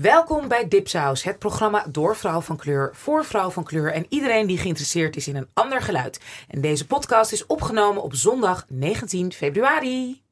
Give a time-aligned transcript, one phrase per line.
[0.00, 4.46] Welkom bij Dipsaus, het programma door vrouw van kleur, voor vrouw van kleur en iedereen
[4.46, 6.20] die geïnteresseerd is in een ander geluid.
[6.48, 10.22] En deze podcast is opgenomen op zondag 19 februari.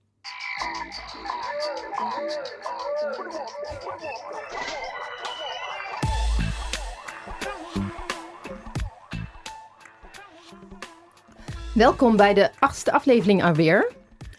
[11.74, 13.92] Welkom bij de achtste aflevering alweer.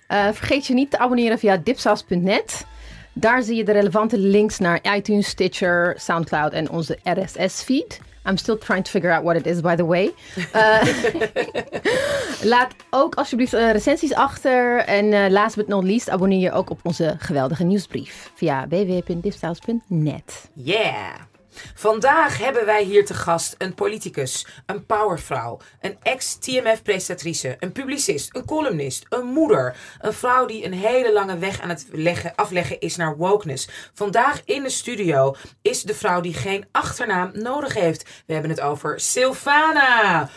[0.08, 2.66] Uh, vergeet je niet te abonneren via dipsaus.net.
[3.14, 8.00] Daar zie je de relevante links naar iTunes, Stitcher, Soundcloud en onze RSS-feed.
[8.26, 10.14] I'm still trying to figure out what it is, by the way.
[10.56, 10.82] Uh,
[12.54, 14.78] laat ook alsjeblieft uh, recensies achter.
[14.78, 20.50] En uh, last but not least, abonneer je ook op onze geweldige nieuwsbrief via www.dipsaus.net.
[20.54, 21.31] Yeah!
[21.76, 28.46] Vandaag hebben wij hier te gast een politicus, een powervrouw, een ex-TMF-presentatrice, een publicist, een
[28.46, 29.76] columnist, een moeder.
[30.00, 33.70] Een vrouw die een hele lange weg aan het leggen, afleggen is naar wokeness.
[33.94, 38.10] Vandaag in de studio is de vrouw die geen achternaam nodig heeft.
[38.26, 40.30] We hebben het over Sylvana.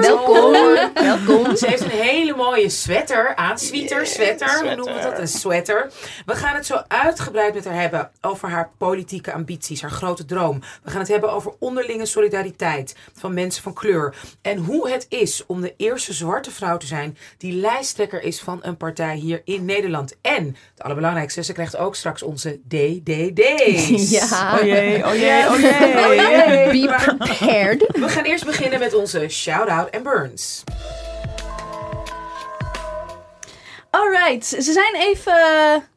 [0.00, 0.52] Welkom.
[0.94, 1.56] Welkom.
[1.56, 3.58] Ze heeft een hele mooie sweater aan.
[3.58, 4.60] Sweater, sweater.
[4.60, 5.18] Hoe noemen we dat?
[5.18, 5.90] Een sweater.
[6.26, 8.70] We gaan het zo uitgebreid met haar hebben over haar
[9.00, 10.60] politieke ambities, haar grote droom.
[10.82, 14.14] We gaan het hebben over onderlinge solidariteit van mensen van kleur.
[14.42, 18.58] En hoe het is om de eerste zwarte vrouw te zijn die lijsttrekker is van
[18.62, 20.16] een partij hier in Nederland.
[20.20, 24.08] En het allerbelangrijkste, ze krijgt ook straks onze DDD's.
[24.20, 24.58] Ja.
[24.58, 26.86] Oh jee, oh jee, oh jee.
[26.86, 27.86] Be prepared.
[27.92, 30.64] We gaan eerst beginnen met onze shout-out en burns.
[33.90, 35.34] Alright, ze zijn even.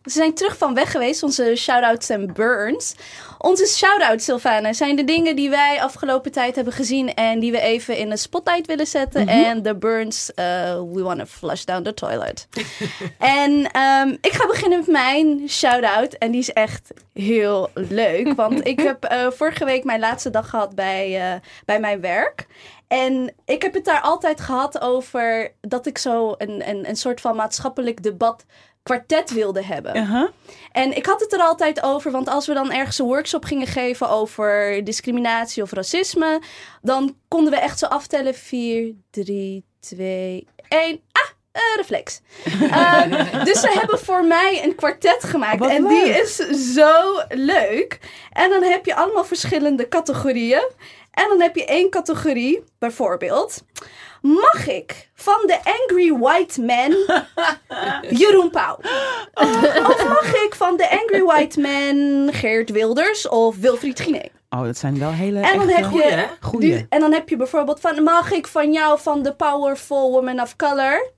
[0.03, 2.95] Ze zijn terug van weg geweest, onze shout-outs en burns.
[3.37, 7.59] Onze shout-outs, Sylvana, zijn de dingen die wij afgelopen tijd hebben gezien en die we
[7.59, 9.27] even in de spotlight willen zetten.
[9.27, 10.45] En de burns, uh,
[10.93, 12.47] we want to flush down the toilet.
[13.17, 16.13] en um, ik ga beginnen met mijn shout-out.
[16.13, 18.33] En die is echt heel leuk.
[18.35, 22.45] Want ik heb uh, vorige week mijn laatste dag gehad bij, uh, bij mijn werk.
[22.87, 27.21] En ik heb het daar altijd gehad over dat ik zo een, een, een soort
[27.21, 28.45] van maatschappelijk debat
[28.83, 29.95] kwartet wilde hebben.
[29.95, 30.29] Uh -huh.
[30.71, 33.67] En ik had het er altijd over, want als we dan ergens een workshop gingen
[33.67, 36.41] geven over discriminatie of racisme,
[36.81, 41.01] dan konden we echt zo aftellen: 4, 3, 2, 1.
[41.11, 41.21] Ah!
[41.55, 42.21] Uh, reflex.
[42.45, 45.59] uh, dus ze hebben voor mij een kwartet gemaakt.
[45.59, 45.89] Wat en leuk.
[45.89, 46.35] die is
[46.73, 47.99] zo leuk.
[48.31, 50.69] En dan heb je allemaal verschillende categorieën.
[51.13, 53.63] En dan heb je één categorie, bijvoorbeeld.
[54.21, 56.95] Mag ik van de Angry White Man
[58.19, 58.77] Jeroen Pauw?
[59.89, 64.25] Of mag ik van de Angry White Man Geert Wilders of Wilfried Giné?
[64.49, 66.85] Oh, dat zijn wel hele En dan, heb goeie, je, goeie.
[66.89, 68.03] en dan heb je bijvoorbeeld van...
[68.03, 71.11] Mag ik van jou van de Powerful Woman of Color?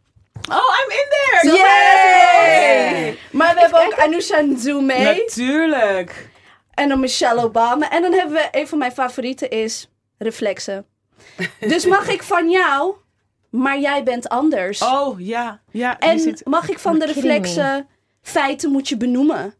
[0.50, 1.57] Oh, I'm in there!
[1.57, 3.17] Yay!
[3.31, 5.13] Maar we hebben ook Anusha Nzume.
[5.17, 6.29] Natuurlijk.
[6.75, 7.89] En dan Michelle Obama.
[7.89, 10.85] En dan hebben we, een van mijn favorieten is reflexen.
[11.59, 12.95] Dus mag ik van jou,
[13.49, 14.81] maar jij bent anders.
[14.81, 15.61] Oh, ja.
[15.71, 16.45] ja en zit...
[16.45, 17.87] mag ik van de reflexen,
[18.21, 19.53] feiten moet je benoemen.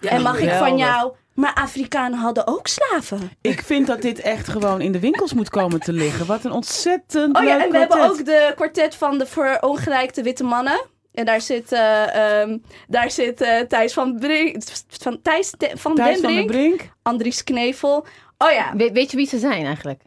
[0.00, 3.30] Ja, en mag ik van jou, maar Afrikanen hadden ook slaven.
[3.40, 6.26] Ik vind dat dit echt gewoon in de winkels moet komen te liggen.
[6.26, 10.22] Wat een ontzettend Oh ja, leuk en we hebben ook de kwartet van de verongelijkte
[10.22, 10.80] witte mannen.
[11.18, 12.58] En daar zit, eh, ehm,
[12.88, 16.80] daar zit eh, Thijs van, Brink, van, Thijs de- van Thijs den van den Brink.
[17.02, 18.06] Andries Knevel.
[18.38, 20.00] Oh ja, We- weet je wie ze zijn eigenlijk?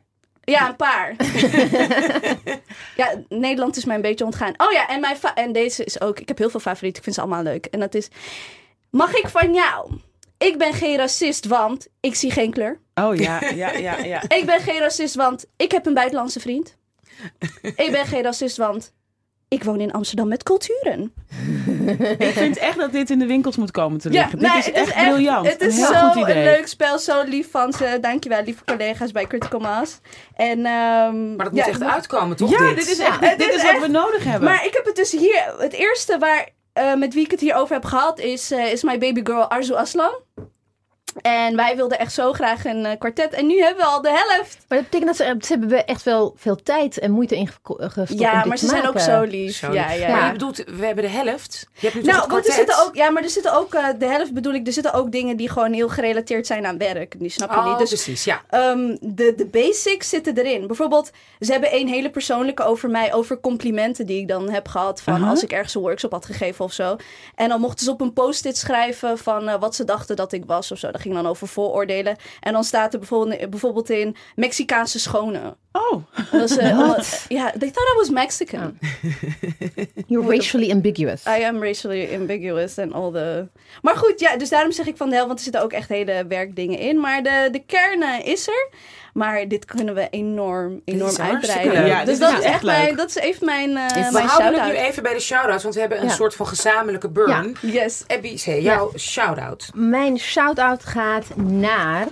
[0.43, 1.15] Ja, een paar.
[3.01, 4.53] ja, Nederland is mij een beetje ontgaan.
[4.57, 6.19] Oh ja, en, mijn en deze is ook...
[6.19, 6.97] Ik heb heel veel favorieten.
[6.97, 7.65] Ik vind ze allemaal leuk.
[7.65, 8.07] En dat is...
[8.89, 9.91] Mag ik van jou?
[10.37, 12.79] Ik ben geen racist, want ik zie geen kleur.
[12.95, 14.21] Oh ja, ja, ja, ja.
[14.37, 16.77] Ik ben geen racist, want ik heb een buitenlandse vriend.
[17.61, 18.93] ik ben geen racist, want
[19.53, 21.13] ik woon in Amsterdam met culturen.
[22.17, 24.39] Ik vind echt dat dit in de winkels moet komen te liggen.
[24.39, 25.47] dit nee, is het echt briljant.
[25.47, 26.35] Het is een heel zo goed idee.
[26.35, 27.97] een leuk spel, zo lief van ze.
[28.01, 29.99] Dankjewel, lieve collega's bij Critical Mass.
[30.35, 32.49] En, ehm, Maar dat moet ja, echt uitkomen, toch?
[32.49, 32.75] Ja, dit?
[32.75, 34.49] dit is, echt, dit is is wat we nodig hebben.
[34.49, 35.53] Maar ik heb het dus hier...
[35.57, 38.19] Het eerste waar, eh, met wie ik het hier over heb gehad...
[38.19, 40.13] is, eh, is mijn babygirl Arzu Aslan.
[41.21, 43.33] En wij wilden echt zo graag een eh, kwartet.
[43.33, 44.57] En nu hebben we al de helft.
[44.67, 47.75] Maar dat betekent dat ze, ze hebben echt wel veel tijd en moeite in geko-
[47.77, 49.55] eh, gestopt Ja, dit maar te ze zijn ook zo lief.
[49.55, 49.73] Zo.
[49.73, 50.07] Ja, ja.
[50.09, 50.25] Maar Ja.
[50.25, 51.67] je bedoelt, we hebben de helft.
[51.73, 53.85] Je hebt nu toch Nou, want er zitten ook, ja, maar er zitten ook, eh,
[53.99, 57.19] de helft bedoel ik, er zitten ook dingen die gewoon heel gerelateerd zijn aan werk.
[57.19, 57.77] Die snap je Oh, niet.
[57.77, 58.41] Dus precies, ja.
[58.49, 60.67] Ehm, de, de basics zitten erin.
[60.67, 65.01] Bijvoorbeeld, ze hebben een hele persoonlijke over mij, over complimenten die ik dan heb gehad.
[65.01, 66.95] Van als ik ergens een workshop had gegeven of zo.
[67.35, 70.43] En dan mochten ze op een post-it schrijven van eh, wat ze dachten dat ik
[70.45, 70.89] was of zo.
[71.01, 72.15] Ging dan over vooroordelen.
[72.39, 75.55] En dan staat er bijvoorbeeld, bijvoorbeeld in Mexicaanse schone.
[75.71, 77.25] Oh, Dat is, eh, What?
[77.27, 78.79] Ja, they thought I was Mexican.
[80.07, 81.25] You're racially ambiguous.
[81.25, 83.47] I am racially ambiguous and all the...
[83.81, 85.89] Maar goed, ja, dus daarom zeg ik van de helft, want er zitten ook echt
[85.89, 86.99] hele werkdingen in.
[86.99, 88.69] Maar de, de kern is er.
[89.13, 91.73] Maar dit kunnen we enorm, enorm uitbreiden.
[91.73, 91.87] leuk.
[91.87, 92.75] Ja, dus dit dat is echt leuk.
[92.75, 95.75] mijn, dat is even mijn, eh We houden het nu even bij de shout-outs, want
[95.75, 96.13] we hebben een Ja.
[96.13, 97.55] soort van gezamenlijke burn.
[97.61, 98.03] Yes.
[98.07, 99.69] Abby, zeg jouw shout-out.
[99.75, 102.07] Mijn shout-out gaat naar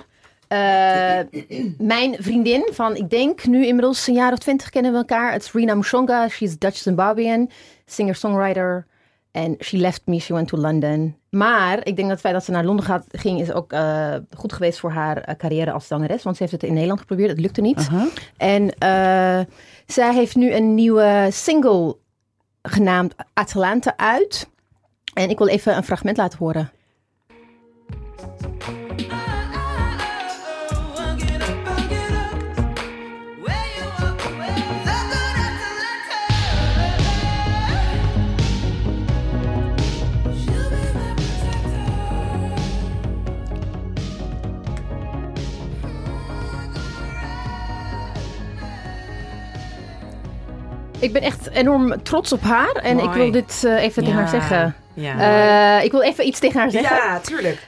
[0.48, 1.20] eh,
[1.78, 5.32] mijn vriendin van, ik denk nu inmiddels een jaar of twintig kennen we elkaar.
[5.32, 6.28] Het is Rina Mushonga.
[6.28, 7.50] She's Dutch Zimbabwean,
[7.86, 8.86] singer-songwriter.
[9.32, 11.18] En she left me, she went to London.
[11.30, 14.16] Maar ik denk dat het feit dat ze naar Londen gaat, ging is ook eh,
[14.38, 16.24] goed geweest voor haar eh, carrière als zangeres.
[16.24, 17.90] Want ze heeft het in Nederland geprobeerd, het lukte niet.
[18.38, 19.40] En eh,
[19.86, 21.98] zij heeft nu een nieuwe single
[22.62, 24.50] genaamd Atalanta uit.
[25.14, 26.72] En ik wil even een fragment laten horen.
[51.00, 52.72] Ik ben echt enorm trots op haar.
[52.72, 54.76] En ik wil dit eh, even tegen haar zeggen.
[54.94, 56.96] Ja, Eh, ik wil even iets tegen haar zeggen.
[56.96, 57.68] ja tuurlijk.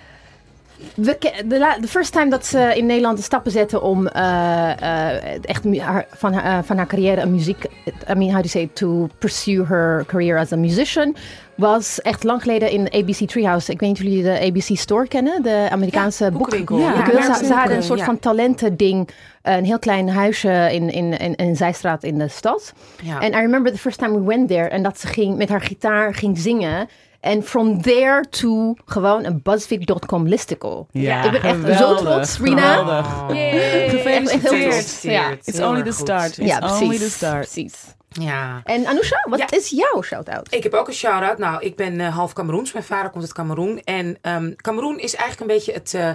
[0.95, 6.05] We de, first time dat ze in Nederland de stappen zette om eh, echt haar,
[6.11, 9.65] van, haar, van haar carrière een muziek, I mean, how do you say, to pursue
[9.65, 11.15] her career as a musician,
[11.61, 13.71] was echt lang geleden in ABC Treehouse.
[13.71, 16.23] Ik weet niet of jullie de ABC Store kennen, de Amerikaanse.
[16.23, 16.31] Ja,
[16.79, 16.93] Ja,
[17.27, 19.09] ja, ze, ze hadden een soort van talentending,
[19.41, 22.73] een heel klein huisje in, in, in, in een zijstraat in de stad.
[23.19, 24.67] En I remember the first time we went there.
[24.67, 26.89] En dat ze ging met haar gitaar ging zingen.
[27.21, 30.85] En from there to gewoon een BuzzFeed.com listicle.
[30.91, 32.75] Ja, ik ben echt zo geweldig, trots, Rina.
[32.75, 33.35] geweldig.
[33.37, 33.89] Yay.
[33.89, 35.01] Gefeliciteerd.
[35.01, 35.31] Ja.
[35.43, 36.37] It's only the start.
[36.37, 36.99] It's Ja, only precies.
[36.99, 37.39] the start.
[37.51, 37.73] precies.
[38.09, 38.61] Ja.
[38.63, 39.45] En Anousha, wat Ja.
[39.49, 40.53] is jouw shout-out?
[40.53, 41.37] Ik heb ook een shout-out.
[41.37, 42.71] Nou, ik ben eh, half Cameroens.
[42.73, 43.79] Mijn vader komt uit Cameroen.
[43.83, 45.93] En ehm Cameroen is eigenlijk een beetje het...
[45.93, 46.09] eh,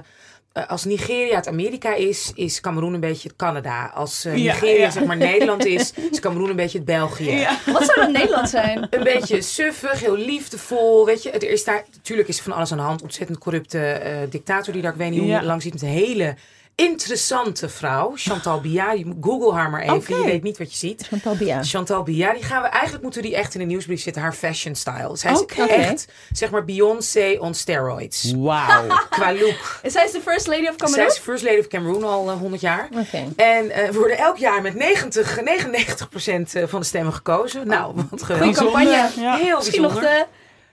[0.68, 3.86] als Nigeria het Amerika is, is Cameroen een beetje het Canada.
[3.94, 4.90] Als eh, Nigeria ja.
[4.90, 7.30] zeg maar Nederland is, is Cameroen een beetje het België.
[7.30, 7.58] Ja.
[7.66, 8.86] Wat zou dat Nederland zijn?
[8.90, 11.06] Een beetje suffig, heel liefdevol.
[11.06, 13.02] Weet je, er is daar, natuurlijk is er van alles aan de hand.
[13.02, 15.42] Ontzettend corrupte eh, dictator die daar, ik weet niet hoe Ja.
[15.42, 16.34] lang ziet, met een hele
[16.76, 18.12] interessante vrouw.
[18.14, 18.60] Chantal
[19.04, 20.16] moet Google haar maar even.
[20.18, 21.06] Je weet niet wat je ziet.
[21.06, 21.62] Chantal Bia.
[21.62, 24.22] Chantal Biya, die gaan we eigenlijk moeten we die echt in de nieuwsbrief zitten.
[24.22, 25.16] Haar fashion style.
[25.16, 28.32] Zij is echt, zeg maar, Beyoncé on steroids.
[28.36, 28.86] Wauw.
[29.10, 29.80] Qua look.
[29.82, 31.06] Zij is de first lady of Zij Cameroon?
[31.06, 32.88] is first lady of Cameroon al eh, 100 jaar.
[32.98, 33.24] Oké.
[33.36, 37.66] En eh, we worden elk jaar met 90, 99 procent eh, van de stemmen gekozen.
[37.66, 38.56] Nou, wat Goeie geweldig.
[38.56, 39.08] campagne.
[39.20, 39.36] Ja.
[39.36, 40.24] Heel Misschien nog de,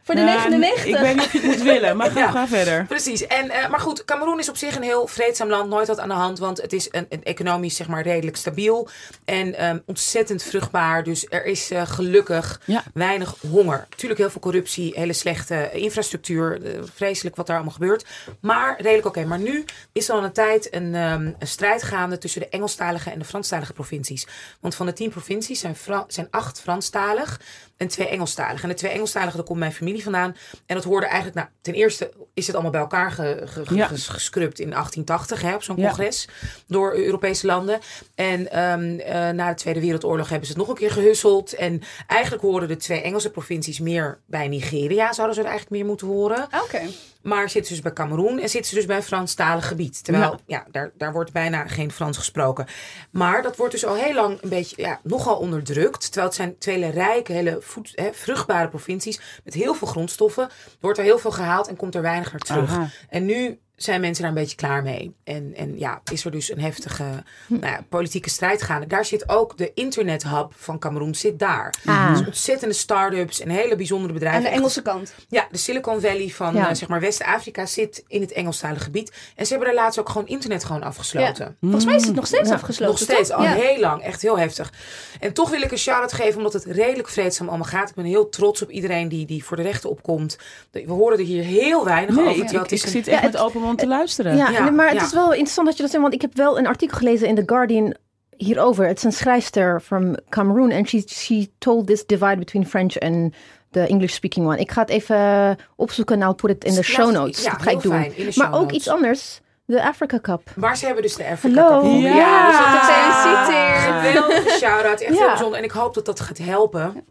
[0.03, 0.85] voor de Ja, 99.
[0.85, 2.31] Ik weet niet of je het moet willen, maar ga, Ja.
[2.31, 2.85] ga verder.
[2.85, 3.27] Precies.
[3.27, 5.69] En, eh, maar goed, Cameroen is op zich een heel vreedzaam land.
[5.69, 8.87] Nooit wat aan de hand, want het is een, een economisch zeg maar redelijk stabiel.
[9.25, 11.03] En ehm, ontzettend vruchtbaar.
[11.03, 12.83] Dus er is eh, gelukkig Ja.
[12.93, 13.87] weinig honger.
[13.95, 16.65] Tuurlijk heel veel corruptie, hele slechte infrastructuur.
[16.65, 18.05] eh, vreselijk wat daar allemaal gebeurt.
[18.41, 19.25] Maar redelijk oké.
[19.25, 23.09] Maar nu is er al een tijd een, ehm, een strijd gaande tussen de Engelstalige
[23.09, 24.27] en de Franstalige provincies.
[24.59, 27.39] Want van de tien provincies zijn, Fra- zijn acht Franstalig
[27.83, 28.63] en twee Engelstalig.
[28.63, 30.35] En de twee Engelstaligen, daar komt mijn familie vandaan.
[30.65, 33.75] En dat hoorde eigenlijk, nou, ten eerste is het allemaal bij elkaar ge, ge- ge-
[33.75, 33.87] Ja.
[33.87, 35.87] ges- gescrupt in 1880 hè, op zo'n Ja.
[35.87, 36.27] congres
[36.67, 37.79] door Europese landen.
[38.15, 41.53] En ehm, eh, na de Tweede Wereldoorlog hebben ze het nog een keer gehusseld.
[41.53, 45.89] En eigenlijk horen de twee Engelse provincies meer bij Nigeria, zouden ze er eigenlijk meer
[45.89, 46.47] moeten horen.
[46.63, 46.81] Oké.
[47.23, 50.03] Maar zitten ze dus bij Cameroen en zitten ze dus bij een Franstalig gebied.
[50.03, 50.65] Terwijl, ja, Ja.
[50.71, 52.65] daar, daar wordt bijna geen Frans gesproken.
[53.11, 56.01] Maar dat wordt dus al heel lang een beetje, ja, nogal onderdrukt.
[56.01, 60.43] Terwijl het zijn twee rijke, hele voed, hè, vruchtbare provincies met heel veel grondstoffen.
[60.43, 62.69] Er wordt er heel veel gehaald en komt er weinig naar terug.
[62.69, 62.89] Aha.
[63.09, 65.13] En nu zijn mensen daar een beetje klaar mee.
[65.23, 67.03] En, en ja, is er dus een heftige
[67.47, 68.87] nou ja, politieke strijd gaande.
[68.87, 71.73] Daar zit ook de internethub van Cameroen zit daar.
[71.85, 72.09] Ah.
[72.17, 74.39] Dus ontzettende start-ups en hele bijzondere bedrijven.
[74.39, 75.13] Aan de Engelse kant.
[75.29, 76.69] ja, de Silicon Valley van Ja.
[76.69, 79.11] eh, zeg maar West-Afrika zit in het Engelstalige gebied.
[79.35, 81.57] En ze hebben daar laatst ook gewoon internet gewoon afgesloten.
[81.61, 82.85] Volgens mij is het nog steeds afgesloten.
[82.95, 83.37] Nog steeds, toch?
[83.37, 84.01] al heel lang.
[84.01, 84.73] Echt heel heftig.
[85.19, 87.89] En toch wil ik een shout-out geven, omdat het redelijk vreedzaam allemaal gaat.
[87.89, 90.37] Ik ben heel trots op iedereen die, die voor de rechten opkomt.
[90.71, 92.43] We horen er hier heel weinig Nee, over.
[92.43, 94.37] ik, ik, het ik echt met open mond te luisteren.
[94.37, 95.03] Ja, Ja, maar het ja.
[95.03, 97.35] is wel interessant dat je dat zegt, want ik heb wel een artikel gelezen in
[97.35, 97.95] The Guardian
[98.37, 98.87] hierover.
[98.87, 103.33] Het is een schrijfster from Cameroon en she, she told this divide between French and
[103.71, 104.57] the English speaking one.
[104.57, 107.43] Ik ga het even opzoeken en I'll put it in the Laat- show notes.
[107.43, 108.01] ja, dat ga ik doen.
[108.01, 109.41] de maar ook iets anders.
[109.65, 110.41] De Africa Cup.
[110.55, 111.75] Maar ze hebben dus de Afrika Hallo.
[111.75, 112.15] Cup gewonnen.
[112.15, 112.47] Ja.
[112.47, 114.05] dus dat Gefeliciteerd.
[114.05, 115.01] een geweldige shout-out.
[115.01, 115.17] Echt Ja.
[115.19, 115.57] heel bijzonder.
[115.57, 117.05] En ik hoop dat dat gaat helpen.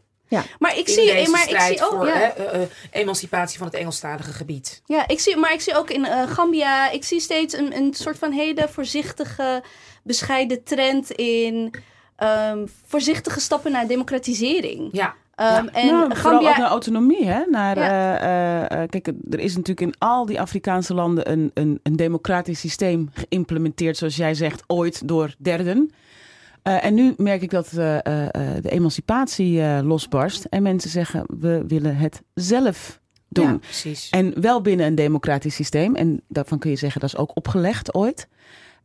[0.59, 2.13] Maar ik in zie, deze maar ik zie ook, voor ja.
[2.13, 4.83] hè, eh, eh, emancipatie van het Engelstalige gebied.
[4.87, 7.95] Ja, ik zie, maar ik zie ook in eh, Gambia, ik zie steeds een, een
[7.95, 9.63] soort van hele voorzichtige,
[10.03, 11.75] bescheiden trend in
[12.17, 14.89] ehm, voorzichtige stappen naar democratisering.
[14.93, 17.25] Ja, Ehm, En nou, vooral ook Gambia, naar autonomie.
[17.25, 17.43] Hè?
[17.51, 18.19] Naar, Ja.
[18.19, 21.97] eh, eh, eh, kijk, er is natuurlijk in al die Afrikaanse landen een, een, een
[21.97, 25.91] democratisch systeem geïmplementeerd, zoals jij zegt, ooit door derden.
[26.63, 31.65] Eh, en nu merk ik dat eh, eh, de emancipatie losbarst en mensen zeggen, we
[31.67, 33.47] willen het zelf doen.
[33.47, 34.09] ja precies.
[34.11, 35.95] En wel binnen een democratisch systeem.
[35.95, 38.29] En daarvan kun je zeggen dat is ook opgelegd ooit.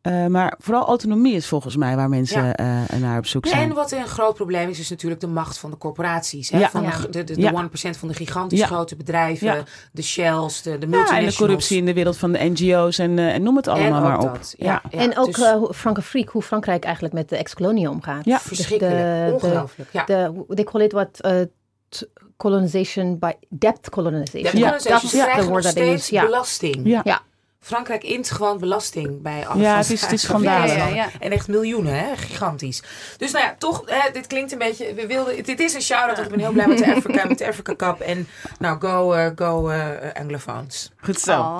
[0.02, 2.56] Eh, maar vooral autonomie is volgens mij waar mensen Ja.
[2.56, 3.70] eh, naar op zoek zijn.
[3.70, 6.50] En wat een groot probleem is, is natuurlijk de macht van de corporaties.
[6.50, 6.60] Hè?
[6.60, 6.70] Ja.
[6.70, 6.98] Van de Ja.
[7.12, 7.52] de, de, de Ja.
[7.52, 8.66] 1% van de gigantisch Ja.
[8.66, 9.64] grote bedrijven, Ja.
[9.92, 11.34] de Shells, de, de ja, en multinationals.
[11.36, 14.02] de corruptie in de wereld van de NGO's en, eh, en noem het allemaal en
[14.04, 14.34] maar ook op.
[14.36, 14.54] dat.
[14.58, 18.26] Ja, ja, en ook dus eh, hoe Frankrijk, hoe Frankrijk eigenlijk met de ex-kolonie omgaat.
[18.26, 18.38] Ja.
[18.38, 19.90] Dus verschrikkelijk, de- ongelooflijk.
[19.94, 20.04] Ja.
[20.06, 21.32] de, they call it what uh,
[22.38, 24.52] colonization by depth colonization.
[24.52, 24.66] De Ja.
[24.72, 25.18] Dat is de
[25.50, 26.10] nog they steeds.
[26.10, 26.24] Ja.
[26.26, 26.88] belasting.
[26.88, 27.22] Ja.
[27.68, 30.72] Frankrijk int gewoon belasting bij alle Ja, het is- het is schandalig.
[30.72, 30.96] vijanden.
[30.96, 31.20] Ja, ja, ja.
[31.20, 32.16] En echt miljoenen, hè?
[32.16, 32.84] gigantisch.
[33.18, 34.94] Dus nou ja, toch, hè, dit klinkt een beetje...
[34.94, 37.48] We wilden, dit is een shout-out, ik ben heel blij met de Africa, met de
[37.48, 38.00] Africa Cup.
[38.00, 38.28] En
[38.60, 39.88] nou, go, eh, go eh,
[40.22, 40.92] Anglophones.
[41.02, 41.40] Goed zo.
[41.40, 41.58] Oh.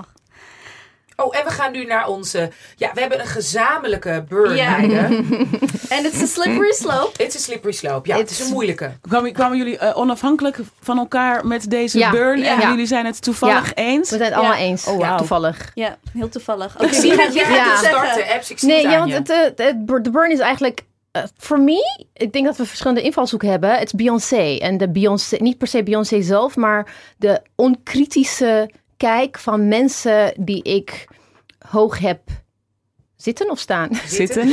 [1.24, 2.50] Oh, en we gaan nu naar onze...
[2.76, 4.78] Ja, we hebben een gezamenlijke burn, Ja.
[5.90, 7.12] En het is een slippery slope.
[7.24, 8.08] Het is een slippery slope.
[8.10, 8.92] Ja, het is een moeilijke.
[9.02, 12.12] Kwamen, kwamen jullie eh, onafhankelijk van elkaar met deze Ja.
[12.12, 12.44] burn?
[12.44, 12.70] En Ja.
[12.70, 13.74] jullie zijn het toevallig Ja.
[13.76, 14.10] eens?
[14.10, 14.64] We zijn het allemaal Ja.
[14.64, 14.88] eens.
[14.88, 15.18] Oh, ja, wauw.
[15.18, 15.72] toevallig.
[15.74, 16.76] Ja, heel toevallig.
[16.76, 17.64] Oké, Ik zie wie gaat wie gaat Ja.
[17.64, 18.08] gaat het zeggen?
[18.10, 18.50] starten, Eps.
[18.52, 19.34] Ik zie Nee, het ja, aan want je.
[19.34, 20.82] het, eh, het, de burn is eigenlijk...
[21.12, 23.72] eh, Voor me, ik denk dat we verschillende invalshoeken hebben.
[23.72, 24.58] Het is Beyoncé.
[24.58, 30.64] En de Beyoncé, niet per se Beyoncé zelf, maar de onkritische kijk van mensen die
[30.64, 31.08] ik
[31.70, 32.20] hoog heb
[33.16, 33.90] zitten of staan.
[34.20, 34.50] Zitten?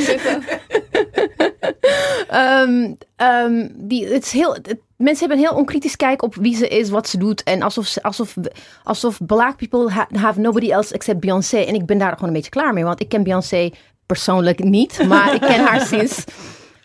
[2.29, 6.57] Ehm, ehm, die, het is heel, het- mensen hebben een heel onkritisch kijk op wie
[6.57, 7.43] ze is, wat ze doet.
[7.43, 8.35] En alsof, ze- alsof,
[8.83, 11.57] alsof black people ha- have nobody else except Beyoncé.
[11.59, 12.85] En ik ben daar gewoon een beetje klaar mee.
[12.85, 13.71] Want ik ken Beyoncé
[14.07, 15.05] persoonlijk niet.
[15.09, 16.25] Maar ik ken haar sinds...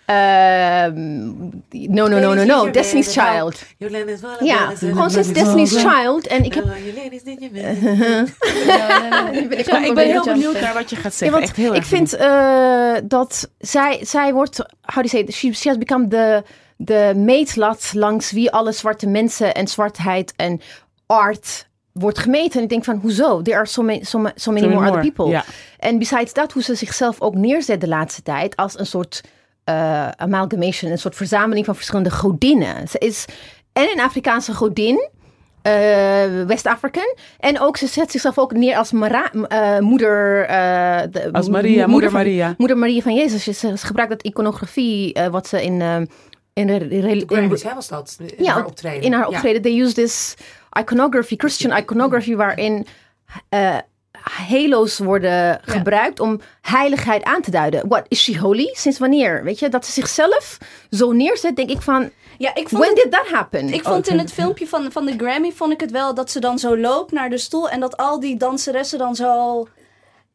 [0.09, 1.27] ehm,
[1.69, 2.71] no, no, no, no, no.
[2.71, 3.61] Destiny's Child.
[4.39, 6.27] Ja, gewoon sinds Destiny's Child.
[6.27, 6.65] En ik heb...
[9.85, 11.37] Ik ben heel benieuwd naar wat je gaat zeggen.
[11.37, 15.53] want Echt heel ik vind eh, dat zij, zij wordt, how do you say, she,
[15.53, 16.43] she has become de,
[16.77, 20.61] de meetlat langs wie alle zwarte mensen en zwartheid en
[21.05, 22.57] art wordt gemeten.
[22.57, 23.41] En ik denk van, hoezo?
[23.41, 25.43] There are so many, so, ma- so many more, other people.
[25.79, 29.21] En besides dat, hoe ze zichzelf ook neerzet de laatste tijd als een soort
[29.69, 32.87] eh, amalgamation, een soort verzameling van verschillende godinnen.
[32.87, 33.25] Ze is
[33.73, 35.09] en een Afrikaanse godin,
[35.61, 37.15] eh, West-African.
[37.39, 40.45] En ook, ze zet zichzelf ook neer als Mara- eh, moeder...
[40.45, 42.53] eh, de, Als Maria, mo- moeder van, Maria.
[42.57, 43.43] Moeder Maria van Jezus.
[43.43, 45.81] Ze, ze gebruikt dat iconografie, eh, wat ze in...
[46.53, 46.73] in, de,
[47.63, 48.17] hè, was dat?
[48.37, 49.01] In ja, haar optreden.
[49.01, 49.35] in haar Ja.
[49.35, 49.61] optreden.
[49.61, 50.33] They use this
[50.79, 52.85] iconography, Christian iconography, waarin
[53.49, 53.77] eh,
[54.29, 57.87] halo's worden gebruikt om heiligheid aan te duiden.
[57.87, 58.69] What is she holy?
[58.71, 59.43] Sinds wanneer?
[59.43, 60.57] Weet je, dat ze zichzelf
[60.89, 63.73] zo neerzet, denk ik van, Ja, ik vond when het did that happen?
[63.73, 66.39] Ik vond in het filmpje van, van de Grammy vond ik het wel dat ze
[66.39, 69.67] dan zo loopt naar de stoel en dat al die danseressen dan zo.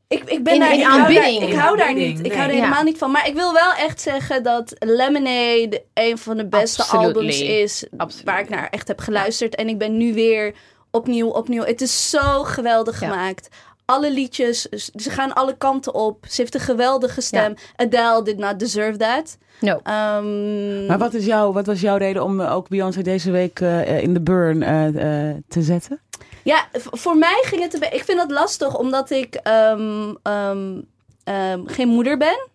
[0.08, 1.42] Ik, ik ben In- daar in ik hou daar, aanbidding.
[1.50, 2.26] ik hou daar aanbidding, niet.
[2.26, 2.38] Ik nee.
[2.40, 2.62] hou er Ja.
[2.62, 3.10] helemaal niet van.
[3.10, 7.14] Maar ik wil wel echt zeggen dat Lemonade een van de beste Absolutely.
[7.14, 8.32] albums is Absolutely.
[8.32, 9.54] waar ik naar echt heb geluisterd.
[9.54, 10.54] En ik ben nu weer
[10.90, 11.64] opnieuw, opnieuw.
[11.64, 13.06] Het is zo geweldig Ja.
[13.08, 13.48] gemaakt.
[13.84, 14.62] Alle liedjes,
[14.94, 16.24] ze gaan alle kanten op.
[16.28, 17.54] Ze heeft een geweldige stem.
[17.76, 19.38] Adele did not deserve that.
[19.60, 19.80] no.
[19.82, 23.60] Ehm, Maar wat, is jouw, wat was jouw reden om eh, ook Beyoncé deze week
[23.60, 26.00] eh, in de burn eh, eh, te zetten?
[26.42, 27.98] Ja, voor mij ging het beetje...
[27.98, 30.80] Ik vind dat lastig, omdat ik ehm, ehm,
[31.24, 32.48] ehm, geen moeder ben.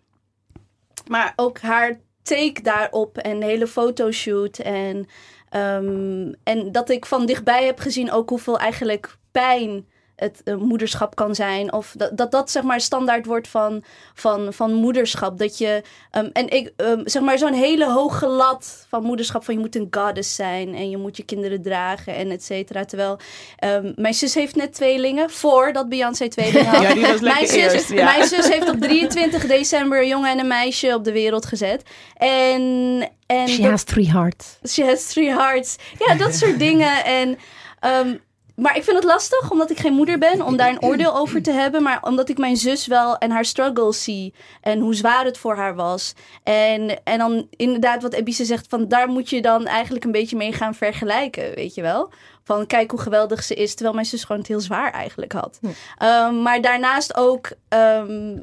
[1.08, 4.58] Maar ook haar take daarop en de hele fotoshoot.
[4.58, 5.06] En,
[5.48, 9.86] ehm, en dat ik van dichtbij heb gezien ook hoeveel eigenlijk pijn
[10.20, 11.72] het eh, moederschap kan zijn.
[11.72, 13.82] Of dat, dat dat zeg maar standaard wordt van,
[14.14, 15.38] van, van moederschap.
[15.38, 19.44] Dat je, ehm, en ik, ehm, zeg maar zo'n hele hoge lat van moederschap.
[19.44, 22.84] Van je moet een goddess zijn en je moet je kinderen dragen en et cetera.
[22.84, 23.18] Terwijl
[23.56, 26.78] ehm, mijn zus heeft net tweelingen voordat Beyoncé tweelingen had.
[26.90, 28.04] Ja, die was lekker mijn, zus, eerst, ja.
[28.04, 31.82] mijn zus heeft op 23 december een jongen en een meisje op de wereld gezet.
[32.16, 34.58] En, en She has three hearts.
[34.68, 35.76] She has three hearts.
[35.98, 37.04] Ja, dat soort dingen.
[37.04, 37.38] En,
[37.80, 38.14] ehm,
[38.56, 41.42] maar ik vind het lastig, omdat ik geen moeder ben, om daar een oordeel over
[41.42, 41.82] te hebben.
[41.82, 44.34] Maar omdat ik mijn zus wel en haar struggles zie.
[44.60, 46.12] En hoe zwaar het voor haar was.
[46.42, 50.36] En, en dan inderdaad wat Ebise zegt, van daar moet je dan eigenlijk een beetje
[50.36, 52.12] mee gaan vergelijken, weet je wel.
[52.44, 55.60] Van kijk hoe geweldig ze is, terwijl mijn zus gewoon het heel zwaar eigenlijk had.
[55.98, 57.50] Ehm, maar daarnaast ook...
[57.68, 58.38] ehm,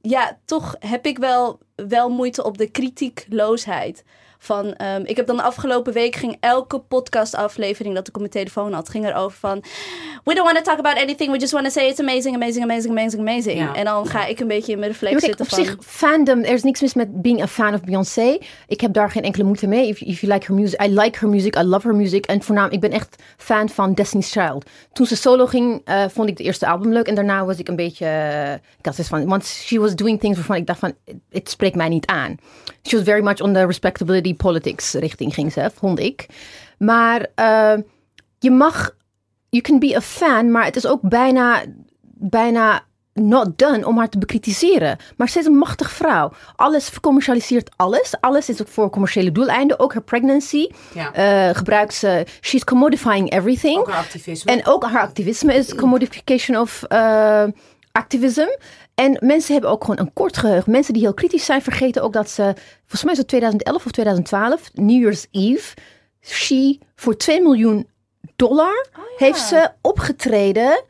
[0.00, 4.04] ja, toch heb ik wel, wel moeite op de kritiekloosheid
[4.38, 8.32] Van, ehm, ik heb dan de afgelopen week ging elke podcastaflevering dat ik op mijn
[8.32, 9.62] telefoon had, ging erover van,
[10.24, 12.64] we don't want to talk about anything, we just want to say it's amazing, amazing,
[12.64, 13.58] amazing, amazing, amazing.
[13.58, 13.74] Ja.
[13.74, 15.76] En dan ga ik een beetje in mijn Ja, reflex maar kijk, zitten op van...
[15.76, 18.38] zich, fandom, er is niks mis met being a fan of Beyoncé.
[18.66, 19.88] Ik heb daar geen enkele moeite mee.
[19.88, 22.26] If, if you like her music, I like her music, I love her music.
[22.26, 24.70] En voornamelijk, ik ben echt fan van Destiny's Child.
[24.92, 27.06] Toen ze solo ging, eh, vond ik de eerste album leuk.
[27.06, 30.20] En daarna was ik een beetje, eh, ik had zoiets van, want she was doing
[30.20, 30.94] things waarvan ik dacht van,
[31.30, 32.36] het spreekt mij niet aan.
[32.82, 36.26] She was very much on the respectability politics richting ging ze, vond ik.
[36.78, 37.74] Maar eh,
[38.38, 38.94] je mag,
[39.48, 41.62] you can be a fan, maar het is ook bijna,
[42.14, 44.96] bijna not done om haar te bekritiseren.
[45.16, 46.32] Maar ze is een machtige vrouw.
[46.56, 48.14] Alles vercommercialiseert alles.
[48.20, 49.78] Alles is ook voor commerciële doeleinden.
[49.78, 51.12] Ook haar pregnancy Ja.
[51.12, 52.26] eh, gebruikt ze.
[52.40, 53.78] She's commodifying everything.
[53.78, 54.52] Ook haar activisme.
[54.52, 57.44] En ook haar activisme is commodification of eh,
[57.92, 58.46] activism.
[58.98, 60.72] En mensen hebben ook gewoon een kort geheugen.
[60.72, 62.42] Mensen die heel kritisch zijn vergeten ook dat ze,
[62.80, 65.74] volgens mij is het 2011 of 2012, New Year's Eve,
[66.20, 67.88] she voor 2 miljoen
[68.36, 68.86] dollar
[69.16, 70.82] heeft ze opgetreden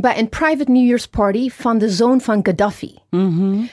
[0.00, 2.98] bij een private New Year's party van de zoon van Gaddafi.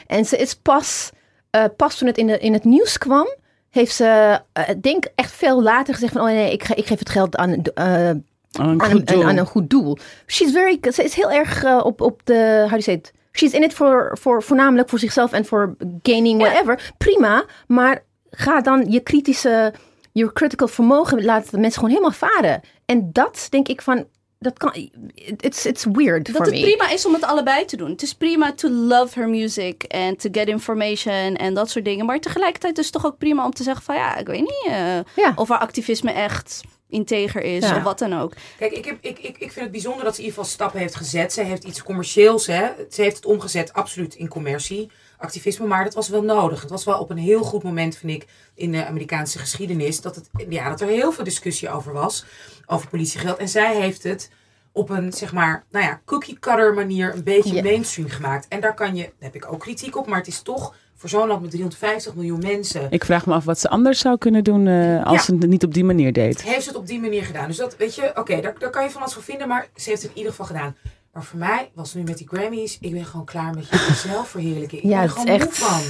[0.07, 1.09] En ze is pas,
[1.49, 3.27] eh, pas toen het in, de, in het nieuws kwam,
[3.69, 6.85] heeft ze, eh, ik denk echt veel later gezegd van, oh nee, ik, ge- ik
[6.85, 8.25] geef het geld aan, eh, Een
[8.59, 9.23] aan, goed een, doel.
[9.23, 9.97] aan een goed doel.
[10.27, 13.11] She's very, ze is heel erg op, op de, how do you say it?
[13.39, 16.93] She's in it voor, voor, voornamelijk voor zichzelf en voor gaining whatever.
[16.97, 19.73] Prima, maar ga dan je kritische,
[20.11, 22.61] je critical vermogen laten de mensen gewoon helemaal varen.
[22.85, 24.05] En dat denk ik van,
[24.39, 24.89] dat kan,
[25.37, 26.61] it's, it's weird Dat for het me.
[26.61, 27.89] prima is om het allebei te doen.
[27.89, 32.05] Het is prima to love her music en to get information en dat soort dingen.
[32.05, 34.65] Maar tegelijkertijd is het toch ook prima om te zeggen van ja, ik weet niet
[34.67, 35.33] eh, Ja.
[35.35, 37.77] of haar activisme echt integer is Ja.
[37.77, 38.33] of wat dan ook.
[38.57, 40.79] Kijk, ik, heb, ik, ik, ik vind het bijzonder dat ze in ieder geval stappen
[40.79, 41.33] heeft gezet.
[41.33, 42.67] Ze heeft iets commercieels, hè.
[42.89, 45.65] Ze heeft het omgezet, absoluut, in commercie, activisme.
[45.67, 46.61] Maar dat was wel nodig.
[46.61, 50.01] Het was wel op een heel goed moment, vind ik, in de Amerikaanse geschiedenis.
[50.01, 52.25] Dat, het, ja, dat er heel veel discussie over was,
[52.65, 53.37] over politiegeld.
[53.37, 54.29] En zij heeft het
[54.71, 58.47] op een, zeg maar, nou ja, cookie-cutter manier een beetje mainstream gemaakt.
[58.47, 61.09] En daar kan je, daar heb ik ook kritiek op, maar het is toch voor
[61.09, 62.87] zo'n land met 350 miljoen mensen...
[62.89, 65.21] Ik vraag me af wat ze anders zou kunnen doen eh, als Ja.
[65.23, 66.41] ze het niet op die manier deed.
[66.43, 67.47] heeft ze het op die manier gedaan.
[67.47, 69.89] Dus dat, weet je, oké, daar, daar kan je van alles voor vinden, maar ze
[69.89, 70.75] heeft het in ieder geval gedaan.
[71.13, 73.93] Maar voor mij was het nu met die Grammys, ik ben gewoon klaar met je
[74.07, 74.81] zelfverheerlijking.
[74.83, 75.81] Ik Ja, ben er het is gewoon echt- moe van.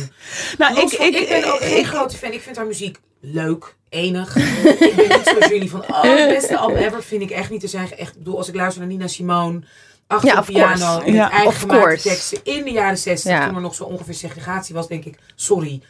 [0.57, 2.31] Nou, van- ik, ben ook geen ik- grote fan.
[2.31, 4.35] Ik vind haar muziek leuk, enig.
[4.89, 7.63] ik ben niet zoals jullie van, oh, het beste album ever vind ik echt niet.
[7.63, 9.59] Er zijn echt, ik bedoel, als ik luister naar Nina Simone,
[10.09, 13.45] achter Ja, de piano, met Ja, eigen gemaakte teksten in de jaren 60, Ja.
[13.45, 15.81] toen er nog zo ongeveer segregatie was, denk ik, sorry.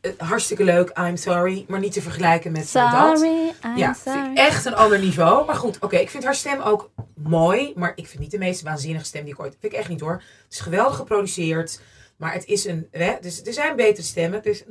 [0.00, 3.18] Eh, hartstikke leuk, I'm sorry, maar niet te vergelijken met met dat.
[3.18, 4.30] Sorry, I'm Ja, vind sorry.
[4.30, 5.46] ik echt een ander niveau.
[5.46, 7.72] Maar goed, oké, ik vind haar stem ook mooi.
[7.76, 9.56] Maar ik vind niet de meest waanzinnige stem die ik ooit...
[9.60, 10.12] vind ik echt niet hoor.
[10.44, 11.80] Het is geweldig geproduceerd.
[12.16, 12.86] Maar het is een...
[12.90, 14.42] Hè, dus er zijn betere stemmen.
[14.42, 14.64] Dus,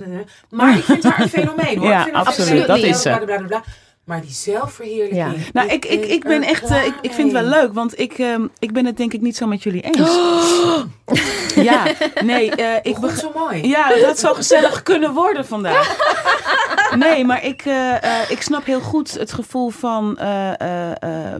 [0.49, 1.87] maar ik vind haar een fenomeen hoor.
[1.87, 3.49] Ja, absoluut, dat is ze.
[4.05, 5.35] Maar die zelfverheerlijking...
[5.35, 5.51] Ja.
[5.53, 8.13] Nou, ik, ik, ik ben echt, eh, ik, ik vind het wel leuk, want ik,
[8.13, 10.17] ehm, ik ben het denk ik niet zo met jullie eens.
[11.55, 11.85] Ja,
[12.23, 13.67] nee, eh, ik zo mooi.
[13.67, 15.95] Ja, dat zou gezellig kunnen worden vandaag.
[16.95, 20.13] Nee, maar ik, eh, ik snap heel goed het gevoel van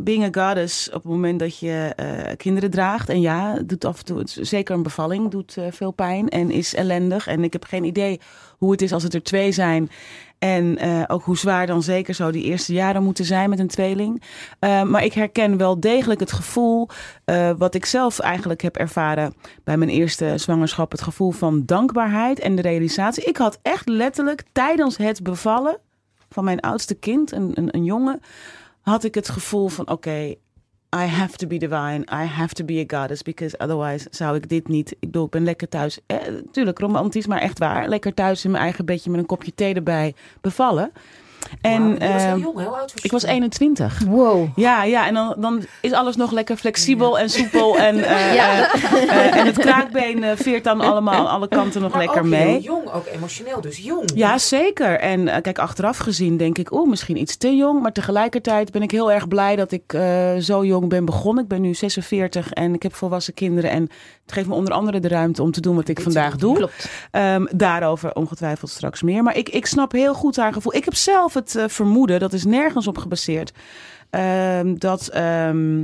[0.01, 1.95] being a goddess op het moment dat je
[2.38, 3.10] kinderen draagt.
[3.10, 6.75] En ja, het doet af en toe, zeker een bevalling doet veel pijn en is
[6.75, 7.28] ellendig.
[7.28, 8.19] En ik heb geen idee
[8.58, 9.89] hoe het is als het er twee zijn.
[10.45, 13.67] En eh, ook hoe zwaar dan zeker zo die eerste jaren moeten zijn met een
[13.67, 14.21] tweeling.
[14.60, 16.89] Eh, maar ik herken wel degelijk het gevoel,
[17.23, 20.91] eh, wat ik zelf eigenlijk heb ervaren bij mijn eerste zwangerschap.
[20.91, 23.23] Het gevoel van dankbaarheid en de realisatie.
[23.23, 25.77] Ik had echt letterlijk tijdens het bevallen
[26.29, 28.19] van mijn oudste kind, een, een, een jongen,
[28.81, 30.36] had ik het gevoel van oké,
[30.95, 32.04] I have to be divine.
[32.12, 33.21] I have to be a goddess.
[33.21, 34.91] Because otherwise zou ik dit niet.
[34.91, 36.00] Ik bedoel, ik ben lekker thuis.
[36.06, 36.17] Eh,
[36.52, 37.88] tuurlijk romantisch, maar echt waar.
[37.88, 40.91] Lekker thuis in mijn eigen bedje met een kopje thee erbij bevallen.
[41.62, 42.53] En was heel ehm, jong?
[42.55, 43.29] Hoe oud was je ik was toen?
[43.31, 44.01] 21.
[44.08, 44.47] Wow.
[44.55, 47.77] Ja, ja, en dan, dan is alles nog lekker flexibel en soepel.
[47.77, 48.73] En, eh, Ja.
[48.73, 52.27] eh, eh, en het kraakbeen veert dan allemaal aan alle kanten nog Maar lekker ook
[52.27, 52.47] mee.
[52.47, 54.12] heel jong, ook emotioneel, dus jong.
[54.15, 54.99] Ja, zeker.
[54.99, 57.81] En kijk, achteraf gezien denk ik, oeh, misschien iets te jong.
[57.81, 61.43] Maar tegelijkertijd ben ik heel erg blij dat ik eh, zo jong ben begonnen.
[61.43, 63.69] Ik ben nu 46 en ik heb volwassen kinderen.
[63.71, 63.89] En
[64.25, 66.55] het geeft me onder andere de ruimte om te doen wat ik Dit vandaag doe.
[66.55, 66.89] Klopt.
[67.11, 69.23] Ehm, daarover ongetwijfeld straks meer.
[69.23, 70.75] Maar ik, ik snap heel goed haar gevoel.
[70.75, 73.53] Ik heb zelf het eh, vermoeden, dat is nergens op gebaseerd,
[74.09, 75.83] ehm, dat ehm,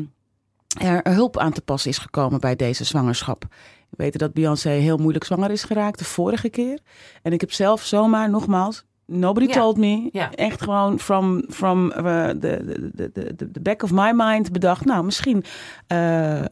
[0.79, 3.45] er hulp aan te pas is gekomen bij deze zwangerschap.
[3.89, 6.79] We weten dat Beyoncé heel moeilijk zwanger is geraakt de vorige keer.
[7.21, 10.09] En ik heb zelf zomaar, nogmaals, nobody told me.
[10.35, 14.85] Echt gewoon from, from uh, the, the, the, the, the back of my mind bedacht.
[14.85, 15.43] Nou, misschien
[15.87, 16.45] eh, eh,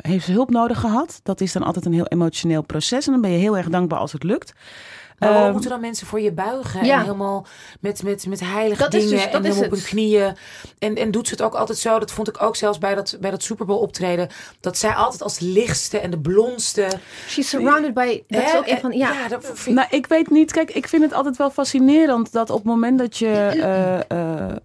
[0.00, 1.20] heeft ze hulp nodig gehad.
[1.22, 3.06] Dat is dan altijd een heel emotioneel proces.
[3.06, 4.54] En dan ben je heel erg dankbaar als het lukt.
[5.18, 6.84] Maar waarom Ehm, moeten dan mensen voor je buigen?
[6.84, 6.94] Ja.
[6.94, 7.46] En helemaal
[7.80, 9.80] met, met, met heilige Dat is dingen dus- dat en helemaal op het.
[9.80, 10.36] hun knieën.
[10.78, 11.98] En, en doet ze het ook altijd zo?
[11.98, 14.28] Dat vond ik ook zelfs bij dat, bij dat Super Bowl optreden.
[14.60, 16.88] Dat zij altijd als lichtste en de blondste.
[17.28, 18.22] She's surrounded by...
[18.28, 18.92] Dat is ook van...
[18.92, 20.52] Ja, dat vind ik- Nou, ik weet niet.
[20.52, 24.50] Kijk, ik vind het altijd wel fascinerend dat op het moment dat je eh, eh,
[24.50, 24.56] eh,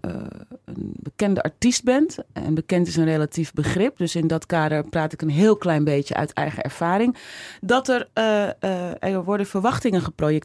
[0.64, 5.12] een bekende artiest bent, en bekend is een relatief begrip, dus in dat kader praat
[5.12, 7.16] ik een heel klein beetje uit eigen ervaring,
[7.60, 8.52] dat er, eh, eh,
[9.00, 10.38] er worden verwachtingen geprojecteerd.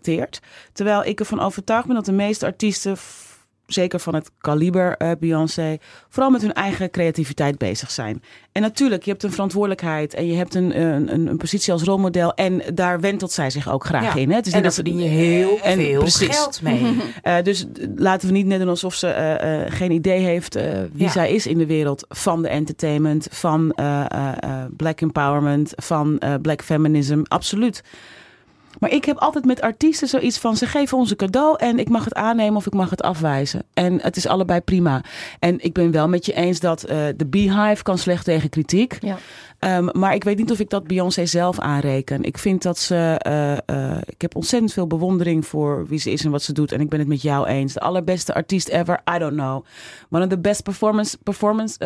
[0.74, 2.96] Terwijl ik ervan overtuigd ben dat de meeste artiesten.
[3.66, 5.78] Zeker van het kaliber eh, Beyoncé,
[6.10, 8.24] vooral met hun eigen creativiteit bezig zijn.
[8.52, 12.34] En natuurlijk, je hebt een verantwoordelijkheid en je hebt een, een, een, positie als rolmodel.
[12.34, 14.22] En daar wentelt zij zich ook graag Ja.
[14.22, 14.30] in.
[14.30, 14.36] Hè?
[14.36, 16.36] Het is en daar dat verdien je heel en veel precies.
[16.38, 16.84] geld mee.
[17.22, 20.56] Eh, dus eh, laten we niet net doen alsof ze eh, eh, geen idee heeft
[20.56, 21.10] eh, wie Ja.
[21.12, 26.20] zij is in de wereld van de entertainment, van eh, eh, eh, black empowerment, van
[26.20, 27.22] eh, black feminism.
[27.28, 27.84] Absoluut.
[28.80, 31.90] Maar ik heb altijd met artiesten zoiets van: ze geven ons een cadeau en ik
[31.90, 33.64] mag het aannemen of ik mag het afwijzen.
[33.74, 35.02] En het is allebei prima.
[35.40, 38.98] En ik ben wel met je eens dat eh, de Beehive kan slecht tegen kritiek.
[39.02, 39.18] ja.
[39.60, 42.24] Ehm, maar ik weet niet of ik dat Beyoncé zelf aanreken.
[42.24, 42.96] Ik vind dat ze.
[43.20, 46.72] eh, eh, ik heb ontzettend veel bewondering voor wie ze is en wat ze doet.
[46.72, 47.74] En ik ben het met jou eens.
[47.74, 49.02] De allerbeste artiest ever.
[49.16, 49.66] I don't know.
[50.10, 51.78] One of the best performance, performance,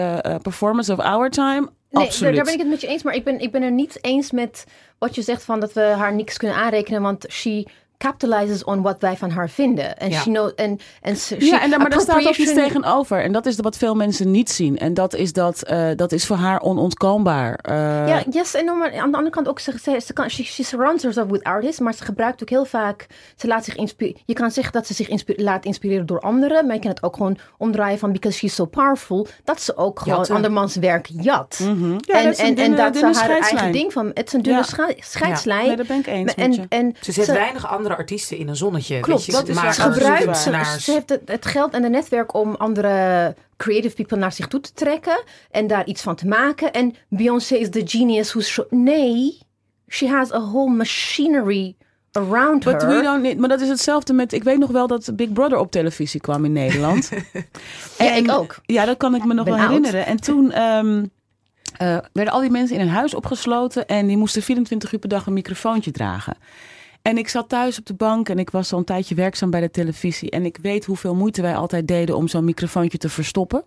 [0.41, 1.69] performance of our time.
[1.89, 2.36] Nee, Absoluut.
[2.36, 3.04] daar, daar ben ik het met je eens.
[3.04, 4.65] Maar ik ben, ik ben er niet eens met
[4.97, 7.02] wat je zegt van dat we haar niks kunnen aanrekenen.
[7.02, 7.65] Want she
[7.99, 9.97] capitalizes on wat wij van haar vinden.
[9.97, 10.19] En Ja.
[10.19, 13.23] she know, en, en she, Ja, en daar, maar daar staat ook iets tegenover.
[13.23, 14.77] En dat is wat veel mensen niet zien.
[14.77, 17.53] En dat is dat, eh, dat is voor haar onontkoombaar.
[17.62, 20.43] Eh, Ja, yes, en maar aan de andere kant ook, ze, ze, ze kan, she,
[20.43, 24.21] she surrounds herself with artists, maar ze gebruikt ook heel vaak, ze laat zich inspireren.
[24.25, 27.03] Je kan zeggen dat ze zich inspi- laat inspireren door anderen, maar je kan het
[27.03, 30.35] ook gewoon omdraaien van, because she's so powerful, dat ze ook gewoon Jatten.
[30.35, 31.59] andermans werk jat.
[31.63, 31.91] Mhm.
[31.91, 34.33] Ja, en, dat is een en, en dat ze haar eigen ding van, het is
[34.33, 34.89] een dunne Ja.
[34.99, 35.67] scheidslijn.
[35.67, 36.65] Nee, dat ben ik eens en, met je.
[36.69, 38.99] en Ze zet ze- weinig andere artiesten in een zonnetje.
[38.99, 42.34] Klopt, weet je, dat is gebruikt, ze, ze heeft het, het geld en het netwerk
[42.34, 46.73] om andere creative people naar zich toe te trekken en daar iets van te maken.
[46.73, 48.62] En Beyoncé is the genius who's...
[48.69, 49.38] Nee,
[49.88, 51.75] she has a whole machinery
[52.12, 52.97] around But her.
[52.97, 54.34] we don't need, maar dat is hetzelfde met.
[54.34, 57.10] Ik weet nog wel dat Big Brother op televisie kwam in Nederland.
[57.97, 58.60] Ja, ik ook.
[58.65, 59.71] Ja, dat kan ik me nog Ben wel oud.
[59.71, 60.06] herinneren.
[60.06, 61.06] En toen ehm,
[61.78, 65.10] eh, werden al die mensen in een huis opgesloten en die moesten 24 uur per
[65.10, 66.38] dag een microfoontje dragen.
[67.01, 69.62] En ik zat thuis op de bank en ik was al een tijdje werkzaam bij
[69.62, 70.29] de televisie.
[70.29, 73.63] En ik weet hoeveel moeite wij altijd deden om zo'n microfoontje te verstoppen.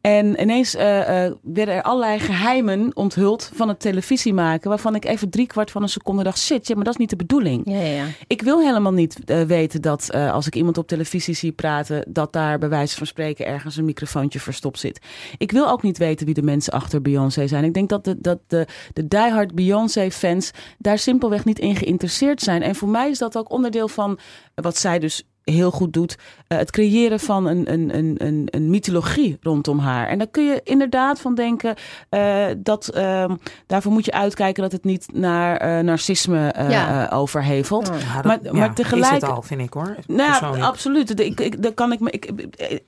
[0.00, 4.68] En ineens eh, eh, werden er allerlei geheimen onthuld van het televisie maken.
[4.68, 7.10] Waarvan ik even drie kwart van een seconde dacht: shit, ja, maar dat is niet
[7.10, 7.62] de bedoeling.
[7.64, 8.06] Ja, ja, ja.
[8.26, 12.32] Ik wil helemaal niet eh, weten dat als ik iemand op televisie zie praten, dat
[12.32, 15.00] daar bij wijze van spreken ergens een microfoontje verstopt zit.
[15.38, 17.64] Ik wil ook niet weten wie de mensen achter Beyoncé zijn.
[17.64, 22.62] Ik denk dat de, dat de, de diehard Beyoncé-fans daar simpelweg niet in geïnteresseerd zijn.
[22.62, 24.18] En voor mij is dat ook onderdeel van
[24.54, 26.16] wat zij dus heel goed doet.
[26.48, 30.08] eh, het creëren van een, een, een, een, een mythologie rondom haar.
[30.08, 31.74] En daar kun je inderdaad van denken
[32.08, 33.34] eh, dat ehm,
[33.66, 37.08] daarvoor moet je uitkijken dat het niet naar eh, narcisme Ja.
[37.12, 37.86] overhevelt.
[37.86, 38.14] Ja.
[38.14, 39.96] Dat- maar- ja, maar tegelijk- Is het al, vind ik hoor.
[40.06, 41.20] Nou, absoluut.
[41.20, 42.10] Ik, ik, daar kan ik me.
[42.10, 42.30] Ik,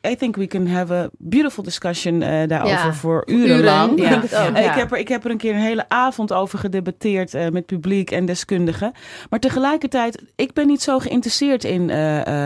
[0.09, 2.93] I think we can have a beautiful discussion eh, daarover Ja.
[2.95, 3.99] voor urenlang.
[3.99, 4.51] Uren, Ja.
[4.51, 7.49] denk ik heb er, ik heb er een keer een hele avond over gedebatteerd eh,
[7.49, 8.93] met publiek en deskundigen.
[9.31, 12.46] Maar tegelijkertijd, ik ben niet zo geïnteresseerd in eh, eh,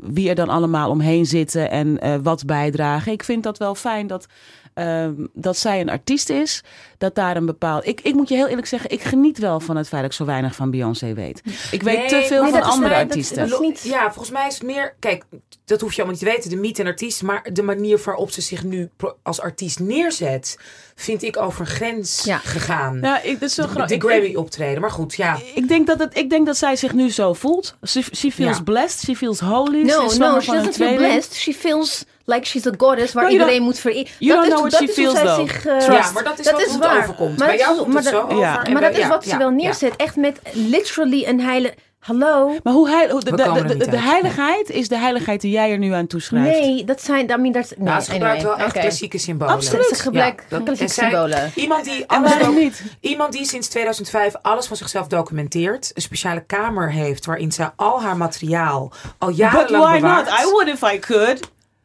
[0.00, 3.12] wie er dan allemaal omheen zitten en eh, wat bijdragen.
[3.12, 4.26] Ik vind dat wel fijn dat,
[4.74, 6.62] ehm, dat zij een artiest is.
[6.98, 7.86] Dat daar een bepaald.
[7.86, 10.16] Ik, ik moet je heel eerlijk zeggen, ik geniet wel van het feit dat ik
[10.16, 11.42] zo weinig van Beyoncé weet.
[11.70, 13.36] Ik weet Nee, te veel van andere nee, dat- artiesten.
[13.48, 14.94] dat is niet- Ja, volgens mij is het meer...
[14.98, 15.24] Kijk,
[15.64, 17.22] dat hoef je allemaal niet te weten, de mythe en artiest.
[17.22, 18.90] Maar de manier waarop ze zich nu
[19.22, 20.58] als artiest neerzet...
[20.94, 22.38] vind ik over een grens Ja.
[22.38, 22.98] gegaan.
[23.00, 24.80] Ja, ik, dat is zo de, de Ik- Grammy optreden.
[24.80, 25.38] Maar goed, ja.
[25.54, 27.76] Ik denk dat, het, ik denk dat zij zich nu zo voelt.
[27.86, 28.62] She, she feels Ja.
[28.62, 29.82] blessed, she feels holy.
[29.82, 31.34] No, no, she doesn't feel blessed.
[31.34, 34.06] She feels like she's a goddess waar No, iedereen moet vereren.
[34.18, 35.40] you don't is, know what dat she is feels, zij though.
[35.40, 35.86] zich, eh, Trust.
[36.08, 36.90] Ja, maar dat is Dat wat is hoe waar.
[36.94, 37.38] het overkomt.
[37.38, 38.38] Maar Bij dat jou is- komt het maar zo dat- over.
[38.44, 38.64] Ja.
[38.64, 39.54] en Maar dat is ja, wat ze wel ja.
[39.54, 39.96] neerzet.
[39.96, 41.74] Echt met literally een heilige...
[42.00, 42.54] Hallo?
[42.62, 46.06] Maar hoe heil, hoe- de, de, heiligheid is de heiligheid die jij er nu aan
[46.06, 46.58] toeschrijft.
[46.60, 47.30] Nee, dat zijn...
[47.30, 48.56] I mean, dat, nee, Nou, ze gebruikt anyway.
[48.56, 48.80] wel echt Oké.
[48.86, 49.54] klassieke symbolen.
[49.54, 49.86] Absoluut.
[49.86, 51.50] Ze gebruikt Ja, dat- klassieke zij- symbolen.
[51.54, 52.82] Iemand die, alles niet?
[53.00, 55.90] iemand die sinds 2005 alles van zichzelf documenteert.
[55.94, 60.30] Een speciale kamer heeft waarin ze al haar materiaal al But jarenlang why bewaart.
[60.30, 60.40] not?
[60.40, 61.40] I would if I could.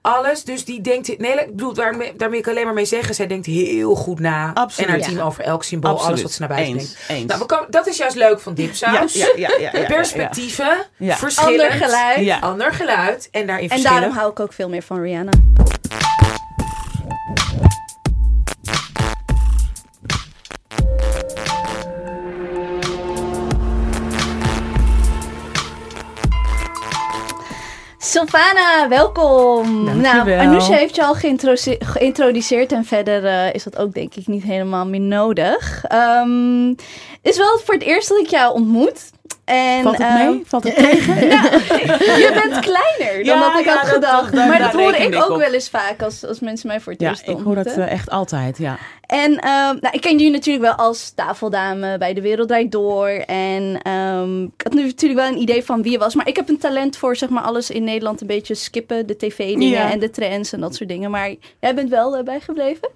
[0.05, 1.17] Alles, dus die denkt...
[1.17, 3.15] Nee, ik bedoel, daarmee, daarmee kan ik alleen maar mee zeggen...
[3.15, 4.51] zij denkt heel goed na.
[4.53, 4.87] Absoluut.
[4.89, 5.23] En haar team Ja.
[5.23, 7.09] over elk symbool, alles wat ze naar buiten Eens, denkt.
[7.09, 7.25] eens.
[7.25, 9.13] Nou, we komen- dat is juist leuk van Dipsaus.
[9.13, 9.85] Ja, ja, ja, ja, ja, ja.
[9.87, 11.15] Perspectieven, Ja.
[11.15, 11.61] verschillend.
[11.61, 12.19] Ander geluid.
[12.25, 12.39] Ja.
[12.39, 13.27] Ander geluid.
[13.31, 15.31] En daarin En daarom hou ik ook veel meer van Rihanna.
[28.19, 29.86] Sylvana, welkom.
[29.86, 30.25] Dankjewel.
[30.25, 34.28] Nou, Anousha heeft je al geïntro- geïntroduceerd en verder eh, is dat ook denk ik
[34.28, 35.84] niet helemaal meer nodig.
[35.88, 36.67] Ehm,
[37.21, 39.13] is wel voor het eerst dat ik jou ontmoet.
[39.45, 40.43] En, Valt het ehm, mee?
[40.45, 41.15] Valt het tegen?
[41.19, 44.36] je bent kleiner dan Ja, dat ik ja, had dat- gedacht.
[44.36, 45.38] daar- maar dat hoor ik ook op.
[45.38, 47.63] wel eens vaak als, als mensen mij voor het Ja, eerst ik hoor ontmoeten.
[47.63, 48.78] dat eh, echt altijd, ja.
[49.07, 53.07] En ehm, nou, ik ken jullie natuurlijk wel als tafeldame bij De Wereld Draait Door.
[53.25, 56.15] En ehm, ik had nu natuurlijk wel een idee van wie je was.
[56.15, 59.07] Maar ik heb een talent voor zeg maar, alles in Nederland een beetje skippen.
[59.07, 59.91] De tv-dingen Ja.
[59.91, 61.11] en de trends en dat soort dingen.
[61.11, 62.89] Maar jij bent wel eh, bijgebleven.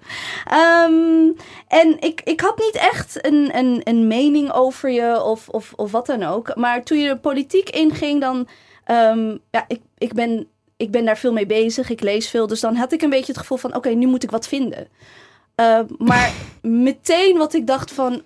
[0.44, 1.28] Ehm,
[1.68, 5.90] en ik, ik had niet echt een, een, een mening over je of, of, of
[5.90, 6.56] wat dan ook.
[6.56, 8.48] Maar toen je de politiek inging, dan...
[9.50, 10.46] ja, ik, ik, ben,
[10.76, 11.90] ik ben daar veel mee bezig.
[11.90, 12.46] Ik lees veel.
[12.46, 13.74] Dus dan had ik een beetje het gevoel van...
[13.74, 14.88] Oké, nu moet ik wat vinden.
[15.60, 18.22] Uh, maar meteen wat ik dacht van...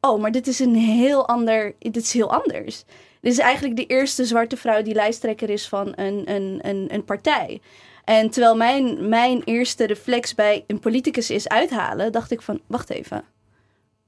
[0.00, 1.74] Oh, maar dit is een heel ander...
[1.78, 2.84] Dit is heel anders.
[3.20, 7.04] Dit is eigenlijk de eerste zwarte vrouw die lijsttrekker is van een, een, een, een
[7.04, 7.60] partij.
[8.04, 12.12] En terwijl mijn, mijn eerste reflex bij een politicus is uithalen...
[12.12, 13.24] dacht ik van, wacht even.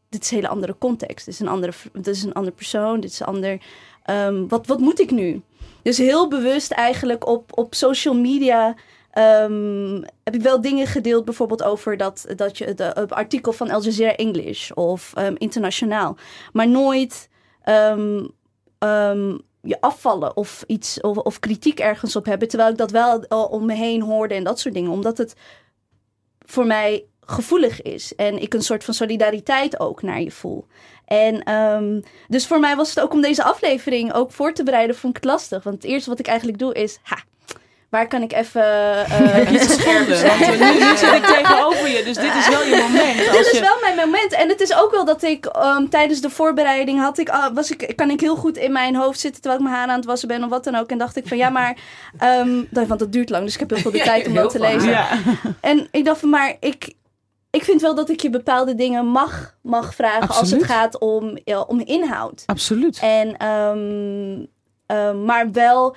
[0.09, 1.25] Dit is een hele andere context.
[1.25, 3.01] Dit is een andere, dit is een andere persoon.
[3.01, 3.61] Dit is een ander...
[4.11, 5.43] Um, wat, wat moet ik nu?
[5.83, 8.75] Dus heel bewust eigenlijk op, op social media...
[9.19, 13.71] Um, heb ik wel dingen gedeeld, bijvoorbeeld over dat, dat je de, het artikel van
[13.71, 16.17] Al Jazeera English of um, internationaal,
[16.53, 17.29] maar nooit
[17.65, 18.35] um,
[19.61, 23.67] je afvallen of iets of, of, kritiek ergens op hebben, terwijl ik dat wel om
[23.67, 25.35] me heen hoorde en dat soort dingen, omdat het
[26.39, 30.67] voor mij gevoelig is en ik een soort van solidariteit ook naar je voel.
[31.05, 35.17] En dus voor mij was het ook om deze aflevering ook voor te bereiden, vond
[35.17, 35.63] ik het lastig.
[35.63, 37.23] Want het eerste wat ik eigenlijk doe is, ha,
[37.93, 38.63] waar kan ik even...
[38.63, 40.27] Uh, je schermen?
[40.27, 43.17] Want nu, nu zit ik tegenover je, dus dit is wel je moment.
[43.37, 43.61] dit is je...
[43.61, 44.33] wel mijn moment.
[44.33, 47.71] En het is ook wel dat ik um, tijdens de voorbereiding had ik, uh, was
[47.71, 50.05] ik, kan ik heel goed in mijn hoofd zitten terwijl ik mijn haar aan het
[50.05, 50.91] wassen ben of wat dan ook.
[50.91, 51.77] En dacht ik van ja, maar,
[52.23, 54.61] um, want dat duurt lang, dus ik heb heel veel de tijd om dat te
[54.61, 54.91] lezen.
[54.91, 55.09] Ja.
[55.61, 56.93] En ik dacht van maar, ik,
[57.51, 60.41] ik vind wel dat ik je bepaalde dingen mag, mag vragen Absoluut.
[60.41, 62.43] als het gaat om, ja, om inhoud.
[62.47, 62.99] Absoluut.
[63.03, 64.47] En, um,
[64.87, 65.97] um, maar wel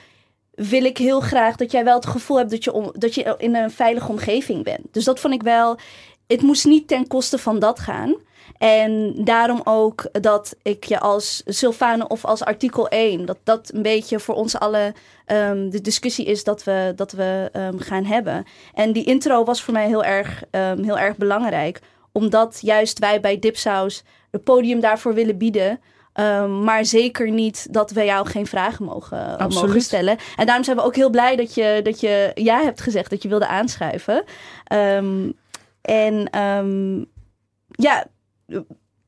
[0.55, 3.35] wil ik heel graag dat jij wel het gevoel hebt dat je, om, dat je
[3.37, 4.87] in een veilige omgeving bent.
[4.91, 5.77] Dus dat vond ik wel.
[6.27, 8.15] Het moest niet ten koste van dat gaan.
[8.57, 13.81] En daarom ook dat ik je als Sylvane of als artikel 1, dat dat een
[13.81, 14.93] beetje voor ons alle
[15.27, 18.45] um, de discussie is dat we, dat we um, gaan hebben.
[18.73, 21.79] En die intro was voor mij heel erg, um, heel erg belangrijk,
[22.11, 25.79] omdat juist wij bij Dipsaus het podium daarvoor willen bieden.
[26.19, 30.17] Um, maar zeker niet dat we jou geen vragen mogen, mogen, stellen.
[30.36, 33.21] En daarom zijn we ook heel blij dat je, dat je ja hebt gezegd dat
[33.21, 34.23] je wilde aanschuiven.
[34.73, 35.34] Um,
[35.82, 37.06] en um,
[37.67, 38.06] ja,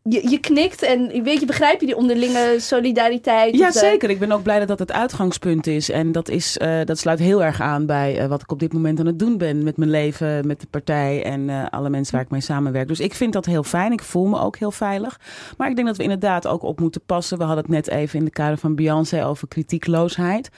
[0.09, 3.57] je, je knikt en weet je, begrijp je die onderlinge solidariteit?
[3.57, 4.09] Ja, zeker.
[4.09, 5.89] Ik ben ook blij dat dat het uitgangspunt is.
[5.89, 8.73] En dat, is, uh, dat sluit heel erg aan bij uh, wat ik op dit
[8.73, 9.63] moment aan het doen ben.
[9.63, 12.87] Met mijn leven, met de partij en uh, alle mensen waar ik mee samenwerk.
[12.87, 13.91] Dus ik vind dat heel fijn.
[13.91, 15.19] Ik voel me ook heel veilig.
[15.57, 17.37] Maar ik denk dat we inderdaad ook op moeten passen.
[17.37, 20.49] We hadden het net even in de kader van Beyoncé over kritiekloosheid.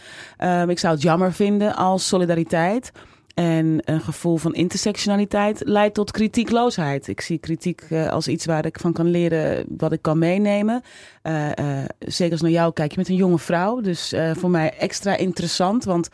[0.44, 2.92] Um, ik zou het jammer vinden als solidariteit
[3.34, 7.08] en een gevoel van intersectionaliteit leidt tot kritiekloosheid.
[7.08, 10.82] Ik zie kritiek uh, als iets waar ik van kan leren wat ik kan meenemen.
[11.24, 13.82] Uh, uh, zeker als naar jou kijk, je bent een jonge vrouw.
[13.82, 15.84] Dus voor mij extra interessant.
[15.84, 16.10] Want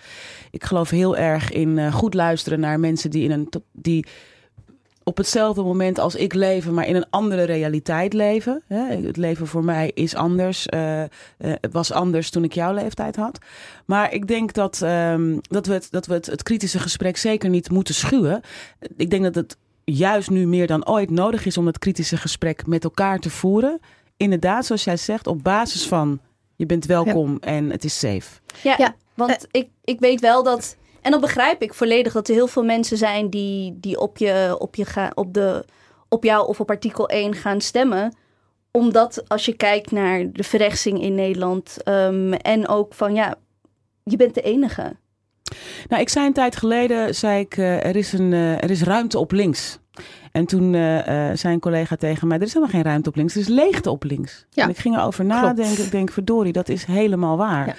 [0.52, 4.06] ik geloof heel erg in goed luisteren naar mensen die in een die
[5.08, 8.64] op hetzelfde moment als ik leven, maar in een andere realiteit leven.
[8.68, 10.68] Het leven voor mij is anders.
[10.74, 13.38] Uh, uh, het was anders toen ik jouw leeftijd had.
[13.86, 17.50] Maar ik denk dat, um, dat we, het, dat we het, het kritische gesprek zeker
[17.50, 18.42] niet moeten schuwen.
[18.98, 22.68] Ik denk dat het juist nu meer dan ooit nodig is om het kritische gesprek
[22.68, 23.80] met elkaar te voeren.
[24.18, 26.20] Inderdaad, zoals jij zegt, op basis van
[26.56, 27.48] je bent welkom ja.
[27.48, 28.40] en het is safe.
[28.64, 28.96] Ja, ja.
[29.14, 32.48] want uh, ik, ik weet wel dat en dat begrijp ik volledig dat er heel
[32.48, 35.66] veel mensen zijn die, die op, je, op, je ga, op, de,
[36.10, 38.16] op jou of op artikel 1 gaan stemmen.
[38.72, 43.36] Omdat als je kijkt naar de verrechtsing in Nederland um, en ook van ja,
[44.04, 44.96] je bent de enige.
[45.88, 48.84] Nou, ik zei een tijd geleden, zei ik, uh, er, is een, uh, er is
[48.84, 49.80] ruimte op links.
[50.32, 51.00] En toen uh,
[51.34, 53.90] zei een collega tegen mij, er is helemaal geen ruimte op links, er is leegte
[53.90, 54.46] op links.
[54.50, 54.64] Ja.
[54.64, 57.68] En ik ging erover nadenken, ik denk, verdorie, dat is helemaal waar.
[57.68, 57.76] Ja.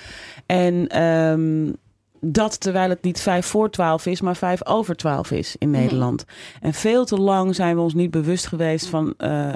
[0.46, 1.02] En...
[1.02, 1.84] Um,
[2.20, 6.24] dat terwijl het niet vijf voor twaalf is, maar vijf over twaalf is in Nederland.
[6.26, 6.34] Mm.
[6.60, 9.52] En veel te lang zijn we ons niet bewust geweest van uh, uh,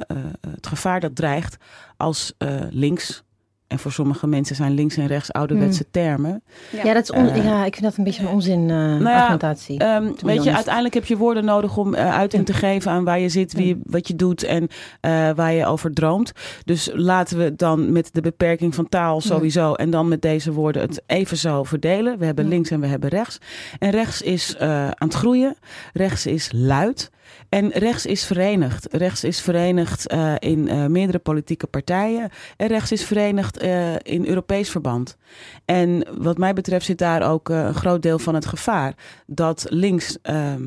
[0.51, 1.57] het gevaar dat dreigt
[1.97, 3.23] als uh, links
[3.71, 6.43] En voor sommige mensen zijn links en rechts ouderwetse termen.
[6.85, 9.15] Ja, dat is on- Eh, ja, ik vind dat een beetje een onzin eh ja,
[9.17, 9.79] argumentatie.
[9.79, 13.19] Ehm, weet je, uiteindelijk heb je woorden nodig om eh, uiting te geven aan waar
[13.19, 14.69] je zit, wie, wat je doet en
[15.01, 16.33] eh, waar je over droomt.
[16.65, 20.83] Dus laten we dan met de beperking van taal sowieso en dan met deze woorden
[20.83, 22.19] het even zo verdelen.
[22.19, 22.51] We hebben Ja.
[22.51, 23.39] links en we hebben rechts.
[23.79, 25.57] En rechts is eh, aan het groeien,
[25.93, 27.11] rechts is luid.
[27.51, 28.87] En rechts is verenigd.
[28.91, 32.31] Rechts is verenigd eh, in eh, meerdere politieke partijen.
[32.57, 35.17] En rechts is verenigd eh, in Europees verband.
[35.65, 38.95] En wat mij betreft zit daar ook een groot deel van het gevaar.
[39.27, 40.63] Dat links ehm,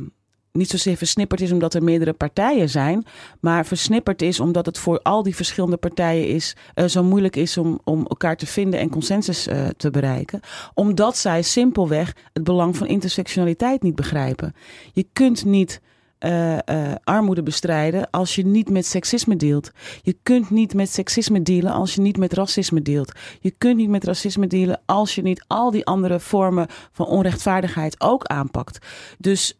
[0.52, 3.06] niet zozeer versnipperd is omdat er meerdere partijen zijn.
[3.39, 7.80] Maar versnipperd is omdat het voor al die verschillende partijen is, zo moeilijk is om,
[7.84, 10.39] om elkaar te vinden en consensus te bereiken.
[10.74, 14.56] Omdat zij simpelweg het belang van intersectionaliteit niet begrijpen.
[14.93, 15.82] Je kunt niet
[16.23, 19.71] eh, eh, armoede bestrijden als je niet met seksisme dealt.
[20.01, 23.12] Je kunt niet met seksisme dealen als je niet met racisme dealt.
[23.39, 28.01] Je kunt niet met racisme dealen als je niet al die andere vormen van onrechtvaardigheid
[28.01, 28.86] ook aanpakt.
[29.17, 29.59] Dus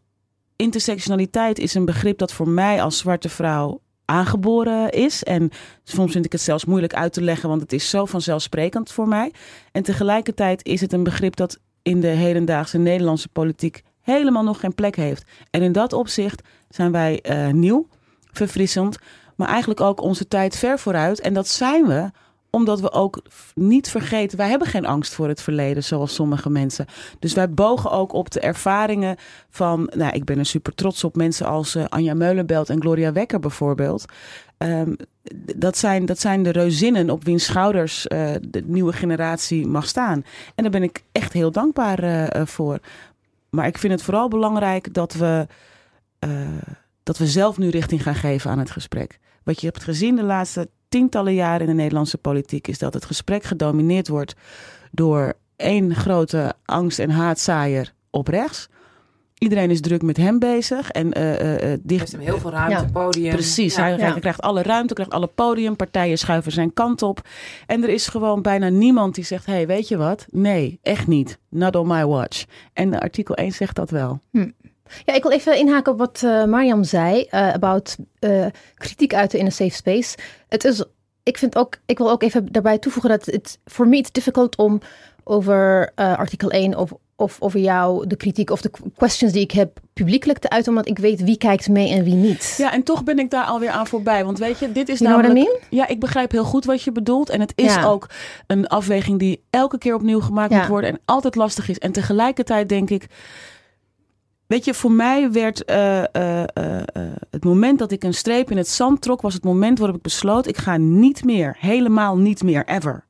[0.56, 5.24] intersectionaliteit is een begrip dat voor mij als zwarte vrouw aangeboren is.
[5.24, 5.50] En
[5.82, 9.08] soms vind ik het zelfs moeilijk uit te leggen, want het is zo vanzelfsprekend voor
[9.08, 9.32] mij.
[9.72, 14.74] En tegelijkertijd is het een begrip dat in de hedendaagse Nederlandse politiek helemaal nog geen
[14.74, 15.24] plek heeft.
[15.50, 17.88] En in dat opzicht zijn wij eh, nieuw,
[18.32, 18.98] verfrissend,
[19.36, 21.20] maar eigenlijk ook onze tijd ver vooruit.
[21.20, 22.10] En dat zijn we
[22.54, 23.22] omdat we ook
[23.54, 26.86] niet vergeten, wij hebben geen angst voor het verleden, zoals sommige mensen.
[27.18, 29.16] Dus wij bogen ook op de ervaringen
[29.50, 33.12] van, nou, ik ben er super trots op mensen als eh, Anja Meulenbelt en Gloria
[33.12, 34.04] Wekker bijvoorbeeld.
[34.58, 34.94] Ehm,
[35.56, 40.24] dat, zijn, dat zijn de reuzinnen op wiens schouders eh, de nieuwe generatie mag staan.
[40.54, 42.78] En daar ben ik echt heel dankbaar voor.
[43.54, 45.46] Maar ik vind het vooral belangrijk dat we,
[46.18, 46.30] eh,
[47.02, 49.18] dat we zelf nu richting gaan geven aan het gesprek.
[49.42, 53.04] Wat je hebt gezien de laatste tientallen jaren in de Nederlandse politiek is dat het
[53.04, 54.34] gesprek gedomineerd wordt
[54.90, 58.68] door één grote angst- en haatzaaier op rechts.
[59.38, 62.50] Iedereen is druk met hem bezig en eh, eh, eh, dicht, Geeft hem heel veel
[62.50, 62.90] ruimte, Ja.
[62.92, 63.32] podium.
[63.32, 63.82] Precies, Ja.
[63.82, 64.12] hij, Ja.
[64.18, 67.20] krijgt alle ruimte, krijgt alle podium, partijen schuiven zijn kant op.
[67.66, 70.26] En er is gewoon bijna niemand die zegt, hey, weet je wat?
[70.30, 71.38] Nee, echt niet.
[71.48, 72.44] Not on my watch.
[72.72, 74.20] En artikel 1 zegt dat wel.
[75.04, 79.38] Ja, ik wil even inhaken op wat eh Mariam zei eh about eh, kritiek uiten
[79.38, 80.16] in een safe space.
[80.48, 80.84] Het is,
[81.22, 84.56] ik vind ook, ik wil ook even daarbij toevoegen dat het voor mij it's difficult
[84.56, 84.80] om
[85.24, 89.50] over eh, artikel 1 of, of over jou de kritiek of de questions die ik
[89.50, 92.54] heb publiekelijk te uiten, omdat ik weet wie kijkt mee en wie niet.
[92.58, 94.24] Ja, en toch ben ik daar alweer aan voorbij.
[94.24, 95.66] Want weet je, dit is You what I namelijk...
[95.70, 97.30] Ja, ik begrijp heel goed wat je bedoelt.
[97.30, 97.84] En het is Ja.
[97.84, 98.08] ook
[98.46, 100.58] een afweging die elke keer opnieuw gemaakt Ja.
[100.58, 100.90] moet worden.
[100.90, 101.78] En altijd lastig is.
[101.78, 103.06] En tegelijkertijd denk ik...
[104.46, 106.82] Weet je, voor mij werd eh, eh, eh,
[107.30, 109.20] het moment dat ik een streep in het zand trok...
[109.20, 110.46] was het moment waarop ik besloot...
[110.46, 113.04] ik ga niet meer, helemaal niet meer, ever...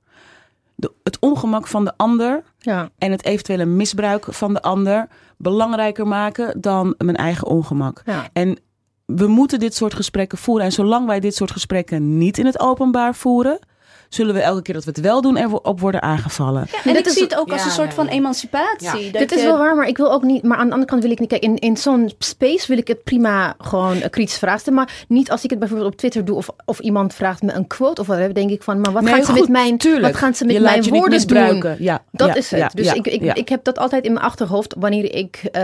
[0.76, 2.90] De, het ongemak van de ander Ja.
[2.98, 5.08] en het eventuele misbruik van de ander...
[5.36, 8.02] belangrijker maken dan mijn eigen ongemak.
[8.04, 8.28] Ja.
[8.32, 8.58] En
[9.06, 10.64] we moeten dit soort gesprekken voeren.
[10.64, 13.58] En zolang wij dit soort gesprekken niet in het openbaar voeren,
[14.08, 16.62] zullen we elke keer dat we het wel doen erop worden aangevallen.
[16.62, 18.10] En Dit ik is- zie het ook als Ja, een soort ja, van ja.
[18.10, 19.04] emancipatie.
[19.04, 19.10] Ja.
[19.10, 20.42] Dat Dit is wel waar, maar ik wil ook niet.
[20.42, 21.28] Maar aan de andere kant wil ik niet.
[21.28, 24.78] Kijk, in, in zo'n space wil ik het prima gewoon kritisch vraag stellen.
[24.78, 27.66] Maar niet als ik het bijvoorbeeld op Twitter doe of, of iemand vraagt me een
[27.66, 30.02] quote of wat, denk ik van, maar wat Nee, gaan ze met mijn, tuurlijk.
[30.12, 31.74] wat gaan ze met je laat mijn woorden doen?
[31.78, 32.60] Ja, Dat ja, is het.
[32.60, 33.34] ja, dus ja, ik, ik, ja.
[33.34, 35.40] ik heb dat altijd in mijn achterhoofd wanneer ik.
[35.52, 35.62] eh,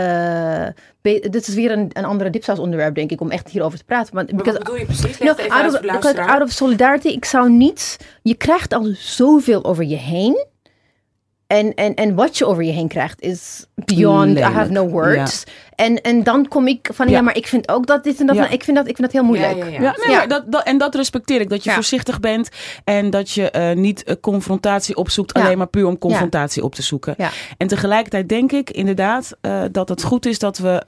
[1.01, 3.83] be- dit is weer een, een andere dipsaus onderwerp, denk ik, om echt hierover te
[3.83, 4.15] praten.
[4.15, 5.17] Want, Maar because- wat bedoel je precies?
[5.17, 5.39] No, out,
[5.85, 7.97] uit of, out of solidarity, ik zou niet.
[8.21, 10.45] Je krijgt al zoveel over je heen.
[11.47, 15.43] En, en, en wat je over je heen krijgt is beyond, I have no words.
[15.81, 17.21] En, en dan kom ik van, ja, Ja.
[17.21, 18.35] maar ik vind ook dat dit en dat.
[18.35, 18.49] Ja.
[18.49, 19.57] Ik, vind dat ik vind dat heel moeilijk.
[19.57, 19.81] Ja, ja, ja.
[19.81, 20.17] Ja, nee, Ja.
[20.17, 21.49] maar Dat, dat, en dat respecteer ik.
[21.49, 21.75] Dat je Ja.
[21.75, 22.49] voorzichtig bent
[22.83, 25.43] en dat je eh, niet eh, confrontatie opzoekt, Ja.
[25.43, 27.13] alleen maar puur om confrontatie op te zoeken.
[27.17, 27.29] Ja.
[27.57, 30.81] En tegelijkertijd denk ik inderdaad eh, dat het goed is dat we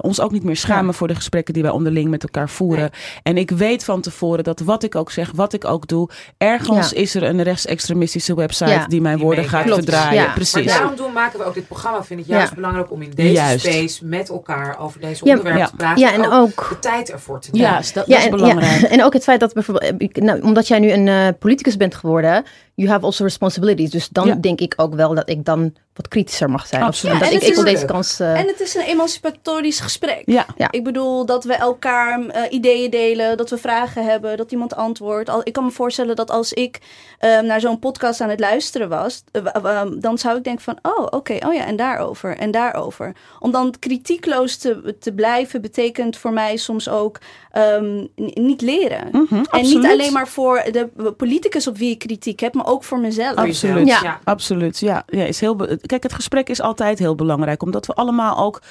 [0.00, 0.92] ons ook niet meer schamen Ja.
[0.92, 2.90] voor de gesprekken die wij onderling met elkaar voeren.
[3.22, 6.08] En ik weet van tevoren dat wat ik ook zeg, wat ik ook doe,
[6.38, 6.96] ergens Ja.
[6.96, 8.86] is er een rechtsextremistische website Ja.
[8.86, 9.76] die mijn Die woorden gaat Klopt.
[9.82, 10.14] verdraaien.
[10.14, 10.24] Ja.
[10.24, 10.66] Maar Precies.
[10.66, 12.04] daarom doen, maken we ook dit programma.
[12.04, 12.54] Vind ik juist Ja.
[12.54, 13.64] belangrijk om in deze Juist.
[13.66, 14.36] space met elkaar
[14.78, 15.68] over deze Ja, onderwerpen ja.
[15.68, 16.00] te praten.
[16.02, 16.66] Ja, en ook.
[16.68, 17.68] de tijd ervoor te nemen.
[17.68, 18.80] Ja, dat, dat Ja, is en, belangrijk.
[18.80, 21.76] ja, en ook het feit dat bijvoorbeeld, eh, nou, omdat jij nu een eh, politicus
[21.76, 23.90] bent geworden, you have also responsibilities.
[23.90, 24.34] Dus dan Ja.
[24.34, 26.82] denk ik ook wel dat ik dan wat kritischer mag zijn.
[26.82, 27.20] Absoluut.
[27.20, 28.20] dat ik, ik wil het is deze kans...
[28.20, 30.22] eh, En het is een emancipatorisch gesprek.
[30.24, 30.46] Ja.
[30.56, 30.68] Ja.
[30.70, 35.28] Ik bedoel dat we elkaar eh, ideeën delen, dat we vragen hebben, dat iemand antwoordt.
[35.28, 36.78] Al, ik kan me voorstellen dat als ik
[37.18, 41.06] eh, naar zo'n podcast aan het luisteren was, eh, dan zou ik denken van, oh
[41.10, 43.12] oké, oh ja, en daarover, en daarover.
[43.38, 47.18] Om dan kritiekloos te, te blijven betekent voor mij soms ook
[47.50, 48.04] ehm,
[48.34, 49.08] niet leren.
[49.12, 52.84] Mhm, En niet alleen maar voor de politicus op wie ik kritiek heb, maar ook
[52.84, 53.36] voor mezelf.
[53.36, 53.86] Absoluut.
[53.88, 54.20] Ja.
[54.24, 55.02] Absoluut, ja.
[55.06, 55.56] ja is heel
[55.88, 58.62] Kijk, het gesprek is altijd heel belangrijk, omdat we allemaal ook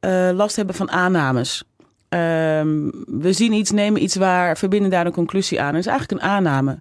[0.00, 1.64] eh, last hebben van aannames.
[2.08, 5.74] Ehm, we zien iets, nemen iets waar, verbinden daar een conclusie aan.
[5.74, 6.80] Het is eigenlijk een aanname.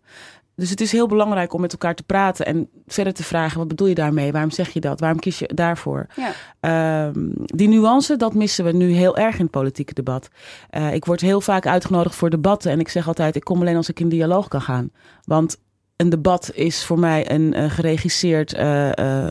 [0.60, 3.68] Dus het is heel belangrijk om met elkaar te praten en verder te vragen: wat
[3.68, 4.32] bedoel je daarmee?
[4.32, 5.00] Waarom zeg je dat?
[5.00, 6.08] Waarom kies je daarvoor?
[6.16, 6.32] Ja.
[6.60, 10.30] Ehm, die nuance, dat missen we nu heel erg in het politieke debat.
[10.70, 13.76] Eh, ik word heel vaak uitgenodigd voor debatten en ik zeg altijd: ik kom alleen
[13.76, 14.92] als ik in dialoog kan gaan.
[15.24, 15.58] Want
[16.00, 19.30] een debat is voor mij een eh, geregisseerd eh,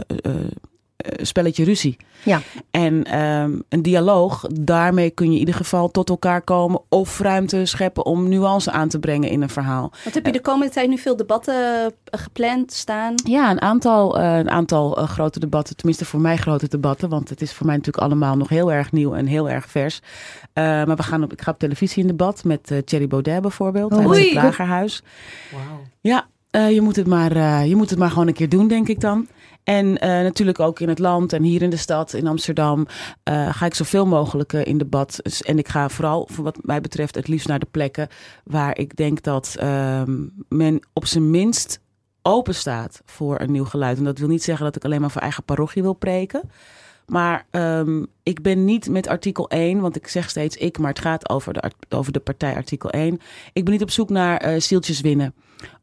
[0.99, 1.97] eh, spelletje ruzie.
[2.25, 2.41] Ja.
[2.71, 7.67] En ehm, een dialoog, daarmee kun je in ieder geval tot elkaar komen of ruimte
[7.67, 9.93] scheppen om nuance aan te brengen in een verhaal.
[10.05, 13.15] Wat heb je de komende tijd nu veel debatten gepland staan?
[13.25, 17.43] Ja, een aantal, eh, een aantal grote debatten, tenminste voor mij grote debatten, want het
[17.43, 20.01] is voor mij natuurlijk allemaal nog heel erg nieuw en heel erg vers.
[20.53, 23.41] Eh, maar we gaan op, ik ga op televisie in debat met eh Thierry Baudet
[23.41, 24.25] bijvoorbeeld, tijdens Oei.
[24.25, 25.03] het Lagerhuis.
[25.53, 25.83] Wauw.
[26.01, 26.27] Ja,
[26.59, 28.89] eh, je, moet het maar, eh, je moet het maar gewoon een keer doen, denk
[28.89, 29.29] ik dan.
[29.65, 32.87] En eh, natuurlijk ook in het land en hier in de stad, in Amsterdam,
[33.25, 35.21] ga ik zoveel mogelijk in debat.
[35.23, 38.09] Dus- En ik ga vooral, voor wat mij betreft, het liefst naar de plekken
[38.45, 41.81] waar ik denk dat ehm, men op zijn minst
[42.23, 43.99] open staat voor een nieuw geluid.
[43.99, 46.51] En dat wil niet zeggen dat ik alleen maar voor eigen parochie wil preken.
[47.07, 51.01] Maar ehm, ik ben niet met artikel 1, want ik zeg steeds ik, maar het
[51.01, 53.21] gaat over de, over de partij artikel 1.
[53.53, 55.35] Ik ben niet op zoek naar eh zieltjes winnen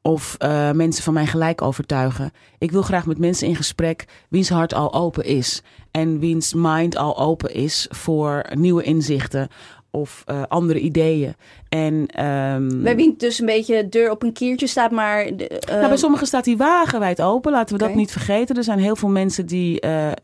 [0.06, 2.32] of eh, mensen van mijn gelijk overtuigen.
[2.58, 5.62] Ik wil graag met mensen in gesprek wiens hart al open is.
[5.92, 9.48] En wiens mind al open is voor nieuwe inzichten
[9.92, 11.36] of eh, andere ideeën.
[11.70, 15.36] En, ehm, Bij wie dus een beetje de deur op een kiertje staat, maar...
[15.36, 17.52] De, eh, nou, bij sommigen staat die wagenwijd open.
[17.52, 18.56] Laten we dat niet vergeten.
[18.56, 19.80] Er zijn heel veel mensen die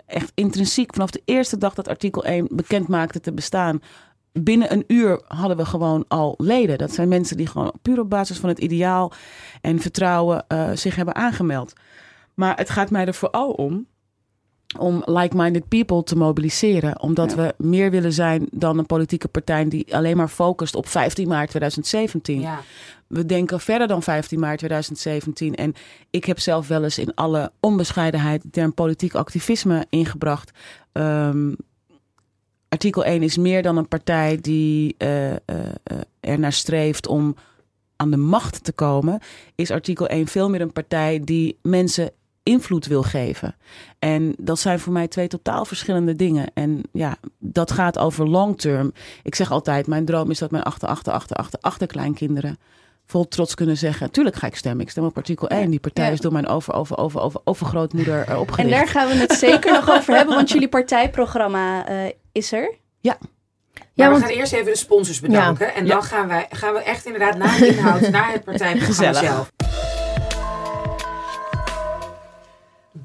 [0.05, 3.81] echt intrinsiek vanaf de eerste dag dat artikel 1 bekend maakte te bestaan.
[4.33, 6.77] Binnen een uur hadden we gewoon al leden.
[6.77, 9.11] Dat zijn mensen die gewoon puur op basis van het ideaal
[9.61, 11.73] en vertrouwen eh, zich hebben aangemeld.
[12.33, 13.85] Maar het gaat mij er vooral om
[14.77, 17.01] om like-minded people te mobiliseren.
[17.01, 17.37] Omdat Ja.
[17.37, 21.49] we meer willen zijn dan een politieke partij die alleen maar focust op 15 maart
[21.49, 22.59] 2017 Ja.
[23.07, 25.55] we denken verder dan 15 maart 2017.
[25.55, 25.73] En
[26.09, 30.51] ik heb zelf wel eens in alle onbescheidenheid de term politiek activisme ingebracht.
[30.91, 31.53] Ehm,
[32.71, 35.31] artikel 1 is meer dan een partij die eh,
[36.19, 37.35] ernaar streeft om
[37.95, 39.19] aan de macht te komen.
[39.55, 42.11] Is artikel 1 veel meer een partij die mensen
[42.43, 43.55] invloed wil geven.
[43.99, 46.51] En dat zijn voor mij twee totaal verschillende dingen.
[46.53, 48.91] En ja, dat gaat over long term.
[49.23, 52.57] Ik zeg altijd, mijn droom is dat mijn achter, achter, achter, achter, achterkleinkinderen
[53.05, 54.81] vol trots kunnen zeggen: Tuurlijk ga ik stemmen.
[54.85, 55.69] Ik stem op artikel 1.
[55.69, 56.11] Die partij Ja.
[56.11, 58.69] is door mijn over, over, over, over, overgrootmoeder eh, En opgericht.
[58.69, 61.85] daar gaan we het zeker nog over hebben, want jullie partijprogramma
[62.31, 62.61] is er.
[63.01, 63.17] Maar
[63.93, 65.73] Ja, we want- gaan eerst even de sponsors bedanken.
[65.73, 69.19] En dan gaan, wij, gaan we echt inderdaad naar de inhoud, naar het partijprogramma Gezellig.
[69.19, 69.51] zelf.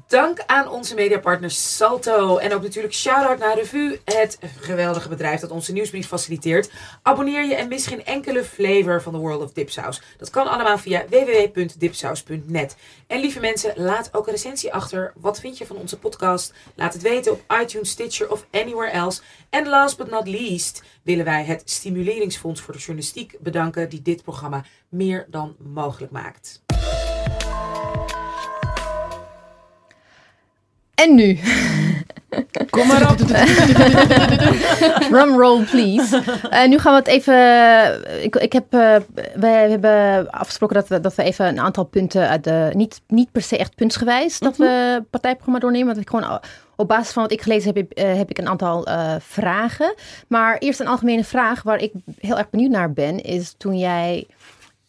[0.07, 2.37] Dank aan onze mediapartner Salto.
[2.37, 6.71] En ook natuurlijk shout-out naar Revue, het geweldige bedrijf dat onze nieuwsbrief faciliteert.
[7.01, 10.01] Abonneer je en mis geen enkele flavor van de World of Dipsaus.
[10.17, 12.75] Dat kan allemaal via www.dipsaus.net.
[13.07, 15.13] En lieve mensen, laat ook een recensie achter.
[15.15, 16.53] Wat vind je van onze podcast?
[16.75, 19.21] Laat het weten op iTunes, Stitcher of anywhere else.
[19.49, 24.23] En last but not least willen wij het Stimuleringsfonds voor de Journalistiek bedanken die dit
[24.23, 26.65] programma meer dan mogelijk maakt.
[30.97, 31.39] En nu,
[32.69, 33.17] Kom maar op.
[35.09, 36.21] drum roll please.
[36.49, 38.23] Eh, nu gaan we het even.
[38.23, 38.95] Ik, ik heb, eh,
[39.35, 42.69] wij hebben afgesproken dat we, dat we even een aantal punten uit de.
[42.73, 45.87] Niet, niet per se echt puntsgewijs dat we het partijprogramma doornemen.
[45.87, 46.37] Want ik gewoon eh,
[46.75, 49.93] op basis van wat ik gelezen heb, eh, heb ik een aantal eh, vragen.
[50.27, 53.21] Maar eerst een algemene vraag waar ik heel erg benieuwd naar ben.
[53.21, 54.27] Is toen jij.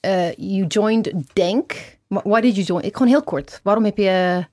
[0.01, 1.73] eh you joined Denk.
[2.09, 2.83] Why did you join?
[2.83, 3.61] Ik gewoon heel kort.
[3.63, 4.47] Waarom heb je.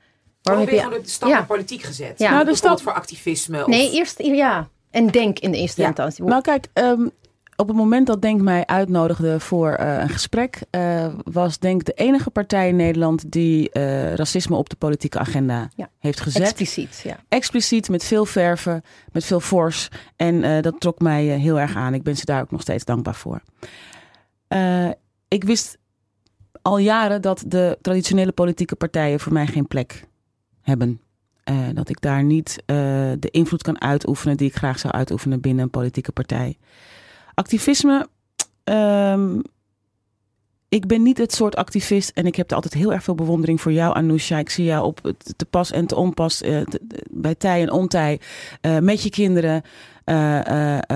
[0.45, 1.35] Waarom heb je gewoon de stap Ja.
[1.35, 2.19] naar politiek gezet?
[2.19, 2.31] Ja.
[2.31, 3.61] Nou, de stap- voor activisme?
[3.61, 3.67] Of...
[3.67, 4.67] Nee, eerst ja.
[4.91, 5.87] En Denk in de eerste Ja.
[5.87, 6.23] instantie.
[6.23, 7.07] Nou kijk, ehm,
[7.55, 11.91] op het moment dat Denk mij uitnodigde voor eh, een gesprek, eh, was Denk de
[11.93, 15.89] enige partij in Nederland die eh, racisme op de politieke agenda Ja.
[15.99, 16.41] heeft gezet.
[16.41, 17.17] Expliciet, ja.
[17.29, 19.87] Expliciet, met veel verven, met veel fors.
[20.15, 21.93] En eh, dat trok mij heel erg aan.
[21.93, 23.41] Ik ben ze daar ook nog steeds dankbaar voor.
[24.47, 24.89] Eh,
[25.27, 25.77] ik wist
[26.61, 30.03] al jaren dat de traditionele politieke partijen voor mij geen plek
[30.65, 30.99] hebben.
[31.43, 32.75] Eh, dat ik daar niet eh,
[33.19, 36.57] de invloed kan uitoefenen die ik graag zou uitoefenen binnen een politieke partij.
[37.33, 38.07] Activisme.
[38.63, 39.39] ehm,
[40.69, 43.61] ik ben niet het soort activist en ik heb er altijd heel erg veel bewondering
[43.61, 44.37] voor jou, Anousha.
[44.37, 46.61] Ik zie jou op te pas en te onpas, eh,
[47.11, 48.19] bij tij en ontij,
[48.81, 49.61] met je kinderen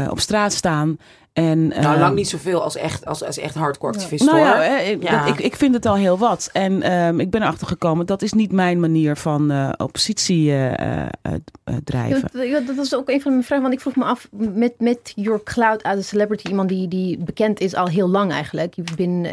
[0.10, 0.98] op straat staan.
[1.44, 4.48] En, Nou, ehm, lang niet zoveel als echt, als, als echt hardcore activist nou hoor.
[4.48, 5.20] ja, ik, Ja.
[5.26, 6.50] dat- ik, ik vind het al heel wat.
[6.54, 10.72] En ehm, ik ben erachter gekomen, dat is niet mijn manier van eh, oppositie eh,
[10.80, 11.34] eh, eh,
[11.64, 12.30] eh, drijven.
[12.34, 13.64] Ja, ja, dat was ook een van mijn vragen.
[13.64, 17.18] Want ik vroeg me af, met, met your cloud as a celebrity, iemand die, die
[17.18, 18.74] bekend is al heel lang eigenlijk.
[18.74, 19.28] Je bent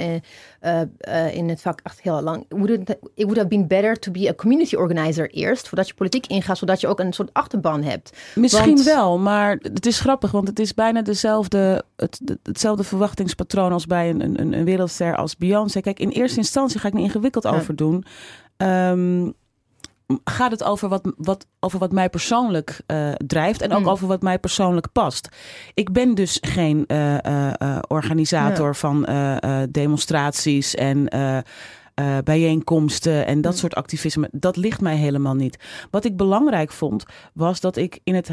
[0.61, 2.44] eh, eh, in het vak echt heel lang.
[2.48, 5.94] Would it, it would have been better to be a community organizer eerst, voordat je
[5.94, 8.16] politiek ingaat, zodat je ook een soort achterban hebt.
[8.34, 13.72] Misschien Want- wel, maar het is grappig, want het is bijna dezelfde, het, hetzelfde verwachtingspatroon
[13.72, 15.80] als bij een, een, een wereldster als Beyoncé.
[15.80, 17.50] Kijk, in eerste instantie ga ik niet ingewikkeld Ja.
[17.50, 18.04] over doen.
[18.57, 19.30] Ehm,
[20.24, 23.88] gaat het over wat, wat, over wat mij persoonlijk eh, drijft en ook Hmm.
[23.88, 25.28] over wat mij persoonlijk past.
[25.74, 27.16] Ik ben dus geen eh,
[27.61, 28.72] eh, organisator Ja.
[28.74, 29.07] van
[29.70, 31.09] demonstraties en
[32.24, 33.61] bijeenkomsten en dat Hmm.
[33.61, 34.28] soort activisme.
[34.32, 35.59] Dat ligt mij helemaal niet.
[35.90, 37.04] Wat ik belangrijk vond,
[37.34, 38.30] was dat ik in het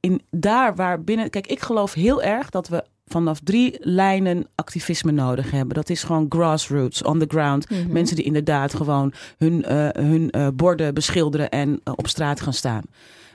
[0.00, 1.30] in daar waar binnen.
[1.30, 5.74] Kijk, ik geloof heel erg dat we vanaf drie lijnen activisme nodig hebben.
[5.74, 7.70] Dat is gewoon grassroots, on the ground.
[7.70, 7.92] Mhm.
[7.92, 12.52] Mensen die inderdaad gewoon hun, eh, hun eh, borden beschilderen en eh, op straat gaan
[12.52, 12.82] staan.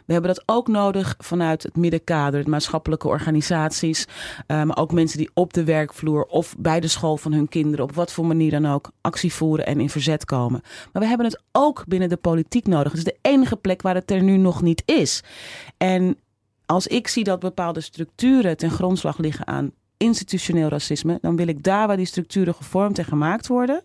[0.05, 4.05] We hebben dat ook nodig vanuit het middenkader, het maatschappelijke organisaties.
[4.47, 7.95] maar ook mensen die op de werkvloer of bij de school van hun kinderen, op
[7.95, 10.61] wat voor manier dan ook, actie voeren en in verzet komen.
[10.93, 12.91] Maar we hebben het ook binnen de politiek nodig.
[12.91, 15.23] Het is de enige plek waar het er nu nog niet is.
[15.77, 16.17] En
[16.67, 21.63] als ik zie dat bepaalde structuren ten grondslag liggen aan institutioneel racisme, dan wil ik
[21.63, 23.83] daar waar die structuren gevormd en gemaakt worden,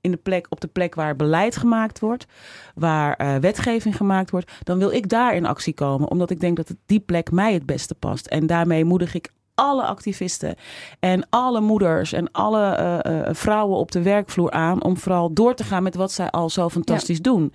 [0.00, 2.26] in de plek, op de plek waar beleid gemaakt wordt,
[2.74, 6.56] waar eh, wetgeving gemaakt wordt, dan wil ik daar in actie komen, omdat ik denk
[6.56, 8.26] dat het die plek mij het beste past.
[8.26, 10.54] En daarmee moedig ik alle activisten
[11.00, 15.54] en alle moeders en alle eh, eh, vrouwen op de werkvloer aan om vooral door
[15.54, 17.52] te gaan met wat zij al zo fantastisch doen.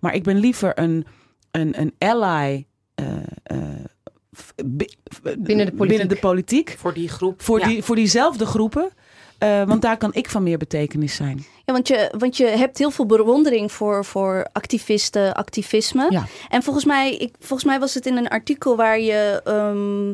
[0.00, 1.06] Maar ik ben liever een,
[1.50, 2.66] een, een ally.
[4.56, 5.78] Eh, Binnen de politiek.
[5.88, 6.74] binnen de politiek.
[6.78, 7.42] Voor die groep.
[7.42, 7.66] Voor, Ja.
[7.66, 8.90] die, voor diezelfde groepen.
[9.38, 11.44] Eh, want daar kan ik van meer betekenis zijn.
[11.64, 16.06] Ja, want je, want je hebt heel veel bewondering voor, voor activisten, activisme.
[16.10, 16.26] Ja.
[16.48, 20.08] En volgens mij, ik, volgens mij was het in een artikel waar je ehm,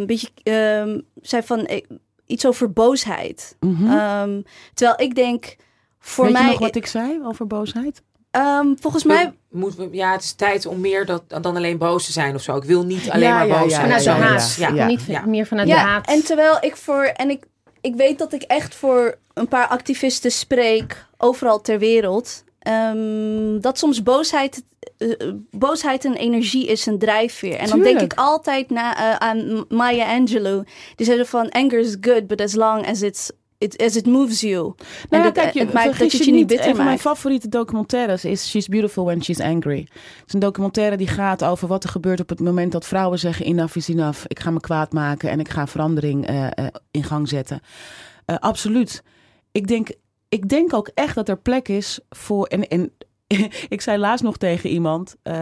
[0.00, 1.82] een beetje ehm, zei van eh,
[2.26, 3.56] iets over boosheid.
[3.60, 3.90] Mhm.
[3.90, 4.40] Ehm,
[4.74, 5.56] terwijl ik denk,
[5.98, 8.02] voor Weet mij, je nog wat ik zei over boosheid?
[8.30, 12.04] Ehm, volgens mij, We we- ja, het is tijd om meer dat, dan alleen boos
[12.06, 12.56] te zijn of zo.
[12.56, 13.82] Ik wil niet alleen Ja, maar boos ja, zijn.
[13.82, 14.54] Vanuit ja, de ja, haat.
[14.58, 14.68] ja.
[14.74, 15.26] Ja, niet Ja.
[15.26, 16.06] meer vanuit de ja, haat.
[16.06, 17.44] en terwijl ik voor, en ik,
[17.80, 22.44] ik weet dat ik echt voor een paar activisten spreek, overal ter wereld.
[22.60, 24.62] ehm, dat soms boosheid,
[24.98, 25.08] eh,
[25.50, 27.56] boosheid een energie is, een drijfveer.
[27.56, 30.64] En dan denk ik altijd na, eh, aan Maya Angelou.
[30.96, 33.30] Die zei van, anger is good, but as long as it's,
[33.60, 34.74] it, as it moves you.
[35.10, 37.48] Nou en kijk, je, het maakt dat je het niet Een bitter van mijn favoriete
[37.48, 39.78] documentaires is She's Beautiful When She's Angry.
[39.90, 43.18] Het is een documentaire die gaat over wat er gebeurt op het moment dat vrouwen
[43.18, 44.24] zeggen enough is enough.
[44.26, 47.60] Ik ga me kwaad maken en ik ga verandering eh, eh, in gang zetten.
[48.24, 49.02] Eh, absoluut.
[49.52, 49.88] Ik denk,
[50.28, 52.46] ik denk ook echt dat er plek is voor...
[52.46, 52.92] En, en
[53.68, 55.16] ik zei laatst nog tegen iemand...
[55.22, 55.34] eh,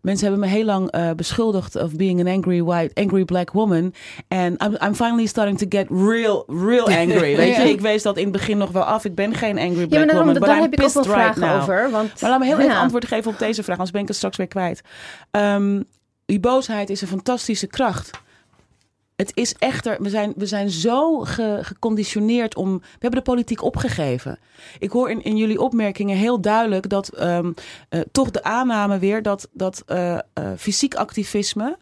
[0.00, 3.94] mensen hebben me heel lang eh, beschuldigd of being an angry white, angry black woman.
[4.28, 7.36] En I'm, I'm finally starting to get real, real angry.
[7.36, 7.68] Weet je, Ja.
[7.68, 9.04] ik wees dat in het begin nog wel af.
[9.04, 11.02] Ik ben geen angry ja, black maar daarom, woman, but daar heb ik ook wel
[11.02, 11.90] right vragen over.
[11.90, 12.80] Want, Maar laat me heel even ja.
[12.80, 14.80] antwoord geven op deze vraag, anders ben ik het straks weer kwijt.
[15.30, 15.82] Ehm,
[16.26, 18.10] die boosheid is een fantastische kracht.
[19.16, 22.78] Het is echter, we zijn, we zijn zo ge- geconditioneerd om.
[22.78, 24.38] We hebben de politiek opgegeven.
[24.78, 27.52] Ik hoor in, in jullie opmerkingen heel duidelijk dat ehm,
[27.88, 31.78] eh, toch de aanname weer dat, dat eh, eh, fysiek activisme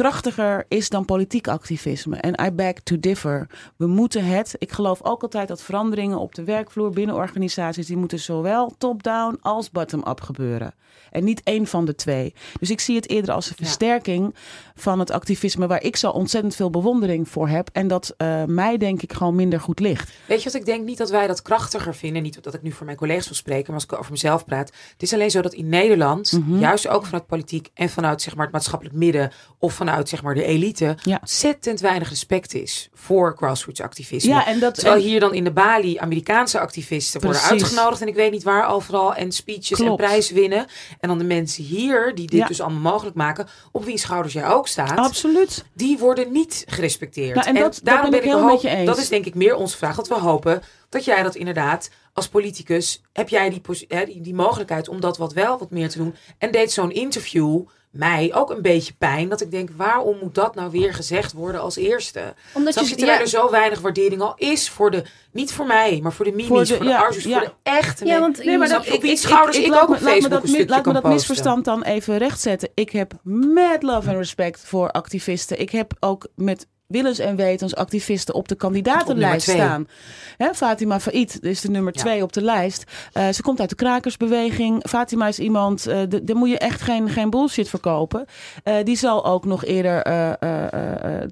[0.00, 2.16] krachtiger is dan politiek activisme.
[2.16, 3.46] En I beg to differ.
[3.76, 4.54] We moeten het.
[4.58, 9.38] Ik geloof ook altijd dat veranderingen op de werkvloer binnen organisaties, die moeten zowel top-down
[9.40, 10.74] als bottom-up gebeuren.
[11.10, 12.34] En niet één van de twee.
[12.60, 13.64] Dus ik zie het eerder als een Ja.
[13.64, 14.34] versterking
[14.74, 17.68] van het activisme waar ik zo ontzettend veel bewondering voor heb.
[17.72, 20.12] En dat eh, mij denk ik gewoon minder goed ligt.
[20.26, 20.84] Weet je wat ik denk?
[20.84, 22.22] Niet dat wij dat krachtiger vinden.
[22.22, 24.72] Niet dat ik nu voor mijn collega's wil spreken, maar als ik over mezelf praat.
[24.92, 26.58] Het is alleen zo dat in Nederland, Mhm.
[26.58, 30.22] juist ook vanuit politiek en vanuit zeg maar, het maatschappelijk midden of vanuit vanuit zeg
[30.22, 31.18] maar de elite Ja.
[31.20, 34.30] ontzettend weinig respect is voor grassroots activisme.
[34.32, 38.08] Ja, en dat- Terwijl en- hier dan in de Bali Amerikaanse activisten worden uitgenodigd en
[38.08, 40.66] ik weet niet waar overal en speeches en prijzen winnen.
[41.00, 42.46] En dan de mensen hier die dit Ja.
[42.46, 45.64] dus allemaal mogelijk maken, op wiens schouders jij ook staat, Absoluut.
[45.72, 47.34] die worden niet gerespecteerd.
[47.34, 48.86] Nou, en dat- daarom ben ik heel met je eens.
[48.86, 49.96] Dat is denk ik meer onze vraag.
[49.96, 53.60] Dat we hopen dat jij dat inderdaad als politicus heb jij die,
[54.06, 56.14] die, die mogelijkheid om dat wat wel wat meer te doen.
[56.38, 57.60] En deed zo'n interview
[57.90, 59.28] mij ook een beetje pijn.
[59.28, 62.34] Dat ik denk, waarom moet dat nou weer gezegd worden als eerste?
[62.52, 63.20] Omdat je- terwijl ja.
[63.20, 66.46] er zo weinig waardering al is voor de, niet voor mij, maar voor de mimis,
[66.46, 67.38] Voor voor de- de, ja, arzus, ja.
[67.38, 70.00] voor de echte Ja, want Nee, maar dat, wiens schouders ik, laat ook me- op
[70.02, 72.68] laat me dat, een Laat me dat misverstand dan even rechtzetten.
[72.74, 75.60] Ik heb mad love en respect voor activisten.
[75.60, 79.88] Ik heb ook met willens en wetens activisten op de kandidatenlijst Op staan.
[80.36, 82.00] Hè, Fatima Faid is de nummer Ja.
[82.00, 82.84] twee op de lijst.
[83.12, 84.82] Eh, ze komt uit de krakersbeweging.
[84.88, 88.24] Fatima is iemand, de- daar moet je echt geen, geen bullshit verkopen.
[88.64, 90.02] Eh, die zal ook nog eerder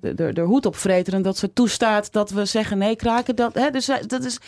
[0.01, 3.37] de, de, de hoed opvreteren dat ze toestaat dat we zeggen nee kraken.
[3.37, 4.39] Dat, hè, dus dat is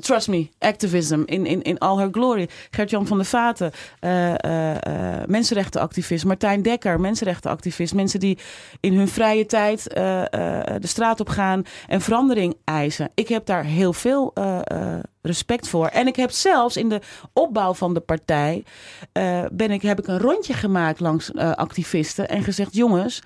[0.00, 2.48] trust me, activism in, in, in all her glory.
[2.70, 4.34] Gert-Jan van der Vaten, eh,
[4.74, 6.24] eh, mensenrechtenactivist.
[6.24, 7.94] Martijn Dekker, mensenrechtenactivist.
[7.94, 8.38] Mensen die
[8.80, 13.10] in hun vrije tijd de straat op gaan en verandering eisen.
[13.14, 14.32] Ik heb daar heel veel
[15.22, 15.86] respect voor.
[15.86, 17.00] En ik heb zelfs in de
[17.32, 18.64] opbouw van de partij...
[19.52, 22.74] ben ik, heb ik een rondje gemaakt langs activisten en gezegd...
[22.74, 23.22] jongens,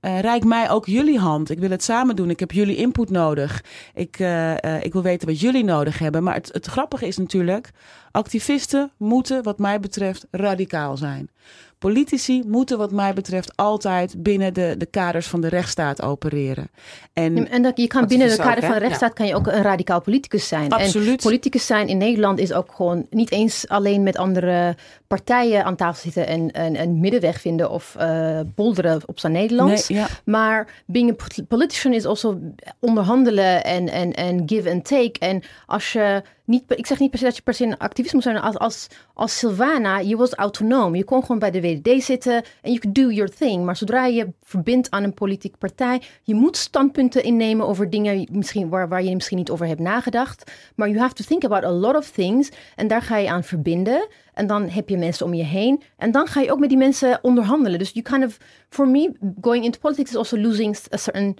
[0.00, 1.50] reik mij ook jullie hand.
[1.50, 2.30] Ik wil het samen doen.
[2.30, 3.64] Ik heb jullie input nodig.
[3.94, 6.22] Ik, eh, eh, ik wil weten wat jullie nodig hebben.
[6.22, 7.70] Maar het, het grappige is natuurlijk,
[8.10, 11.30] activisten moeten wat mij betreft radicaal zijn.
[11.78, 16.70] Politici moeten wat mij betreft altijd binnen de, de kaders van de rechtsstaat opereren.
[17.12, 19.46] En En dat, je kan binnen de ook, kader van de rechtsstaat kan je ook
[19.46, 20.72] een radicaal politicus zijn.
[20.72, 21.10] Absoluut.
[21.10, 24.76] En politicus zijn in Nederland is ook gewoon niet eens alleen met andere
[25.06, 29.88] partijen aan tafel zitten en een, een middenweg vinden of eh bolderen op zijn Nederlands.
[29.88, 30.06] Nee, ja.
[30.24, 32.38] Maar being a pol- politician is also
[32.80, 35.18] onderhandelen en, en, en give and take.
[35.18, 38.14] En als je niet, ik zeg niet per se dat je per se een activist
[38.14, 38.38] moet zijn.
[38.38, 40.94] Als, als, als Sylvana, je was autonoom.
[40.94, 43.64] Je kon gewoon bij de WDD zitten en you could do your thing.
[43.64, 48.68] Maar zodra je verbindt aan een politieke partij, je moet standpunten innemen over dingen misschien,
[48.68, 50.52] waar, waar je misschien niet over hebt nagedacht.
[50.74, 52.50] Maar you have to think about a lot of things.
[52.76, 54.08] En daar ga je aan verbinden.
[54.34, 55.82] En dan heb je mensen om je heen.
[55.96, 57.78] En dan ga je ook met die mensen onderhandelen.
[57.78, 58.36] Dus you kind of,
[58.68, 61.36] for me, going into politics is also losing a certain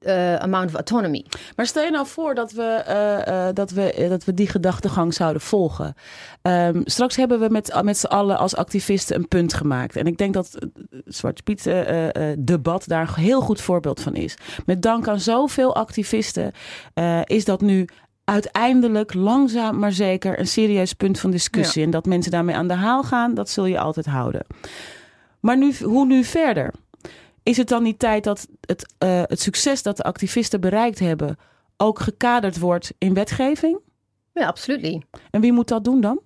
[0.00, 1.24] uh, amount of autonomy.
[1.56, 4.48] Maar stel je nou voor dat we, eh, eh, dat we, eh, dat we die
[4.48, 5.94] gedachtegang zouden volgen.
[6.42, 9.96] Ehm, straks hebben we met, met z'n allen als activisten een punt gemaakt.
[9.96, 10.70] En ik denk dat het
[11.04, 14.34] Zwarte Piet eh, eh, debat daar een heel goed voorbeeld van is.
[14.66, 16.52] Met dank aan zoveel activisten
[16.94, 17.88] eh, is dat nu
[18.24, 21.84] uiteindelijk langzaam maar zeker een serieus punt van discussie.
[21.84, 24.46] En dat mensen daarmee aan de haal gaan, dat zul je altijd houden.
[25.40, 26.72] Maar nu, hoe nu verder?
[27.42, 31.36] Is het dan niet tijd dat het, uh, het succes dat de activisten bereikt hebben
[31.76, 33.78] ook gekaderd wordt in wetgeving?
[34.32, 35.04] Ja, absoluut.
[35.30, 36.20] En wie moet dat doen dan?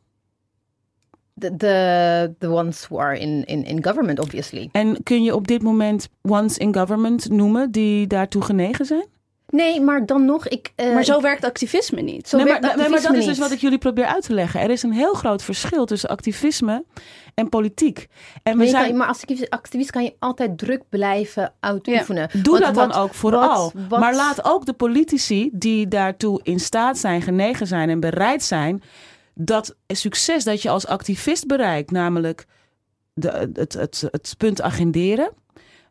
[1.38, 4.68] The, the, the ones who are in, in, in government, obviously.
[4.72, 9.06] En kun je op dit moment ones in government noemen die daartoe genegen zijn?
[9.48, 10.48] Nee, maar dan nog.
[10.48, 12.28] Ik, uh, maar zo werkt activisme niet.
[12.28, 14.24] Zo nee, werkt maar, activisme nee, maar dat is dus wat ik jullie probeer uit
[14.24, 14.60] te leggen.
[14.60, 16.84] Er is een heel groot verschil tussen activisme
[17.34, 18.06] en politiek.
[18.42, 18.88] En maar, we zijn...
[18.88, 22.28] kan, maar als activist kan je altijd druk blijven uitoefenen.
[22.32, 22.42] Ja.
[22.42, 23.72] Doe Want dat wat, dan ook vooral.
[23.74, 28.00] Wat, wat, maar laat ook de politici die daartoe in staat zijn, genegen zijn en
[28.00, 28.82] bereid zijn,
[29.34, 32.46] dat succes dat je als activist bereikt, namelijk
[33.14, 35.30] de, het, het, het punt agenderen.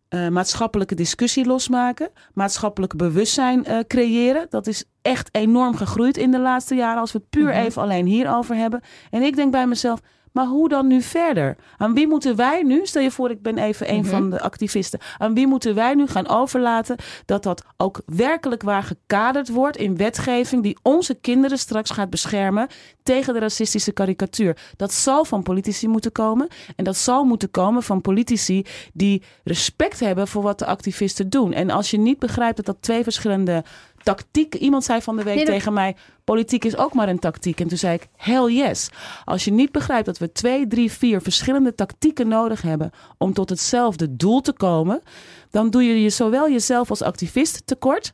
[0.09, 4.45] Uh, maatschappelijke discussie losmaken, maatschappelijk bewustzijn uh, creëren.
[4.49, 7.65] Dat is echt enorm gegroeid in de laatste jaren, als we het puur mm -hmm.
[7.65, 8.81] even alleen hierover hebben.
[9.09, 9.99] En ik denk bij mezelf,
[10.33, 11.55] maar hoe dan nu verder?
[11.77, 14.09] Aan wie moeten wij nu, stel je voor ik ben even een mm -hmm.
[14.09, 18.83] van de activisten, aan wie moeten wij nu gaan overlaten dat dat ook werkelijk waar
[18.83, 22.67] gekaderd wordt in wetgeving die onze kinderen straks gaat beschermen
[23.03, 24.57] tegen de racistische karikatuur?
[24.75, 29.99] Dat zal van politici moeten komen en dat zal moeten komen van politici die respect
[29.99, 31.53] hebben voor wat de activisten doen.
[31.53, 33.63] En als je niet begrijpt dat dat twee verschillende
[34.03, 34.55] tactiek.
[34.55, 35.53] Iemand zei van de week nee, dat...
[35.53, 37.59] tegen mij: politiek is ook maar een tactiek.
[37.59, 38.89] En toen zei ik: hell yes.
[39.25, 43.49] Als je niet begrijpt dat we twee, drie, vier verschillende tactieken nodig hebben om tot
[43.49, 45.01] hetzelfde doel te komen,
[45.49, 48.13] dan doe je je zowel jezelf als activist tekort.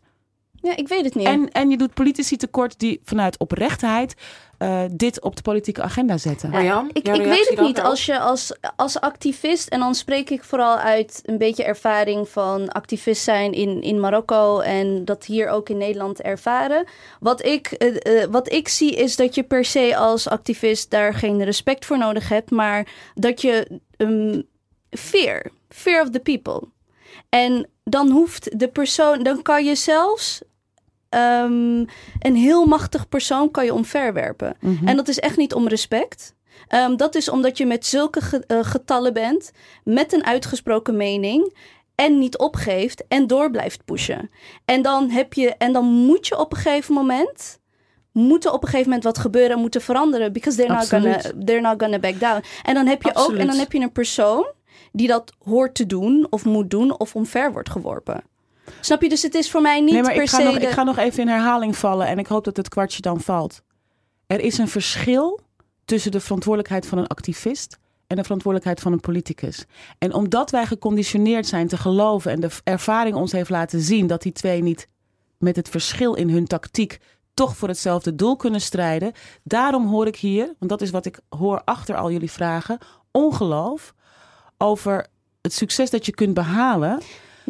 [0.62, 1.26] Ja, ik weet het niet.
[1.26, 4.16] En, en je doet politici tekort die vanuit oprechtheid
[4.60, 6.54] uh, dit op de politieke agenda zetten.
[6.94, 7.82] Ik, ik weet het niet.
[7.82, 12.70] Als je als, als activist, en dan spreek ik vooral uit een beetje ervaring van
[12.70, 16.86] activist zijn in, in Marokko en dat hier ook in Nederland ervaren.
[17.20, 21.14] Wat ik, uh, uh, wat ik zie is dat je per se als activist daar
[21.14, 24.44] geen respect voor nodig hebt, maar dat je um,
[24.90, 26.68] fear, fear of the people.
[27.30, 30.42] En dan hoeft de persoon, dan kan je zelfs
[31.10, 31.86] ehm,
[32.20, 34.56] een heel machtig persoon kan je omverwerpen.
[34.60, 34.88] Mhm.
[34.88, 36.36] En dat is echt niet om respect.
[36.68, 39.52] Ehm, dat is omdat je met zulke ge- eh, getallen bent,
[39.84, 41.56] met een uitgesproken mening
[41.96, 44.30] en niet opgeeft en door blijft pushen.
[44.66, 47.60] En dan heb je en dan moet je op een gegeven moment
[48.12, 51.18] moet er op een gegeven moment wat gebeuren en moeten veranderen because they're not gonna
[51.46, 52.44] they're not gonna back down.
[52.64, 54.48] En dan heb je ook en dan heb je een persoon
[54.92, 58.24] die dat hoort te doen of moet doen of omver wordt geworpen.
[58.80, 59.10] Snap je?
[59.10, 60.70] Dus het is voor mij niet nee, maar per ik ga, se nog, de- ik
[60.70, 63.62] ga nog even in herhaling vallen en ik hoop dat het kwartje dan valt.
[64.28, 65.40] Er is een verschil
[65.86, 69.66] tussen de verantwoordelijkheid van een activist en de verantwoordelijkheid van een politicus.
[69.98, 74.22] En omdat wij geconditioneerd zijn te geloven en de ervaring ons heeft laten zien dat
[74.22, 74.88] die twee niet
[75.38, 76.98] met het verschil in hun tactiek
[77.34, 79.12] toch voor hetzelfde doel kunnen strijden.
[79.44, 82.78] Daarom hoor ik hier, want dat is wat ik hoor achter al jullie vragen,
[83.12, 83.94] ongeloof
[84.58, 85.08] over
[85.42, 87.02] het succes dat je kunt behalen.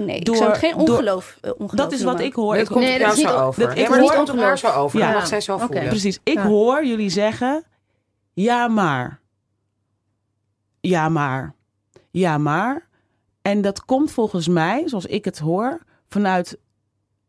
[0.05, 2.53] Nee, door- ik zou het geen door- ongeloof, eh, ongeloof Dat is wat ik hoor.
[2.53, 3.61] Dat Ik komt Nee, dat jou is zo niet- over.
[3.67, 4.99] dat ik hoor- komt op haar zo over.
[4.99, 5.05] Ja.
[5.05, 5.65] Dat mag zij zo Oké.
[5.65, 5.87] voelen.
[5.87, 6.19] Precies.
[6.23, 6.45] Ik Ja.
[6.47, 7.63] hoor jullie zeggen:
[8.33, 9.19] ja, maar.
[10.81, 11.55] Ja, maar.
[12.11, 12.87] Ja, maar.
[13.41, 16.57] En dat komt volgens mij, zoals ik het hoor, vanuit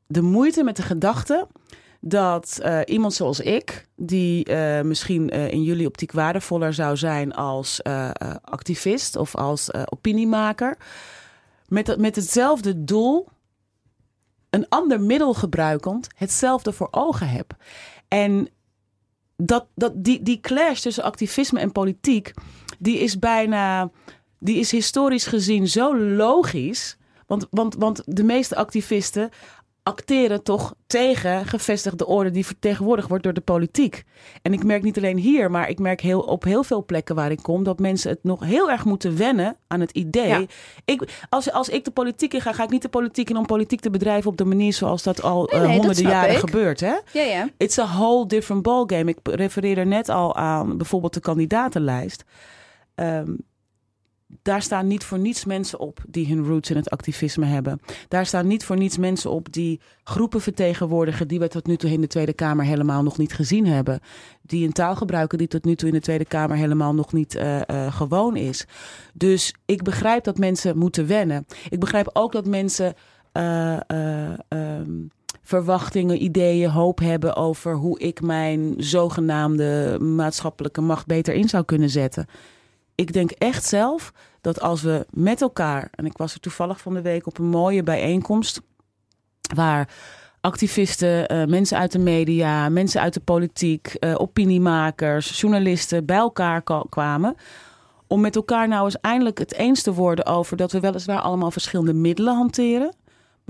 [0.07, 1.47] de moeite met de gedachte
[2.01, 7.35] dat eh, iemand zoals ik, die eh, misschien eh, in jullie optiek waardevoller zou zijn
[7.35, 10.77] als eh, eh, activist of als eh, opiniemaker,
[11.71, 13.29] met, met hetzelfde doel,
[14.51, 17.57] een ander middel gebruikend, hetzelfde voor ogen heb.
[18.09, 18.49] En
[19.37, 22.33] dat, dat, die, die clash tussen activisme en politiek,
[22.79, 23.91] die is bijna,
[24.39, 26.97] die is historisch gezien zo logisch.
[27.27, 29.31] Want, want, want de meeste activisten
[29.91, 34.05] acteren toch tegen gevestigde orde die vertegenwoordigd wordt door de politiek.
[34.43, 37.31] En ik merk niet alleen hier, maar ik merk heel, op heel veel plekken waar
[37.31, 40.29] ik kom, dat mensen het nog heel erg moeten wennen aan het idee.
[40.29, 40.45] Ja.
[40.85, 43.47] Ik, als, als ik de politiek in ga, ga ik niet de politiek in om
[43.47, 46.39] politiek te bedrijven op de manier zoals dat al Nee, eh, nee, honderden jaren ik.
[46.39, 46.81] gebeurt.
[46.81, 46.95] Hè?
[47.13, 47.49] Ja, ja.
[47.57, 49.11] It's a whole different ballgame.
[49.11, 52.25] Ik refereerde net al aan bijvoorbeeld de kandidatenlijst.
[52.95, 53.33] Ehm,
[54.43, 57.81] daar staan niet voor niets mensen op die hun roots in het activisme hebben.
[58.09, 61.91] Daar staan niet voor niets mensen op die groepen vertegenwoordigen die we tot nu toe
[61.91, 64.01] in de Tweede Kamer helemaal nog niet gezien hebben.
[64.43, 67.35] Die een taal gebruiken die tot nu toe in de Tweede Kamer helemaal nog niet
[67.35, 68.67] eh, eh, gewoon is.
[69.15, 71.47] Dus ik begrijp dat mensen moeten wennen.
[71.69, 72.95] Ik begrijp ook dat mensen.
[73.33, 74.93] eh, eh, ehm,
[75.43, 81.91] verwachtingen, ideeën, hoop hebben over hoe ik mijn zogenaamde maatschappelijke macht beter in zou kunnen
[81.91, 82.27] zetten.
[83.01, 86.95] Ik denk echt zelf dat als we met elkaar, en ik was er toevallig van
[86.95, 88.61] de week op een mooie bijeenkomst,
[89.55, 89.89] waar
[90.41, 96.63] activisten, eh, mensen uit de media, mensen uit de politiek, eh, opiniemakers, journalisten bij elkaar
[96.89, 97.35] kwamen.
[98.07, 101.51] Om met elkaar nou eens eindelijk het eens te worden over dat we weliswaar allemaal
[101.51, 102.95] verschillende middelen hanteren.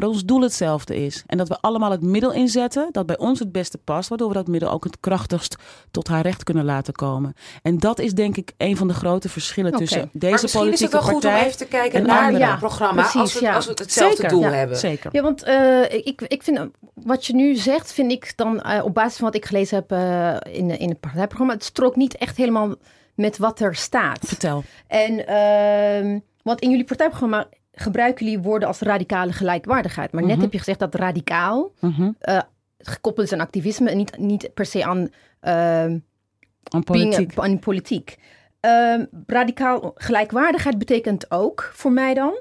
[0.01, 1.23] Maar dat ons doel hetzelfde is.
[1.27, 4.09] En dat we allemaal het middel inzetten dat bij ons het beste past.
[4.09, 5.57] Waardoor we dat middel ook het krachtigst
[5.91, 7.35] tot haar recht kunnen laten komen.
[7.63, 10.81] En dat is denk ik een van de grote verschillen tussen Maar deze misschien is
[10.81, 11.47] het politieke wel goed om partij.
[11.47, 12.45] even te kijken en naar andere.
[12.45, 13.03] het programma.
[13.03, 13.55] Precies, als, we, ja.
[13.55, 14.77] als we hetzelfde Zeker, doel ja, hebben.
[14.77, 15.11] Zeker.
[15.13, 16.61] Ja, want eh, ik, ik vind
[16.95, 19.93] wat je nu zegt, vind ik dan eh, op basis van wat ik gelezen heb
[19.93, 22.75] eh, in, in het partijprogramma, het strookt niet echt helemaal
[23.15, 24.19] met wat er staat.
[24.27, 24.63] Vertel.
[24.87, 27.47] En ehm, want in jullie partijprogramma
[27.81, 30.13] gebruiken jullie woorden als radicale gelijkwaardigheid.
[30.13, 30.41] Maar net Mhm.
[30.41, 32.11] heb je gezegd dat radicaal Mhm.
[32.79, 35.09] gekoppeld is aan activisme en niet, niet per se aan
[35.41, 36.01] ehm, Aan
[36.63, 37.39] being- politiek.
[37.39, 38.19] aan politiek.
[38.61, 42.41] Ehm, radicaal gelijkwaardigheid betekent ook voor mij dan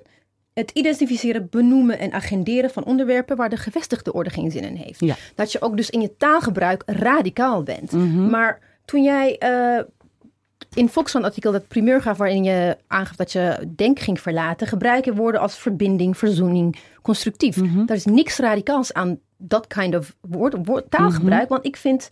[0.54, 5.00] het identificeren, benoemen en agenderen van onderwerpen waar de gevestigde orde geen zin in heeft.
[5.00, 5.16] Ja.
[5.36, 7.92] Dat je ook dus in je taalgebruik radicaal bent.
[7.92, 8.30] Mhm.
[8.30, 9.36] Maar toen jij
[10.74, 15.16] in Volkskrant artikel dat primeur gaf waarin je aangaf dat je denk ging verlaten, gebruiken
[15.16, 17.56] woorden als verbinding, verzoening, constructief.
[17.56, 17.86] Mhm.
[17.86, 21.50] Daar is niks radicaals aan dat kind of woord, woord taalgebruik, Mhm.
[21.54, 22.08] want ik vind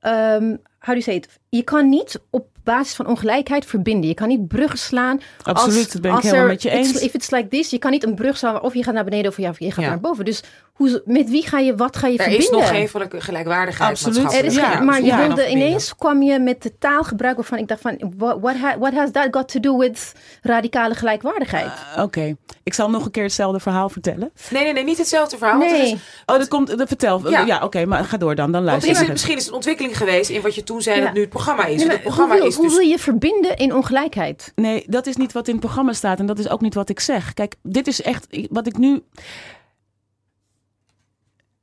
[0.00, 1.28] ehm how do you say it?
[1.48, 4.08] Je kan niet op basis van ongelijkheid verbinden.
[4.08, 5.20] Je kan niet bruggen slaan.
[5.42, 6.92] Absoluut, als, dat ben ik helemaal er- met je eens.
[7.02, 9.30] If it's like this, je kan niet een brug slaan of je gaat naar beneden
[9.30, 9.88] of je, je gaat Ja.
[9.90, 10.24] naar boven.
[10.24, 10.42] Dus
[10.78, 12.46] hoe, met wie ga je, wat ga je Er verbinden?
[12.48, 13.90] is nog geen gelijk- gelijkwaardigheid.
[13.90, 14.16] Absoluut.
[14.16, 14.66] Er is maatschappelijk.
[14.66, 17.80] geen- Ja, maar je ja, wilde ineens kwam je met de taalgebruik waarvan ik dacht
[17.80, 20.12] van what, what, ha- what has that got to do with
[20.42, 21.70] radicale gelijkwaardigheid?
[21.98, 24.30] Oké, ik zal nog een keer hetzelfde verhaal vertellen.
[24.50, 25.58] Nee, nee, nee, niet hetzelfde verhaal.
[25.58, 25.92] nee, is-
[26.26, 27.30] Oh, dat komt, dat vertel.
[27.30, 27.62] Ja, Ja.
[27.64, 28.52] oké, maar ga door dan.
[28.52, 30.82] Dan Want luister is het, misschien is het een ontwikkeling geweest in wat je toen
[30.82, 31.04] zei Ja.
[31.04, 31.80] dat nu het programma is.
[31.82, 32.76] Nee, het programma hoe, wil, is hoe dus...
[32.76, 34.52] wil je verbinden in ongelijkheid?
[34.54, 36.88] Nee, dat is niet wat in het programma staat en dat is ook niet wat
[36.88, 37.34] ik zeg.
[37.34, 39.02] Kijk, dit is echt wat ik nu.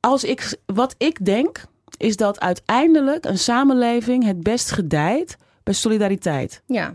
[0.06, 1.64] Als ik, wat ik denk,
[1.96, 6.62] is dat uiteindelijk een samenleving het best gedijt bij solidariteit.
[6.66, 6.94] Ja,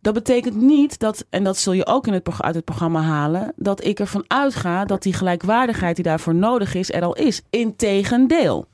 [0.00, 3.52] Dat betekent niet dat, en dat zul je ook in het, uit het programma halen,
[3.56, 7.42] dat ik ervan uitga dat die gelijkwaardigheid die daarvoor nodig is, er al is.
[7.50, 8.66] Integendeel.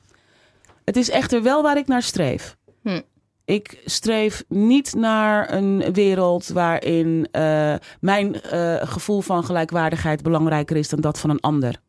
[0.83, 2.57] Het is echter wel waar ik naar streef.
[2.81, 3.01] Hm.
[3.45, 10.89] Ik streef niet naar een wereld waarin eh, mijn eh, gevoel van gelijkwaardigheid belangrijker is
[10.89, 11.83] dan dat van een ander.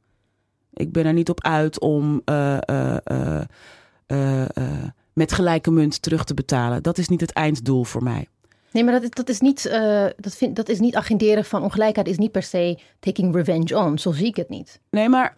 [0.76, 2.96] Ik ben er niet op uit om eh, eh,
[4.06, 4.44] eh,
[5.12, 6.82] met gelijke munt terug te betalen.
[6.82, 8.28] Dat is niet het einddoel voor mij.
[8.70, 9.62] Nee, maar dat, is- dat, is niet,
[10.16, 13.98] dat, vind, dat is niet agenderen van ongelijkheid, is niet per se taking revenge on.
[13.98, 14.80] Zo zie ik het niet.
[14.90, 15.36] Nee, maar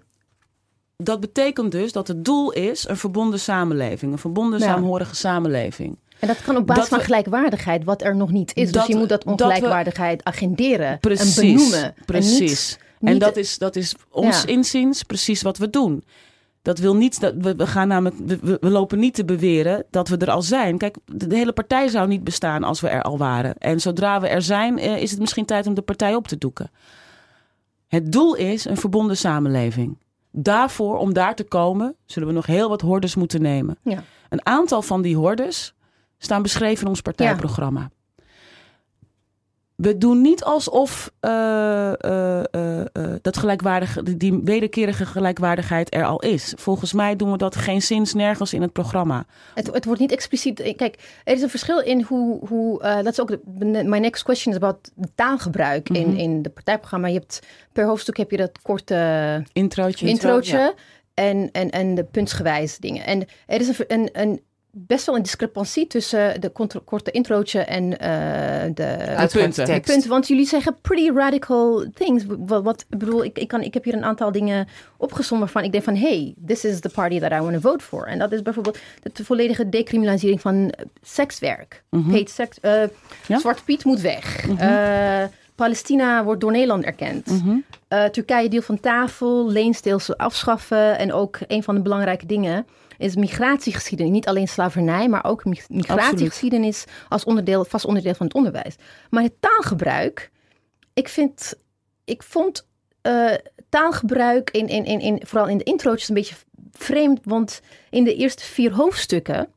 [0.96, 4.64] dat betekent dus dat het doel is een verbonden samenleving, een verbonden Ja.
[4.64, 5.98] saamhorige samenleving.
[6.18, 8.72] En dat kan op basis Dat van we- gelijkwaardigheid, wat er nog niet is.
[8.72, 11.84] dus je moet dat dat we- ongelijkwaardigheid agenderen Precies, en benoemen.
[11.84, 12.78] En precies.
[13.00, 14.46] Niet- En, dat, is, dat is ons Ja.
[14.48, 16.04] inziens precies wat we doen.
[16.62, 20.08] Dat wil niet dat we, we gaan namelijk, we- we, lopen niet te beweren dat
[20.08, 20.78] we er al zijn.
[20.78, 23.54] Kijk, de, de hele partij zou niet bestaan als we er al waren.
[23.58, 26.38] En zodra we er zijn, eh, is het misschien tijd om de partij op te
[26.38, 26.70] doeken.
[27.86, 29.98] Het doel is een verbonden samenleving.
[30.30, 33.78] Daarvoor, om daar te komen, zullen we nog heel wat hordes moeten nemen.
[33.82, 34.02] Ja.
[34.28, 35.74] Een aantal van die hordes
[36.18, 37.90] staan beschreven in ons partijprogramma.
[39.82, 42.84] We doen niet alsof eh, eh, eh,
[43.22, 46.52] dat gelijkwaardige, die- wederkerige gelijkwaardigheid er al is.
[46.56, 49.24] Volgens mij doen we dat geen zins nergens in het programma.
[49.54, 50.74] Het, het wordt niet expliciet.
[50.76, 52.46] Kijk, er is een verschil in hoe.
[52.48, 53.28] hoe dat is ook.
[53.44, 56.16] De, my next question is about taalgebruik in, Mhm.
[56.18, 57.06] in de partijprogramma.
[57.08, 60.06] Je hebt per hoofdstuk heb je dat korte Introotje.
[60.08, 60.74] introotje ja.
[61.14, 63.06] en, en, en de puntsgewijs dingen.
[63.06, 64.40] En er is een, een, een
[64.70, 68.10] best wel een discrepantie tussen de kont- korte introotje en eh,
[68.74, 69.66] de, punten.
[69.66, 70.08] de punten.
[70.08, 72.24] Want jullie zeggen pretty radical things.
[72.46, 75.84] Wat, bedoel, ik, ik, kan, ik heb hier een aantal dingen opgezomd waarvan ik denk
[75.84, 75.96] van...
[75.96, 78.06] hey, this is the party that I want to vote for.
[78.06, 78.78] En dat is bijvoorbeeld
[79.12, 81.82] de volledige decriminalisering van eh, sekswerk.
[82.24, 82.82] Sex, eh,
[83.26, 83.38] Ja.
[83.38, 84.46] Zwarte Piet moet weg.
[84.58, 87.26] Eh, Palestina wordt door Nederland erkend.
[87.26, 87.56] Mhm.
[87.88, 90.98] Eh, Turkije deel van tafel, leenstelsel afschaffen.
[90.98, 92.66] En ook een van de belangrijke dingen
[92.98, 94.12] is migratiegeschiedenis.
[94.12, 98.74] Niet alleen slavernij, maar ook mig- migratiegeschiedenis als onderdeel, vast onderdeel van het onderwijs.
[99.10, 100.30] Maar het taalgebruik,
[100.94, 101.54] ik vind,
[102.04, 102.66] ik vond
[103.02, 103.32] eh,
[103.68, 106.34] taalgebruik in, in, in, in, vooral in de introotjes een beetje
[106.72, 107.20] vreemd.
[107.24, 109.48] Want in de eerste vier hoofdstukken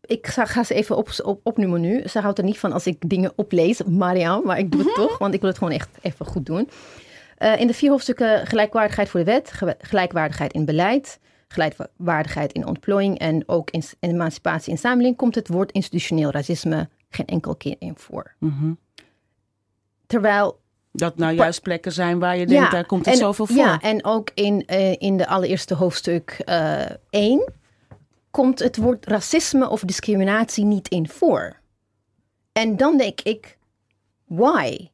[0.00, 2.02] ik ga, ga ze even op, op, opnoemen nu.
[2.08, 5.18] Ze houdt er niet van als ik dingen oplees, Mariam, maar ik doe het toch,
[5.18, 6.68] want ik wil het gewoon echt even goed doen.
[7.36, 11.18] Eh, in de vier hoofdstukken gelijkwaardigheid voor de wet, ge- gelijkwaardigheid in beleid,
[11.52, 16.88] gelijkwaardigheid in ontplooiing en ook in, in emancipatie in samenleving komt het woord institutioneel racisme
[17.08, 18.34] geen enkel keer in voor.
[18.38, 18.72] Mhm.
[20.06, 20.60] Terwijl
[20.92, 23.56] Dat nou juist plekken zijn waar je denkt, daar komt het en, zoveel voor.
[23.56, 27.52] Ja, en ook in, eh, in de allereerste hoofdstuk eh 1
[28.30, 31.60] komt het woord racisme of discriminatie niet in voor.
[32.52, 33.58] En dan denk ik,
[34.24, 34.89] why?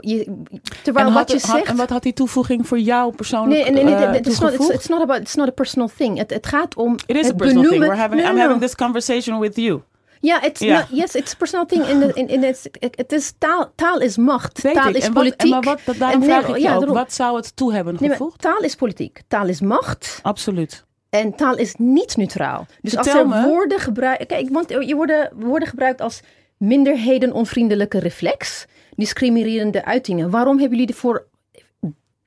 [0.00, 0.42] Je,
[0.82, 1.68] terwijl en, wat had, je had- zegt...
[1.68, 4.68] en wat had die toevoeging voor jou persoonlijk Nee, nee, nee, nee, it's, not, it's,
[4.68, 6.18] it's not about, it's not a personal thing.
[6.18, 7.80] Het, het gaat om It is het a personal thing.
[7.80, 8.40] benoemen- We're having, No, I'm no.
[8.42, 9.82] having this conversation with you.
[10.20, 10.78] Ja, it's Ja.
[10.78, 11.86] not- yes, it's a personal thing.
[11.86, 14.60] In the, in, in it's, het is taal, taal is macht.
[14.62, 14.96] Weet taal ik.
[14.96, 15.40] is en wat, politiek.
[15.40, 17.96] en maar wat, daarom En nee, vraag ik ja, ook, wat zou het toe hebben
[18.00, 18.40] Nee, gevoegd?
[18.40, 19.20] taal is politiek.
[19.28, 20.18] Taal is macht.
[20.22, 20.84] Absoluut.
[21.10, 22.66] En taal is niet neutraal.
[22.82, 23.48] Dus als Vertel er me.
[23.48, 24.26] woorden gebruikt...
[24.26, 26.20] Kijk, want je worden woorden gebruikt als
[26.58, 28.66] minderheden-onvriendelijke reflex.
[28.96, 30.30] Discriminerende uitingen.
[30.30, 31.26] Waarom hebben jullie ervoor...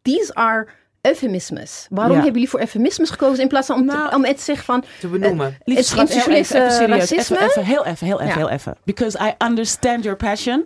[0.01, 0.67] These are
[1.01, 1.87] euphemismes.
[1.89, 2.21] Waarom Ja.
[2.23, 4.65] hebben jullie voor euphemismes gekozen in plaats van om, te- Nou, om het te zeggen
[4.65, 4.83] van...
[4.99, 5.45] Te benoemen.
[5.45, 6.99] Het heel even, institutionele even serieus.
[6.99, 8.35] racisme- Even, even, heel even, heel even, Ja.
[8.37, 8.77] heel even.
[8.83, 10.65] Because I understand your passion.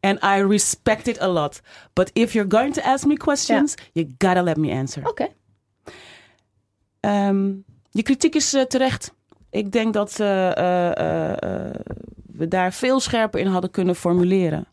[0.00, 1.60] And I respect it a lot.
[1.92, 5.08] But if you're going to ask me questions, you gotta let me answer.
[5.08, 5.28] Oké,
[7.00, 7.50] Ehm,
[7.90, 9.12] je kritiek is eh, terecht.
[9.50, 11.30] Ik denk dat eh, eh, eh,
[11.66, 11.74] eh,
[12.36, 14.66] we daar veel scherper in hadden kunnen formuleren.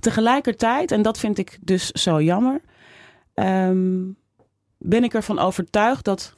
[0.00, 2.60] Tegelijkertijd, en dat vind ik dus zo jammer,
[3.34, 4.00] ehm,
[4.78, 6.36] ben ik ervan overtuigd dat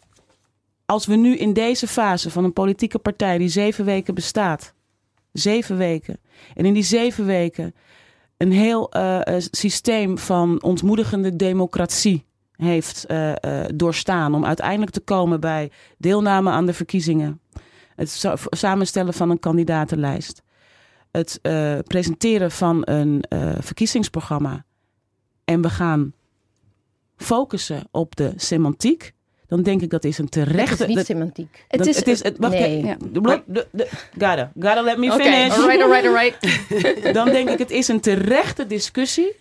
[0.86, 4.74] als we nu in deze fase van een politieke partij die zeven weken bestaat,
[5.32, 6.20] zeven weken,
[6.54, 7.74] en in die zeven weken
[8.36, 12.24] een heel eh, eh, systeem van ontmoedigende democratie
[12.56, 13.32] heeft eh,
[13.74, 17.40] doorstaan om uiteindelijk te komen bij deelname aan de verkiezingen,
[17.96, 20.42] het sa- samenstellen van een kandidatenlijst,
[21.16, 24.64] het eh, presenteren van een eh, verkiezingsprogramma
[25.44, 26.12] en we gaan
[27.16, 29.12] focussen op de semantiek,
[29.46, 30.82] dan denk ik dat is een het terechte.
[30.82, 31.64] is niet dat- semantiek.
[31.68, 32.84] Het dat- is, het is het, wacht, nee.
[32.84, 32.96] Ja.
[33.12, 35.58] De- de- de- gotta, gotta let me Oké, finish.
[35.58, 37.14] alright, alright, alright.
[37.18, 39.36] Dan denk ik, het is een terechte discussie.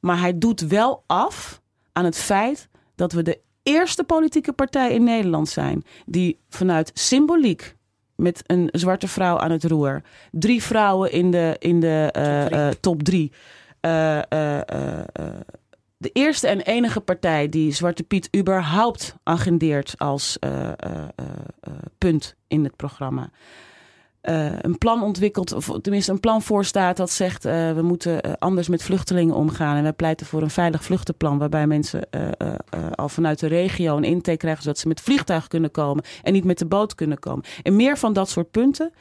[0.00, 1.60] Maar hij doet wel af
[1.92, 5.84] aan het feit dat we de eerste politieke partij in Nederland zijn.
[6.06, 7.75] die vanuit symboliek
[8.16, 10.02] met een zwarte vrouw aan het roer.
[10.30, 13.32] Drie vrouwen in de, in de eh, Top drie.
[13.80, 14.64] eh, top drie.
[15.98, 20.38] De eerste en enige partij die Zwarte Piet überhaupt agendeert als
[21.98, 23.30] punt in het programma.
[24.26, 28.32] Eh, een plan ontwikkeld, of tenminste een plan voorstaat dat zegt eh, we moeten eh,
[28.38, 29.76] anders met vluchtelingen omgaan.
[29.76, 32.08] En wij pleiten voor een veilig vluchtenplan waarbij mensen
[32.94, 36.44] al vanuit de regio een intake krijgen zodat ze met vliegtuig kunnen komen en niet
[36.44, 37.44] met de boot kunnen komen.
[37.62, 38.92] En meer van dat soort punten.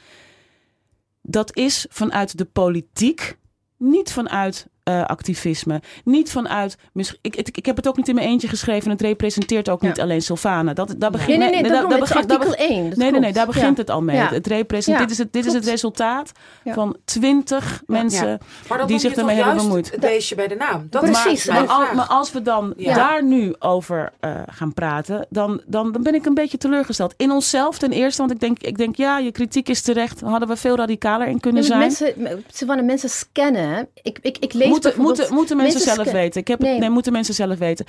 [1.21, 3.37] Dat is vanuit de politiek,
[3.77, 6.77] niet vanuit eh, activisme, niet vanuit.
[6.93, 8.83] mis- Ik, ik, ik heb het ook niet in mijn eentje geschreven.
[8.85, 9.87] en Het representeert ook Ja.
[9.87, 10.73] niet alleen Sylvana.
[10.73, 12.89] Dat, dat begint, Nee, nee, nee, daarom, begint- daar artikel begint- 1.
[12.89, 13.81] dat Nee, nee, nee, daar begint Ja.
[13.81, 14.15] het al mee.
[14.15, 14.27] Ja.
[14.29, 16.31] Het representeert, Ja, dit, is het, dit is het resultaat
[16.63, 16.73] Ja.
[16.73, 18.39] van twintig mensen.
[18.87, 19.91] Die zich toch hebben bemoeid.
[19.91, 20.87] het beestje bij de naam.
[20.89, 21.67] Dat Precies, Maar,
[22.07, 22.93] als we dan Ja.
[22.95, 27.13] daar nu over eh, gaan praten, dan, dan, dan ben ik een beetje teleurgesteld.
[27.17, 30.21] In onszelf ten eerste, want ik denk, ik denk ja, je kritiek is terecht.
[30.21, 31.79] Hadden we veel radicaler in kunnen zijn.
[31.79, 32.13] mensen,
[32.53, 33.87] ze willen mensen scannen.
[34.03, 36.41] Ik, ik, ik lees moeten, moeten, moeten mensen, mensen zelf weten.
[36.41, 36.79] Ik heb het, Nee.
[36.79, 37.85] nee, moeten mensen zelf weten.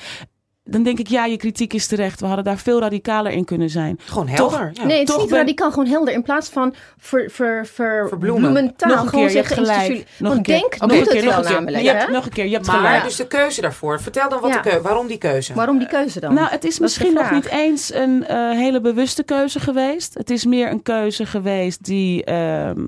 [0.69, 2.21] Dan denk ik, ja, je kritiek is terecht.
[2.21, 3.99] We hadden daar veel radicaler in kunnen zijn.
[4.05, 4.71] Gewoon helder.
[4.73, 4.85] ja.
[4.85, 6.15] Nee, het is Toch niet ben- radicaal, gewoon helder.
[6.15, 8.41] In plaats van ver, ver, ver, Verbloemen.
[8.53, 9.89] bloementaal, nog een gewoon keer, je hebt gelijk.
[9.93, 10.59] Nog Want een keer.
[10.61, 11.55] Denk Nog doet een het keer, nog wel een keer.
[11.55, 11.83] namelijk.
[11.83, 12.13] Je hebt, hè?
[12.13, 13.05] nog een keer, je hebt Maar gelijk.
[13.05, 14.01] dus de keuze daarvoor.
[14.01, 14.57] Vertel dan wat Ja.
[14.57, 14.83] de keuze.
[14.83, 15.55] Waarom die keuze?
[15.55, 16.35] Waarom die keuze dan?
[16.35, 20.15] Nou, het is is misschien nog niet eens een eh, hele bewuste keuze geweest.
[20.15, 22.81] Het is meer een keuze geweest die ehm,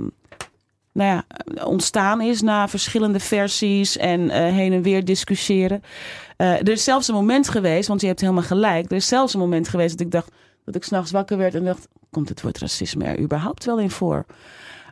[0.98, 1.24] nou ja,
[1.64, 5.82] ontstaan is na verschillende versies en eh, heen en weer discussiëren.
[6.36, 8.90] Eh, er is zelfs een moment geweest, want je hebt helemaal gelijk.
[8.90, 10.30] Er is zelfs een moment geweest dat ik dacht
[10.64, 13.90] dat ik s'nachts wakker werd en dacht: komt het woord racisme er überhaupt wel in
[13.90, 14.26] voor?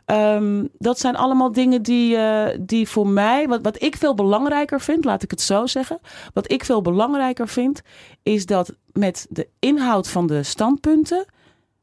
[0.05, 4.81] Ehm, dat zijn allemaal dingen die, eh, die voor mij, wat, wat ik veel belangrijker
[4.81, 5.99] vind, laat ik het zo zeggen.
[6.33, 7.81] Wat ik veel belangrijker vind,
[8.23, 11.25] is dat met de inhoud van de standpunten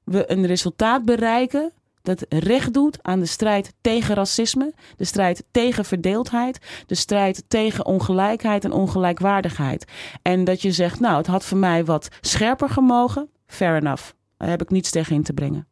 [0.05, 1.73] we een resultaat bereiken
[2.05, 7.87] dat recht doet aan de strijd tegen racisme, de strijd tegen verdeeldheid, de strijd tegen
[7.87, 9.85] ongelijkheid en ongelijkwaardigheid.
[10.23, 14.11] En dat je zegt, nou, het had voor mij wat scherper gemogen, fair enough.
[14.37, 15.67] Daar heb ik niets tegen in te brengen.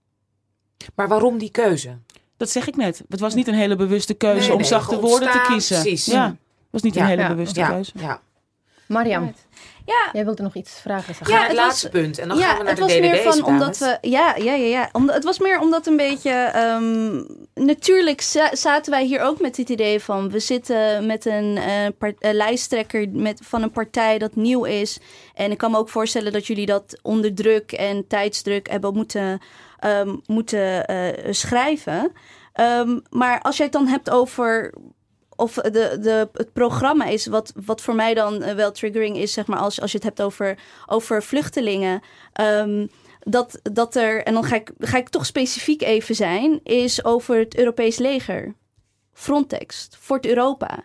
[0.94, 1.98] Maar waarom die keuze?
[2.36, 3.02] Dat zeg ik net.
[3.08, 5.80] Het was niet een hele bewuste keuze Nee, om nee, zachte woorden te kiezen.
[5.82, 6.04] precies.
[6.04, 6.36] Ja, het
[6.70, 7.92] was niet Ja, een hele ja, bewuste Ja, keuze.
[7.98, 8.20] ja.
[8.93, 9.34] Mariam,
[9.86, 11.14] Ja, jij wilde nog iets vragen.
[11.14, 12.18] Ga naar het was- laatste punt.
[12.18, 13.99] En dan ja, gaan we naar het de was meer van omdat we.
[14.01, 14.88] Ja, ja, ja, ja.
[14.93, 16.30] Omdat, het was meer omdat een beetje.
[16.30, 17.22] ehm,
[17.66, 20.30] natuurlijk za- zaten wij hier ook met het idee van.
[20.30, 24.99] We zitten met een eh, part- eh, lijsttrekker met, van een partij dat nieuw is.
[25.34, 29.38] En ik kan me ook voorstellen dat jullie dat onder druk en tijdsdruk hebben moeten,
[29.78, 32.12] ehm, moeten eh, schrijven.
[32.53, 34.74] Ehm, maar als jij het dan hebt over
[35.43, 39.32] of de, de, het programma is, wat, wat voor mij dan eh, wel triggering is,
[39.32, 42.01] zeg maar, als, als je het hebt over, over vluchtelingen.
[42.32, 42.86] ehm,
[43.24, 47.38] dat, dat er, en dan ga ik, ga ik toch specifiek even zijn, is over
[47.38, 48.55] het Europees leger.
[49.12, 50.84] Frontex, Fort Europa.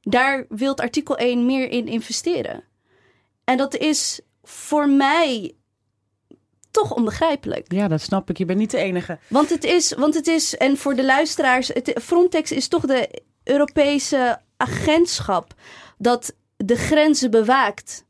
[0.00, 2.64] Daar wil artikel 1 meer in investeren.
[3.44, 5.54] En dat is voor mij
[6.70, 7.72] toch onbegrijpelijk.
[7.72, 8.38] Ja, dat snap ik.
[8.38, 9.18] Je bent niet de enige.
[9.28, 13.22] Want het is, want het is en voor de luisteraars, het, Frontex is toch de
[13.50, 15.54] Europese agentschap
[15.98, 18.04] dat de grenzen bewaakt.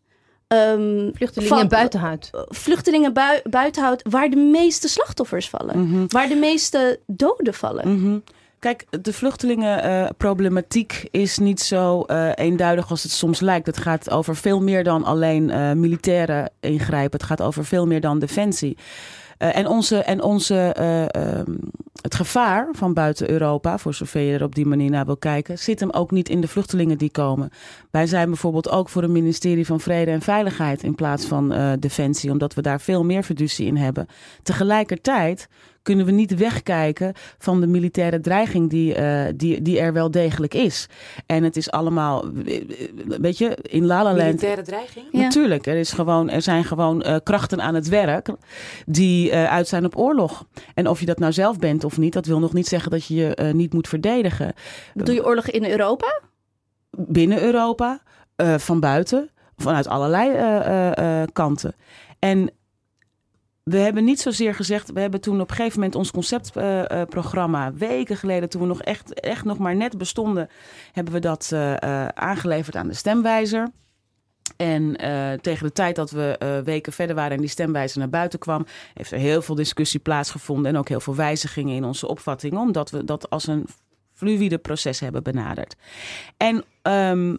[0.46, 2.30] Ehm, Vluchtelingen van- buitenhuid.
[2.48, 5.78] Vluchtelingen bui- buiten houdt, waar de meeste slachtoffers vallen.
[5.88, 6.04] Mhm.
[6.08, 7.94] Waar de meeste doden vallen.
[8.02, 8.18] Mhm.
[8.58, 13.66] Kijk, de vluchtelingenproblematiek is niet zo eh, eenduidig als het soms lijkt.
[13.66, 17.18] Het gaat over veel meer dan alleen eh, militaire ingrijpen.
[17.18, 18.76] Het gaat over veel meer dan defensie.
[19.38, 21.54] Eh, en onze, en onze, eh, ehm,
[22.02, 25.58] het gevaar van buiten Europa, voor zover je er op die manier naar wil kijken,
[25.58, 27.50] zit hem ook niet in de vluchtelingen die komen.
[27.90, 31.72] Wij zijn bijvoorbeeld ook voor een ministerie van Vrede en Veiligheid in plaats van eh,
[31.78, 34.06] Defensie, omdat we daar veel meer fiducie in hebben.
[34.42, 35.48] Tegelijkertijd
[35.82, 40.54] kunnen we niet wegkijken van de militaire dreiging die, eh, die, die er wel degelijk
[40.54, 40.88] is.
[41.26, 42.62] En het is allemaal, eh,
[43.20, 45.06] weet je, in La La Land Militaire dreiging?
[45.12, 45.20] Ja.
[45.20, 48.28] Natuurlijk, er, is gewoon, er zijn gewoon eh, krachten aan het werk
[48.86, 50.44] die eh, uit zijn op oorlog.
[50.74, 53.06] En of je dat nou zelf bent of niet, dat wil nog niet zeggen dat
[53.06, 54.52] je je eh, niet moet verdedigen.
[54.94, 56.20] Doe je oorlog in Europa?
[56.90, 58.02] Binnen Europa,
[58.36, 61.74] eh, van buiten, vanuit allerlei eh, eh, eh, kanten.
[62.18, 62.50] En
[63.68, 68.16] we hebben niet zozeer gezegd, we hebben toen op een gegeven moment ons conceptprogramma, weken
[68.16, 70.48] geleden, toen we nog echt, echt nog maar net bestonden,
[70.92, 73.68] hebben we dat eh, eh, aangeleverd aan de stemwijzer.
[74.56, 78.08] En eh, tegen de tijd dat we eh, weken verder waren en die stemwijzer naar
[78.08, 82.08] buiten kwam, heeft er heel veel discussie plaatsgevonden en ook heel veel wijzigingen in onze
[82.08, 83.66] opvattingen, omdat we dat als een
[84.14, 85.76] fluïde proces hebben benaderd.
[86.36, 87.36] En ehm,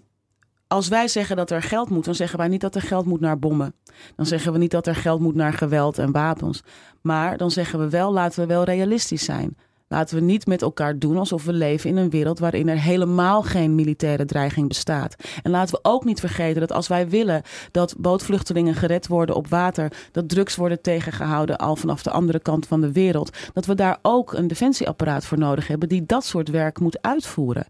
[0.70, 3.20] als wij zeggen dat er geld moet, dan zeggen wij niet dat er geld moet
[3.20, 3.74] naar bommen.
[4.15, 6.63] Dan zeggen we niet dat er geld moet naar geweld en wapens.
[7.01, 9.57] Maar dan zeggen we wel, laten we wel realistisch zijn.
[9.88, 13.41] Laten we niet met elkaar doen alsof we leven in een wereld waarin er helemaal
[13.41, 15.15] geen militaire dreiging bestaat.
[15.43, 17.41] En laten we ook niet vergeten dat als wij willen
[17.72, 22.67] dat bootvluchtelingen gered worden op water, dat drugs worden tegengehouden al vanaf de andere kant
[22.67, 26.49] van de wereld, dat we daar ook een defensieapparaat voor nodig hebben die dat soort
[26.49, 27.67] werk moet uitvoeren.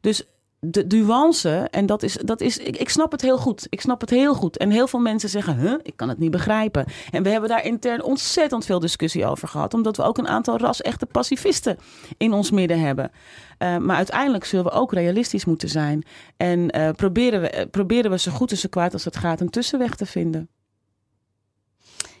[0.00, 0.26] Dus
[0.60, 3.66] de nuance, en dat is, dat is ik, ik snap het heel goed.
[3.70, 4.56] Ik snap het heel goed.
[4.56, 6.86] En heel veel mensen zeggen, huh, ik kan het niet begrijpen.
[7.10, 9.74] En we hebben daar intern ontzettend veel discussie over gehad.
[9.74, 11.78] Omdat we ook een aantal ras-echte pacifisten
[12.16, 13.10] in ons midden hebben.
[13.58, 16.04] Uh, maar uiteindelijk zullen we ook realistisch moeten zijn.
[16.36, 19.40] En uh, proberen, we, uh, proberen we zo goed en zo kwaad als het gaat
[19.40, 20.48] een tussenweg te vinden.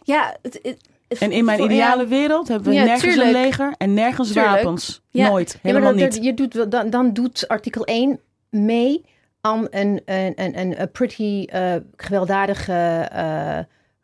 [0.02, 3.36] Ja, het, het, en in mijn ideale ja, wereld hebben we ja, nergens tuurlijk.
[3.36, 4.54] een leger en nergens Tuurlijk.
[4.54, 5.02] wapens.
[5.10, 5.28] Ja.
[5.28, 6.24] Nooit, Ja, maar helemaal dan, niet.
[6.24, 8.20] je doet, dan, dan doet artikel 1
[8.50, 9.04] mee
[9.40, 13.08] aan een, een, een, een, een pretty eh, gewelddadige,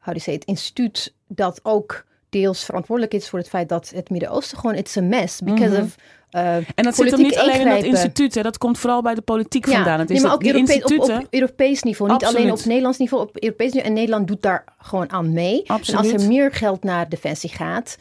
[0.04, 4.58] you say it, instituut dat ook deels verantwoordelijk is voor het feit dat het Midden-Oosten
[4.58, 5.40] gewoon, it's a mess.
[5.40, 5.82] Because Mhm.
[5.82, 5.94] of
[6.30, 8.34] eh, En dat zit hem niet alleen in dat instituut.
[8.34, 8.42] Hè.
[8.42, 9.98] Dat komt vooral bij de politiek vandaan.
[9.98, 12.12] Het is nee, maar dat ook die Europe- op, Europees niveau.
[12.12, 12.60] Niet alleen Absoluut.
[12.60, 13.88] op Nederlands niveau, op Europees niveau.
[13.88, 15.62] En Nederland doet daar gewoon aan mee.
[15.62, 16.22] En als Absoluut.
[16.22, 17.96] er meer geld naar defensie gaat,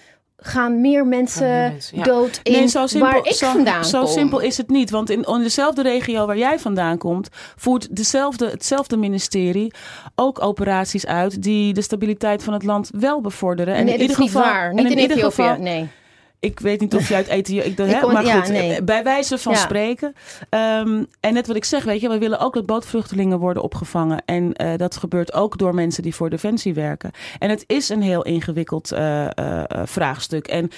[0.46, 2.04] gaan meer mensen, Gaan meer mensen, ja.
[2.04, 4.12] dood in Nee, zo simpel, waar ik zo, vandaan zo kom.
[4.14, 4.90] simpel is het niet.
[4.90, 9.74] Want in, in dezelfde regio waar jij vandaan komt, voert dezelfde, hetzelfde ministerie
[10.16, 13.74] ook operaties uit die de stabiliteit van het land wel bevorderen.
[13.76, 14.74] En nee, in ieder geval, niet waar.
[14.74, 15.88] Niet in, ieder Ethiopië, geval- nee.
[16.44, 17.70] Ik weet niet of je uit Ethiopië...
[17.70, 18.76] Ik, Ik hè, maar ja, goed, nee.
[18.76, 19.60] eh, bij wijze van Ja.
[19.60, 20.14] spreken.
[20.50, 24.24] Ehm, en net wat ik zeg, weet je, we willen ook dat bootvluchtelingen worden opgevangen.
[24.26, 27.12] En eh, dat gebeurt ook door mensen die voor Defensie werken.
[27.40, 29.28] En het is een heel ingewikkeld eh,
[29.84, 30.48] vraagstuk.
[30.48, 30.70] En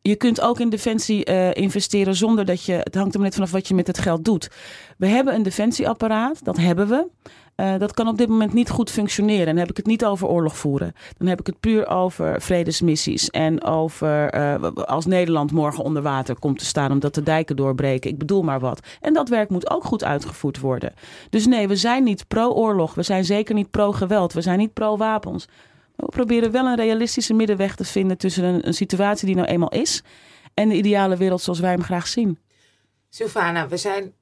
[0.00, 2.72] je kunt ook in Defensie investeren zonder dat je...
[2.72, 4.50] Het hangt er maar net vanaf wat je met het geld doet.
[4.98, 7.06] We hebben een defensieapparaat, dat hebben we.
[7.54, 9.46] Eh, dat kan op dit moment niet goed functioneren.
[9.46, 10.94] En dan heb ik het niet over oorlog voeren.
[11.18, 13.30] Dan heb ik het puur over vredesmissies.
[13.30, 18.10] En over eh, als Nederland morgen onder water komt te staan omdat de dijken doorbreken.
[18.10, 18.80] Ik bedoel maar wat.
[19.00, 20.92] En dat werk moet ook goed uitgevoerd worden.
[21.30, 22.94] Dus nee, we zijn niet pro-oorlog.
[22.94, 24.32] We zijn zeker niet pro-geweld.
[24.32, 25.48] We zijn niet pro-wapens.
[25.96, 29.72] We proberen wel een realistische middenweg te vinden tussen een, een situatie die nou eenmaal
[29.72, 30.02] is.
[30.54, 32.38] En de ideale wereld zoals wij hem graag zien.
[33.08, 34.12] Sylvana, we zijn.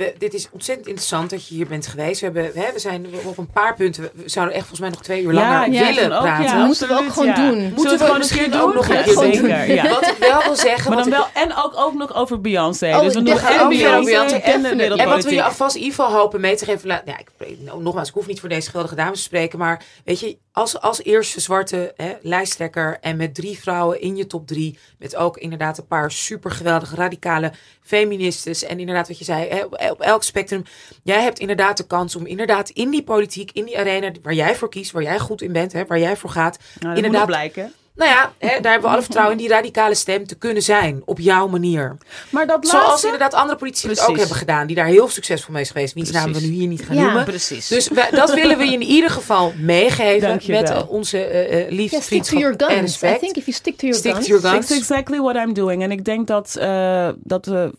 [0.00, 2.20] We, dit is ontzettend interessant dat je hier bent geweest.
[2.20, 4.10] We, hebben, hè, we zijn op een paar punten.
[4.14, 6.44] We zouden echt volgens mij nog twee uur langer ja, willen ook, praten.
[6.44, 7.34] ja, Dat moeten we ook gewoon ja.
[7.48, 7.72] doen.
[7.74, 9.34] Moeten we gewoon misschien een keer ook nog een keer doen?
[9.34, 9.88] zeker, ja.
[9.88, 10.94] Wat ik wel wil zeggen.
[10.94, 12.94] Maar dan ik- wel, en ook, ook nog over Beyoncé.
[12.94, 14.68] Oh, dus we doen en weer Beyoncé en de.
[14.84, 16.88] En wat we je alvast in ieder geval hopen mee te geven.
[16.88, 19.58] Ja, ik, nou, nogmaals, ik hoef niet voor deze geweldige dames te spreken.
[19.58, 22.98] Maar weet je, als, als eerste zwarte hè, lijsttrekker.
[23.00, 24.78] En met drie vrouwen in je top drie.
[24.98, 27.52] Met ook inderdaad een paar super geweldige radicale
[27.90, 28.64] feministes.
[28.64, 30.62] En inderdaad wat je zei, hè, op, elk spectrum.
[31.02, 34.54] Jij hebt inderdaad de kans om inderdaad in die politiek, in die arena waar jij
[34.54, 34.90] voor kiest.
[34.90, 36.58] Waar jij goed in bent, hè, waar jij voor gaat.
[36.80, 37.72] Nou, inderdaad- blijken.
[38.00, 41.02] Nou ja, hè, daar hebben we alle vertrouwen in die radicale stem te kunnen zijn.
[41.04, 41.96] Op jouw manier.
[42.30, 43.06] Maar dat Zoals laatste...
[43.06, 44.66] inderdaad andere politici het ook hebben gedaan.
[44.66, 45.94] Die daar heel succesvol mee is geweest.
[45.94, 47.02] Wiens namen we nu hier niet gaan Ja.
[47.02, 47.24] noemen.
[47.24, 47.68] Precies.
[47.68, 50.40] Dus wij- dat willen we je in ieder geval meegeven.
[50.46, 52.88] Met eh, onze eh eh, liefde, Ja, stick to your vriendschap en guns.
[52.96, 53.20] I respect.
[53.20, 54.26] think if you stick to your Stick guns.
[54.26, 54.66] to your guns.
[54.66, 55.82] That's exactly what I'm doing.
[55.82, 57.70] En ik denk dat, eh, dat we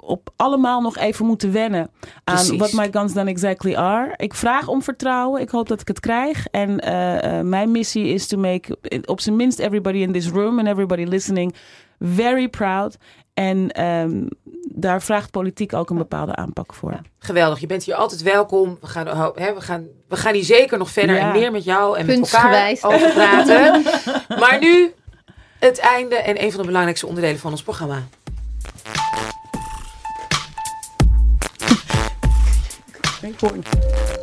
[0.00, 1.90] op allemaal nog even moeten wennen
[2.24, 2.58] aan Precies.
[2.58, 4.12] what my guns then exactly are.
[4.16, 5.40] Ik vraag om vertrouwen.
[5.40, 6.46] Ik hoop dat ik het krijg.
[6.46, 10.58] En eh, eh, mijn missie is to make op zijn minst everybody in this room
[10.58, 11.54] and everybody listening
[11.98, 12.96] very proud.
[13.34, 14.22] En ehm,
[14.74, 17.00] daar vraagt politiek ook een bepaalde aanpak voor.
[17.18, 18.78] Geweldig, je bent hier altijd welkom.
[18.80, 19.04] We gaan,
[19.54, 21.32] we gaan, we gaan hier zeker nog verder Ja.
[21.34, 23.82] en meer met jou en met elkaar over praten.
[24.40, 24.92] maar nu
[25.58, 28.02] het einde en een van de belangrijkste onderdelen van ons programma.
[33.20, 34.19] Very important.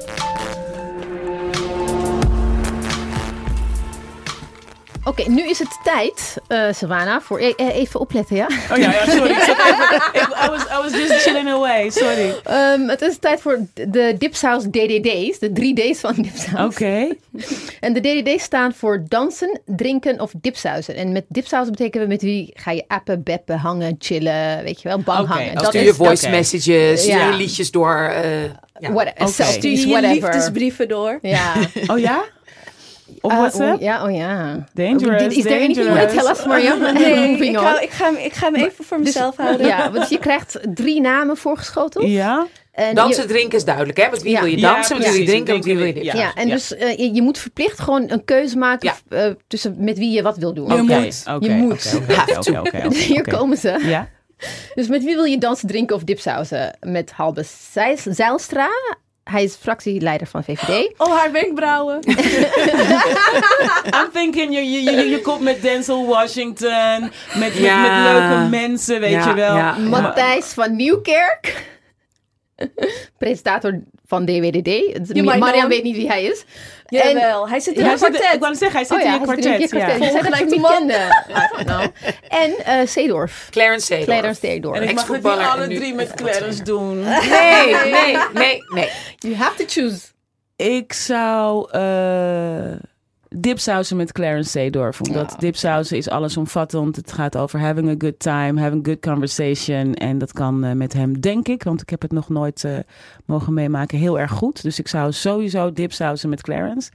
[5.07, 8.47] Oké, nu is het tijd, eh Savannah, voor e- eh, even opletten, ja.
[8.71, 9.31] Oh ja, ja sorry.
[10.43, 11.89] I, was, I was just chilling away.
[11.89, 12.35] Sorry.
[12.43, 16.65] Ehm, het is tijd voor de Dipsaus DDD's, de drie D's van Dipsaus.
[16.73, 17.07] Oké.
[17.79, 20.95] En de DDD's staan voor dansen, drinken of dipsausen.
[20.95, 24.87] En met dipsausen betekenen we met wie ga je appen, beppen, hangen, chillen, weet je
[24.87, 25.45] wel, bang hangen.
[25.51, 25.55] oké.
[25.55, 27.97] Dat Stuur je voice messages, stuur liedjes door.
[27.97, 28.43] eh,
[28.79, 28.91] ja.
[28.91, 29.31] what, Oké.
[29.31, 30.13] selfies, Stuur je whatever.
[30.13, 31.19] liefdesbrieven door.
[31.21, 31.53] Ja.
[31.87, 32.23] Oh ja?
[33.21, 33.75] Op Ah, WhatsApp?
[33.75, 34.65] oh, ja, oh ja.
[34.73, 36.79] Dangerous, Is there anything you want tell us, Mariam?
[36.93, 37.39] Nee, ik
[37.81, 39.67] ik, ga, hem- ik ga hem even voor mezelf houden.
[39.67, 42.07] Ja, want je krijgt drie namen voorgeschoteld.
[42.07, 42.47] Ja?
[42.71, 43.97] En Dansen, je- drinken is duidelijk.
[43.97, 44.09] Hè?
[44.09, 44.39] Met wie Ja.
[44.41, 46.03] wil je Ja, dansen, met wie wil je drinken, met wie wil je dit.
[46.03, 46.53] Ja, en ja.
[46.53, 49.17] dus je, je moet verplicht gewoon een keuze maken Ja.
[49.25, 50.67] eh, tussen met wie je wat wil doen.
[50.67, 50.99] Je Oké.
[50.99, 51.23] moet.
[51.29, 52.01] Oké, Je moet.
[52.59, 53.79] oké, Hier komen ze.
[53.85, 54.07] Ja?
[54.75, 56.77] Dus met wie wil je dansen, drinken of dipsausen?
[56.79, 57.43] Met Halbe
[58.09, 58.69] Zijlstra,
[59.29, 60.93] hij is fractieleider van VVD.
[60.97, 61.99] Oh, haar wenkbrauwen.
[63.99, 67.81] I'm thinking, je, je, je, je komt met Denzel Washington, met, met, Ja.
[67.81, 69.55] met leuke mensen, weet Ja, je wel.
[69.55, 69.77] ja.
[69.77, 71.65] Matthijs van Nieuwkerk.
[73.17, 75.15] Presentator van DWDD.
[75.39, 76.45] Marian weet niet wie hij is.
[76.89, 78.39] Jawel, hij zit in Hij een zit, ik kwartet.
[78.39, 79.69] wou zeggen, hij zit Oh ja, in hij zit een kwartet.
[79.69, 79.99] kwartet.
[79.99, 80.45] ja.
[80.45, 81.23] Niet Volgende kende.
[81.29, 82.11] I don't know.
[82.41, 83.47] En eh Seedorf.
[83.51, 84.05] Clarence Seedorf.
[84.07, 84.77] Clarence Seedorf.
[84.77, 87.03] En ik mag het niet alle drie met Clarence doen.
[87.03, 88.91] Nee, nee, nee, nee.
[89.17, 89.99] You have to choose.
[90.55, 92.75] Ik zou eh
[93.29, 95.01] dipsausen met Clarence Seedorf.
[95.01, 96.95] Omdat dipsausen is allesomvattend.
[96.95, 99.93] Het gaat over having a good time, having good conversation.
[99.93, 102.77] En dat kan eh, met hem, denk ik, want ik heb het nog nooit eh,
[103.25, 104.63] mogen meemaken, heel erg goed.
[104.63, 106.91] Dus ik zou sowieso dipsausen met Clarence.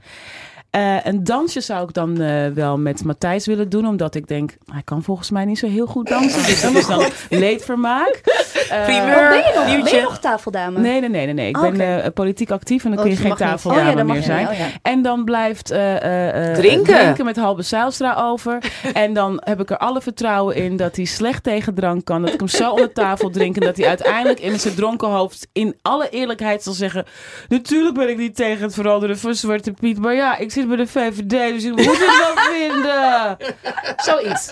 [0.73, 3.87] Eh, een dansje zou ik dan eh, wel met Matthijs willen doen.
[3.87, 6.43] Omdat ik denk, hij kan volgens mij niet zo heel goed dansen.
[6.45, 7.03] Dus dat is dan
[7.39, 8.21] leedvermaak.
[8.69, 9.95] Eh, Primeur, Ben je nog, ben nieuwtje.
[9.95, 10.79] je nog tafeldame?
[10.79, 11.33] Nee, nee, nee, nee.
[11.33, 11.47] nee.
[11.49, 13.97] Ik Oh, ben eh, politiek actief en dan Oh, kun je dus geen tafeldame Oh
[13.97, 14.39] ja, meer zijn.
[14.39, 14.49] niet.
[14.49, 14.65] Oh, ja.
[14.81, 16.93] En dan blijft eh, eh, eh, Drinken.
[16.95, 18.57] drinken met Halbe Zijlstra over.
[18.93, 22.21] en dan heb ik er alle vertrouwen in dat hij slecht tegen drank kan.
[22.21, 23.55] Dat ik hem zo onder tafel drink.
[23.55, 27.05] En dat hij uiteindelijk in zijn dronken hoofd in alle eerlijkheid zal zeggen...
[27.47, 29.99] Natuurlijk ben ik niet tegen het veranderen van Zwarte Piet.
[29.99, 33.37] Maar ja, ik zit bij de VVD, dus ik moet het wel vinden.
[34.09, 34.51] Zoiets.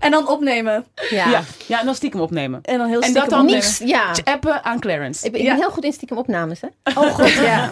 [0.00, 0.84] En dan opnemen.
[1.10, 1.28] Ja.
[1.30, 2.60] Ja, ja en dan stiekem opnemen.
[2.62, 3.64] En dan heel En stiekem dat dan opnemen.
[3.64, 4.32] Niks, ja.
[4.32, 5.26] Appen aan Clarence.
[5.26, 5.52] Ik ben, ik Ja.
[5.52, 6.68] ben heel goed in stiekem opnames, hè?
[6.94, 7.70] Oh god, ja.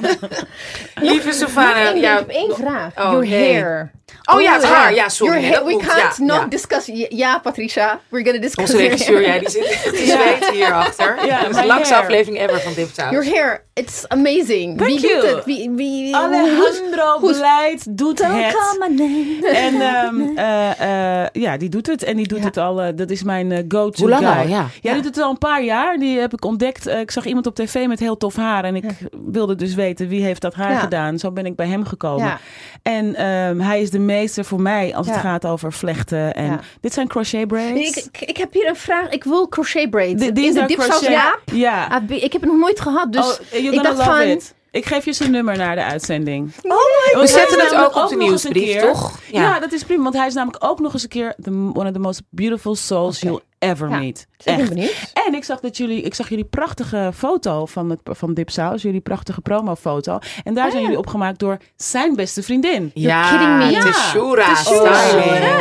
[0.95, 1.97] Lieve Savannah.
[1.97, 2.91] Ik heb één vraag.
[2.97, 3.53] Oh, Your nee.
[3.55, 3.91] hair.
[4.25, 4.95] Oh ja, het haar.
[4.95, 5.33] Ja, sorry.
[5.41, 5.65] Your hair.
[5.65, 5.87] We moet.
[5.87, 6.47] can't Ja, not ja.
[6.47, 6.91] discuss.
[7.09, 8.01] Ja, Patricia.
[8.09, 11.27] We're gonna discuss Onze your regisseur, ja, die zit hierachter.
[11.27, 13.11] Ja, dat is de langste aflevering ever van Dipsaus.
[13.11, 13.65] Your hair.
[13.79, 14.79] It's amazing.
[14.79, 15.21] Thank wie you.
[15.21, 15.45] doet het?
[15.45, 18.53] Wie, wie, Alejandro hoe- Beleid doet Don't het.
[18.55, 19.49] call my name.
[19.49, 22.03] En ehm, eh, eh, ja, die doet het.
[22.03, 22.45] En die doet Ja.
[22.45, 22.83] het al.
[22.83, 24.37] eh, dat is mijn go-to Hoe lang guy.
[24.39, 24.47] al?
[24.49, 24.67] Ja.
[24.81, 25.99] Ja, die doet het al een paar jaar.
[25.99, 26.87] Die heb ik ontdekt.
[26.87, 28.65] Ik zag iemand op tv met heel tof haar.
[28.65, 28.85] En ik
[29.27, 31.19] wilde dus weten wie heeft dat haar gedaan.
[31.19, 32.39] Zo ben ik bij hem gekomen.
[32.83, 36.35] En ehm, hij is de meester voor mij als het gaat over vlechten.
[36.35, 37.97] En dit zijn crochet braids.
[37.97, 39.09] Ik, ik, ik heb hier een vraag.
[39.09, 40.23] Ik wil crochet braids.
[40.23, 41.09] In is de dipsaus crochet.
[41.11, 41.39] ja.
[41.53, 41.87] Ja.
[41.87, 43.13] Ah, Ik heb het nog nooit gehad.
[43.13, 44.29] Dus oh, you're ik gonna love van...
[44.29, 44.55] it.
[44.71, 46.55] Ik geef je zijn nummer naar de uitzending.
[46.63, 49.21] We Want zetten hij het ook op de nieuwsbrief, toch?
[49.33, 49.61] Ja.
[49.61, 50.03] dat is prima.
[50.03, 52.75] Want hij is namelijk ook nog eens een keer the, one of the most beautiful
[52.75, 53.99] souls you'll ever Ja.
[53.99, 54.27] meet.
[54.45, 54.69] Echt.
[54.69, 55.11] benieuwd.
[55.27, 58.83] En ik zag, dat jullie, ik zag jullie prachtige foto van, het, van Dipsaus.
[58.83, 60.19] Jullie prachtige promofoto.
[60.45, 62.91] En daar zijn jullie opgemaakt door zijn beste vriendin.
[62.95, 63.65] Ja, kidding me.
[63.65, 63.89] het Ja.
[63.89, 64.47] is Shura.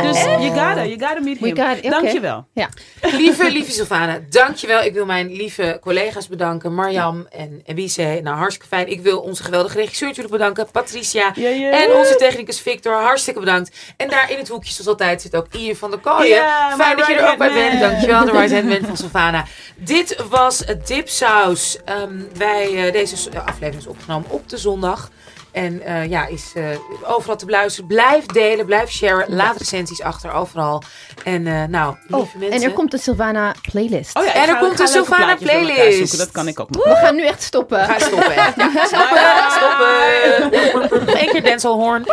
[0.02, 1.56] Dus you gotta, you gotta meet him.
[1.58, 1.90] got- oké.
[1.90, 2.46] Dankjewel.
[2.54, 2.70] Ja.
[3.02, 4.82] Lieve, lieve Sylvana, dankjewel.
[4.84, 6.74] Ik wil mijn lieve collega's bedanken.
[6.74, 8.20] Marjam en Ebise.
[8.24, 8.88] Nou, hartstikke fijn.
[8.88, 10.68] Ik wil onze geweldige regisseur natuurlijk bedanken.
[10.72, 11.32] Patricia.
[11.36, 11.72] Ja, ja.
[11.72, 12.94] En onze technicus Victor.
[12.94, 13.76] Hartstikke bedankt.
[13.98, 16.36] En daar in het hoekje, zoals altijd, zit ook Ian van der Kooijen.
[16.36, 17.85] Ja, fijn dat je er ook bij bent.
[17.90, 19.46] Dankjewel, de right hand man van Sylvana.
[19.76, 21.78] Dit was Dipsaus.
[21.86, 25.10] Ehm wij, eh, deze aflevering is opgenomen op de zondag.
[25.52, 26.64] En eh, ja, is eh,
[27.04, 27.88] overal te beluisteren.
[27.88, 29.36] Blijf delen, blijf sharen.
[29.36, 30.84] Laat recensies achter, overal.
[31.24, 32.62] En eh, nou, lieve Oh, mensen.
[32.62, 34.18] en er komt de Sylvana playlist.
[34.18, 35.98] Oh ja, En er ga- komt leuke Sylvana playlist.
[35.98, 36.18] zoeken.
[36.18, 36.84] Dat kan ik ook nog.
[36.84, 37.86] We gaan nu echt stoppen.
[37.86, 38.32] Ga stoppen.
[38.92, 39.20] stoppen.
[39.50, 41.16] Stoppen.
[41.18, 42.04] Één keer Denzel Horn.